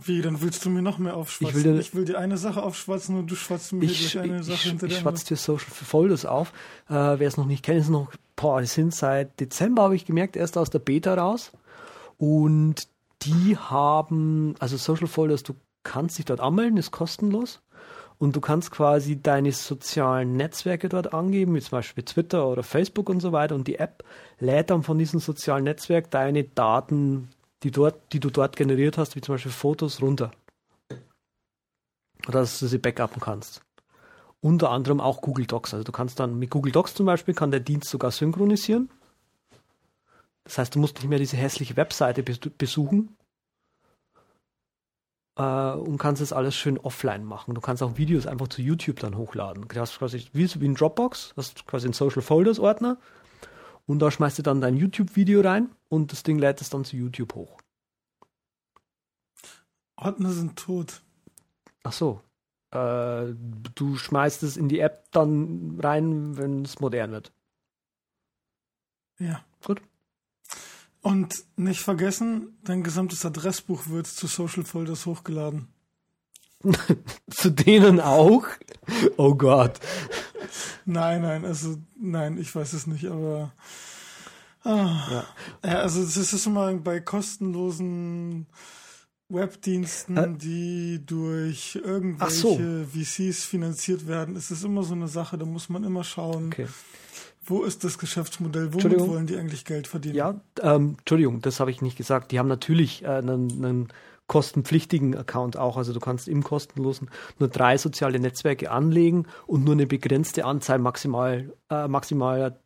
Wie, 0.00 0.22
dann 0.22 0.40
willst 0.40 0.64
du 0.64 0.70
mir 0.70 0.82
noch 0.82 0.98
mehr 0.98 1.16
aufschwatzen? 1.16 1.58
Ich 1.58 1.64
will, 1.64 1.72
dir, 1.72 1.80
ich 1.80 1.94
will 1.94 2.04
dir 2.04 2.18
eine 2.18 2.38
Sache 2.38 2.62
aufschwatzen 2.62 3.18
und 3.18 3.30
du 3.30 3.34
schwatzt 3.34 3.72
mir 3.72 3.84
ich, 3.84 4.12
durch 4.12 4.18
eine 4.18 4.40
ich, 4.40 4.46
Sache 4.46 4.54
ich, 4.54 4.62
hinter 4.62 4.86
Ich 4.86 4.98
schwatze 4.98 5.26
dir 5.26 5.36
Social 5.36 5.70
Folders 5.70 6.24
auf. 6.24 6.52
Äh, 6.88 7.18
Wer 7.18 7.26
es 7.26 7.36
noch 7.36 7.46
nicht 7.46 7.64
kennt, 7.64 7.80
ist 7.80 7.88
noch, 7.88 8.12
boah, 8.36 8.60
die 8.60 8.68
sind 8.68 8.94
seit 8.94 9.40
Dezember, 9.40 9.82
habe 9.82 9.96
ich 9.96 10.06
gemerkt, 10.06 10.36
erst 10.36 10.56
aus 10.56 10.70
der 10.70 10.78
Beta 10.78 11.14
raus. 11.14 11.52
Und 12.16 12.88
die 13.22 13.56
haben, 13.56 14.54
also 14.60 14.76
Social 14.76 15.08
Folders, 15.08 15.42
du 15.42 15.54
kannst 15.88 16.18
dich 16.18 16.26
dort 16.26 16.40
anmelden, 16.40 16.76
ist 16.76 16.90
kostenlos. 16.90 17.60
Und 18.18 18.34
du 18.34 18.40
kannst 18.40 18.72
quasi 18.72 19.22
deine 19.22 19.52
sozialen 19.52 20.36
Netzwerke 20.36 20.88
dort 20.88 21.14
angeben, 21.14 21.54
wie 21.54 21.60
zum 21.60 21.70
Beispiel 21.70 22.04
Twitter 22.04 22.48
oder 22.48 22.64
Facebook 22.64 23.08
und 23.08 23.20
so 23.20 23.32
weiter. 23.32 23.54
Und 23.54 23.68
die 23.68 23.78
App 23.78 24.04
lädt 24.40 24.70
dann 24.70 24.82
von 24.82 24.98
diesem 24.98 25.20
sozialen 25.20 25.64
Netzwerk 25.64 26.10
deine 26.10 26.44
Daten, 26.44 27.28
die, 27.62 27.70
dort, 27.70 28.12
die 28.12 28.20
du 28.20 28.30
dort 28.30 28.56
generiert 28.56 28.98
hast, 28.98 29.14
wie 29.14 29.20
zum 29.20 29.36
Beispiel 29.36 29.52
Fotos, 29.52 30.02
runter. 30.02 30.32
Dass 32.26 32.58
du 32.58 32.66
sie 32.66 32.78
backuppen 32.78 33.20
kannst. 33.20 33.62
Unter 34.40 34.70
anderem 34.70 35.00
auch 35.00 35.20
Google 35.20 35.46
Docs. 35.46 35.74
Also 35.74 35.84
du 35.84 35.92
kannst 35.92 36.18
dann 36.18 36.38
mit 36.38 36.50
Google 36.50 36.72
Docs 36.72 36.94
zum 36.94 37.06
Beispiel, 37.06 37.34
kann 37.34 37.52
der 37.52 37.60
Dienst 37.60 37.88
sogar 37.88 38.10
synchronisieren. 38.10 38.90
Das 40.42 40.58
heißt, 40.58 40.74
du 40.74 40.80
musst 40.80 40.96
nicht 40.96 41.08
mehr 41.08 41.18
diese 41.18 41.36
hässliche 41.36 41.76
Webseite 41.76 42.22
besuchen, 42.22 43.16
äh, 45.38 45.72
und 45.72 45.98
kannst 45.98 46.20
das 46.20 46.32
alles 46.32 46.54
schön 46.54 46.78
offline 46.78 47.24
machen. 47.24 47.54
Du 47.54 47.60
kannst 47.60 47.82
auch 47.82 47.96
Videos 47.96 48.26
einfach 48.26 48.48
zu 48.48 48.60
YouTube 48.60 49.00
dann 49.00 49.16
hochladen. 49.16 49.66
Du 49.66 49.80
hast 49.80 49.98
quasi 49.98 50.26
wie, 50.32 50.44
ein 50.44 50.74
Dropbox, 50.74 51.32
hast 51.36 51.66
quasi 51.66 51.86
einen 51.86 51.94
Social 51.94 52.22
Folders 52.22 52.58
Ordner 52.58 52.98
und 53.86 54.00
da 54.00 54.10
schmeißt 54.10 54.38
du 54.38 54.42
dann 54.42 54.60
dein 54.60 54.76
YouTube-Video 54.76 55.40
rein 55.40 55.70
und 55.88 56.12
das 56.12 56.24
Ding 56.24 56.38
lädt 56.38 56.60
es 56.60 56.70
dann 56.70 56.84
zu 56.84 56.96
YouTube 56.96 57.34
hoch. 57.34 57.58
Ordner 59.96 60.30
sind 60.30 60.56
tot. 60.56 61.00
Ach 61.84 61.92
so. 61.92 62.20
Äh, 62.70 63.32
du 63.74 63.96
schmeißt 63.96 64.42
es 64.42 64.56
in 64.56 64.68
die 64.68 64.80
App 64.80 65.10
dann 65.12 65.78
rein, 65.80 66.36
wenn 66.36 66.64
es 66.64 66.80
modern 66.80 67.12
wird. 67.12 67.32
Ja. 69.18 69.44
Gut. 69.64 69.80
Und 71.08 71.46
nicht 71.56 71.80
vergessen, 71.80 72.58
dein 72.64 72.82
gesamtes 72.82 73.24
Adressbuch 73.24 73.86
wird 73.86 74.06
zu 74.06 74.26
Social 74.26 74.64
Folders 74.64 75.06
hochgeladen. 75.06 75.68
zu 77.30 77.48
denen 77.48 77.98
auch? 77.98 78.44
Oh 79.16 79.34
Gott. 79.34 79.80
Nein, 80.84 81.22
nein, 81.22 81.46
also 81.46 81.78
nein, 81.98 82.36
ich 82.36 82.54
weiß 82.54 82.74
es 82.74 82.86
nicht, 82.86 83.06
aber 83.06 83.54
ah, 84.64 85.08
ja. 85.10 85.24
ja. 85.64 85.78
also 85.78 86.02
es 86.02 86.18
ist 86.18 86.46
immer 86.46 86.74
bei 86.74 87.00
kostenlosen 87.00 88.46
Webdiensten, 89.30 90.16
äh, 90.18 90.36
die 90.36 91.06
durch 91.06 91.80
irgendwelche 91.82 92.36
so. 92.36 92.58
VCs 92.84 93.46
finanziert 93.46 94.06
werden, 94.06 94.36
ist 94.36 94.50
es 94.50 94.62
immer 94.62 94.82
so 94.82 94.92
eine 94.92 95.08
Sache, 95.08 95.38
da 95.38 95.46
muss 95.46 95.70
man 95.70 95.84
immer 95.84 96.04
schauen. 96.04 96.48
Okay 96.48 96.66
wo 97.48 97.62
ist 97.62 97.84
das 97.84 97.98
Geschäftsmodell? 97.98 98.72
Womit 98.72 99.00
wollen 99.00 99.26
die 99.26 99.36
eigentlich 99.36 99.64
Geld 99.64 99.86
verdienen? 99.86 100.14
Ja, 100.14 100.40
ähm, 100.60 100.96
Entschuldigung, 100.98 101.40
das 101.40 101.60
habe 101.60 101.70
ich 101.70 101.82
nicht 101.82 101.96
gesagt. 101.96 102.32
Die 102.32 102.38
haben 102.38 102.48
natürlich 102.48 103.02
äh, 103.02 103.08
einen, 103.08 103.50
einen 103.64 103.88
kostenpflichtigen 104.26 105.16
Account 105.16 105.56
auch. 105.56 105.76
Also 105.76 105.92
du 105.92 106.00
kannst 106.00 106.28
im 106.28 106.44
kostenlosen 106.44 107.10
nur 107.38 107.48
drei 107.48 107.78
soziale 107.78 108.20
Netzwerke 108.20 108.70
anlegen 108.70 109.26
und 109.46 109.64
nur 109.64 109.74
eine 109.74 109.86
begrenzte 109.86 110.44
Anzahl 110.44 110.78
maximal, 110.78 111.52
äh, 111.70 111.88
maximaler 111.88 112.58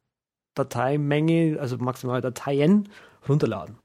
Dateimenge, 0.54 1.58
also 1.60 1.78
maximal 1.78 2.20
Dateien 2.20 2.88
runterladen. 3.28 3.78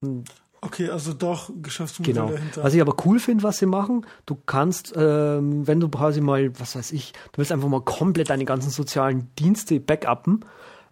Und 0.00 0.28
Okay, 0.68 0.90
also 0.90 1.14
doch 1.14 1.50
Geschäftsmodell 1.62 2.14
genau. 2.14 2.28
dahinter. 2.30 2.62
Was 2.62 2.74
ich 2.74 2.80
aber 2.82 2.94
cool 3.06 3.18
finde, 3.18 3.42
was 3.42 3.56
sie 3.56 3.64
machen, 3.64 4.04
du 4.26 4.34
kannst, 4.34 4.92
ähm, 4.94 5.66
wenn 5.66 5.80
du 5.80 5.88
quasi 5.88 6.20
mal, 6.20 6.52
was 6.60 6.76
weiß 6.76 6.92
ich, 6.92 7.12
du 7.32 7.38
willst 7.38 7.52
einfach 7.52 7.68
mal 7.68 7.80
komplett 7.80 8.28
deine 8.28 8.44
ganzen 8.44 8.68
sozialen 8.68 9.30
Dienste 9.38 9.80
backuppen, 9.80 10.44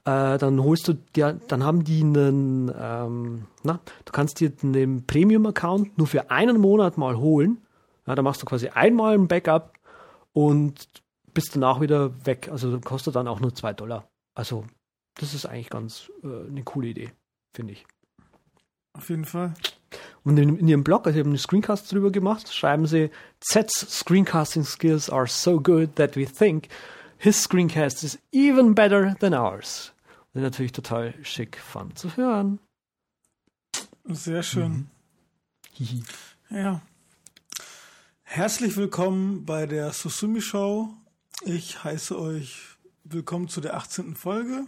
äh, 0.07 0.39
dann 0.39 0.62
holst 0.62 0.89
du 0.89 0.95
dir, 0.95 1.39
dann 1.49 1.62
haben 1.62 1.85
die 1.85 2.01
einen, 2.01 2.72
ähm, 2.81 3.47
na, 3.64 3.81
du 4.07 4.12
kannst 4.12 4.41
dir 4.41 4.51
einen 4.62 5.07
Premium-Account 5.07 5.99
nur 5.99 6.07
für 6.07 6.31
einen 6.31 6.59
Monat 6.59 6.97
mal 6.97 7.18
holen. 7.18 7.59
Ja, 8.07 8.14
da 8.14 8.22
machst 8.22 8.41
du 8.41 8.47
quasi 8.47 8.68
einmal 8.68 9.14
ein 9.14 9.29
Backup 9.29 9.74
und 10.33 10.87
bist 11.35 11.55
danach 11.55 11.83
wieder 11.83 12.24
weg. 12.24 12.49
Also 12.51 12.81
kostet 12.81 13.14
dann 13.14 13.29
auch 13.29 13.41
nur 13.41 13.55
zwei 13.55 13.74
Dollar. 13.74 14.09
Also 14.35 14.64
das 15.16 15.35
ist 15.35 15.45
eigentlich 15.45 15.68
ganz 15.68 16.11
äh, 16.22 16.49
eine 16.49 16.62
coole 16.62 16.89
Idee, 16.89 17.11
finde 17.53 17.74
ich. 17.74 17.85
Auf 18.97 19.11
jeden 19.11 19.24
Fall. 19.24 19.55
Und 20.24 20.38
in, 20.38 20.59
in 20.59 20.68
ihrem 20.68 20.82
Blog, 20.82 21.07
also 21.07 21.14
sie 21.14 21.20
haben 21.20 21.30
eine 21.30 21.38
Screencast 21.38 21.92
drüber 21.92 22.11
gemacht, 22.11 22.53
schreiben 22.53 22.86
sie, 22.86 23.11
Z's 23.40 23.86
screencasting 23.88 24.64
skills 24.64 25.11
are 25.11 25.26
so 25.26 25.61
good 25.61 25.94
that 25.97 26.16
we 26.16 26.26
think 26.26 26.68
his 27.18 27.40
screencast 27.40 28.03
is 28.03 28.18
even 28.32 28.74
better 28.74 29.16
than 29.20 29.34
ours. 29.34 29.92
Und 30.34 30.42
natürlich 30.42 30.72
total 30.72 31.14
schick, 31.22 31.59
fun 31.59 31.94
zu 31.94 32.16
hören. 32.16 32.59
Sehr 34.05 34.42
schön. 34.42 34.88
Mhm. 35.78 36.05
ja. 36.51 36.80
Herzlich 38.22 38.76
willkommen 38.76 39.44
bei 39.44 39.66
der 39.66 39.92
Susumi 39.92 40.40
Show. 40.40 40.88
Ich 41.42 41.84
heiße 41.84 42.18
euch 42.18 42.61
willkommen 43.05 43.49
zu 43.49 43.61
der 43.61 43.76
18. 43.76 44.16
Folge 44.16 44.66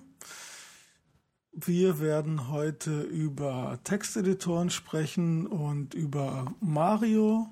Wir 1.65 1.99
werden 1.99 2.51
heute 2.51 3.01
über 3.01 3.81
Texteditoren 3.83 4.71
sprechen 4.71 5.49
und 5.49 5.93
über 5.93 6.55
Mario. 6.61 7.49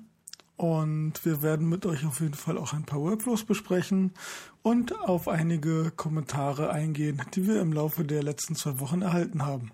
Und 0.55 1.25
wir 1.25 1.41
werden 1.41 1.67
mit 1.67 1.85
euch 1.85 2.05
auf 2.05 2.21
jeden 2.21 2.33
Fall 2.33 2.57
auch 2.57 2.71
ein 2.71 2.85
paar 2.85 3.01
Workflows 3.01 3.43
besprechen 3.43 4.13
und 4.61 4.97
auf 4.97 5.27
einige 5.27 5.91
Kommentare 5.91 6.69
eingehen, 6.69 7.21
die 7.33 7.47
wir 7.47 7.59
im 7.59 7.73
Laufe 7.73 8.05
der 8.05 8.23
letzten 8.23 8.55
zwei 8.55 8.79
Wochen 8.79 9.01
erhalten 9.01 9.45
haben. 9.45 9.71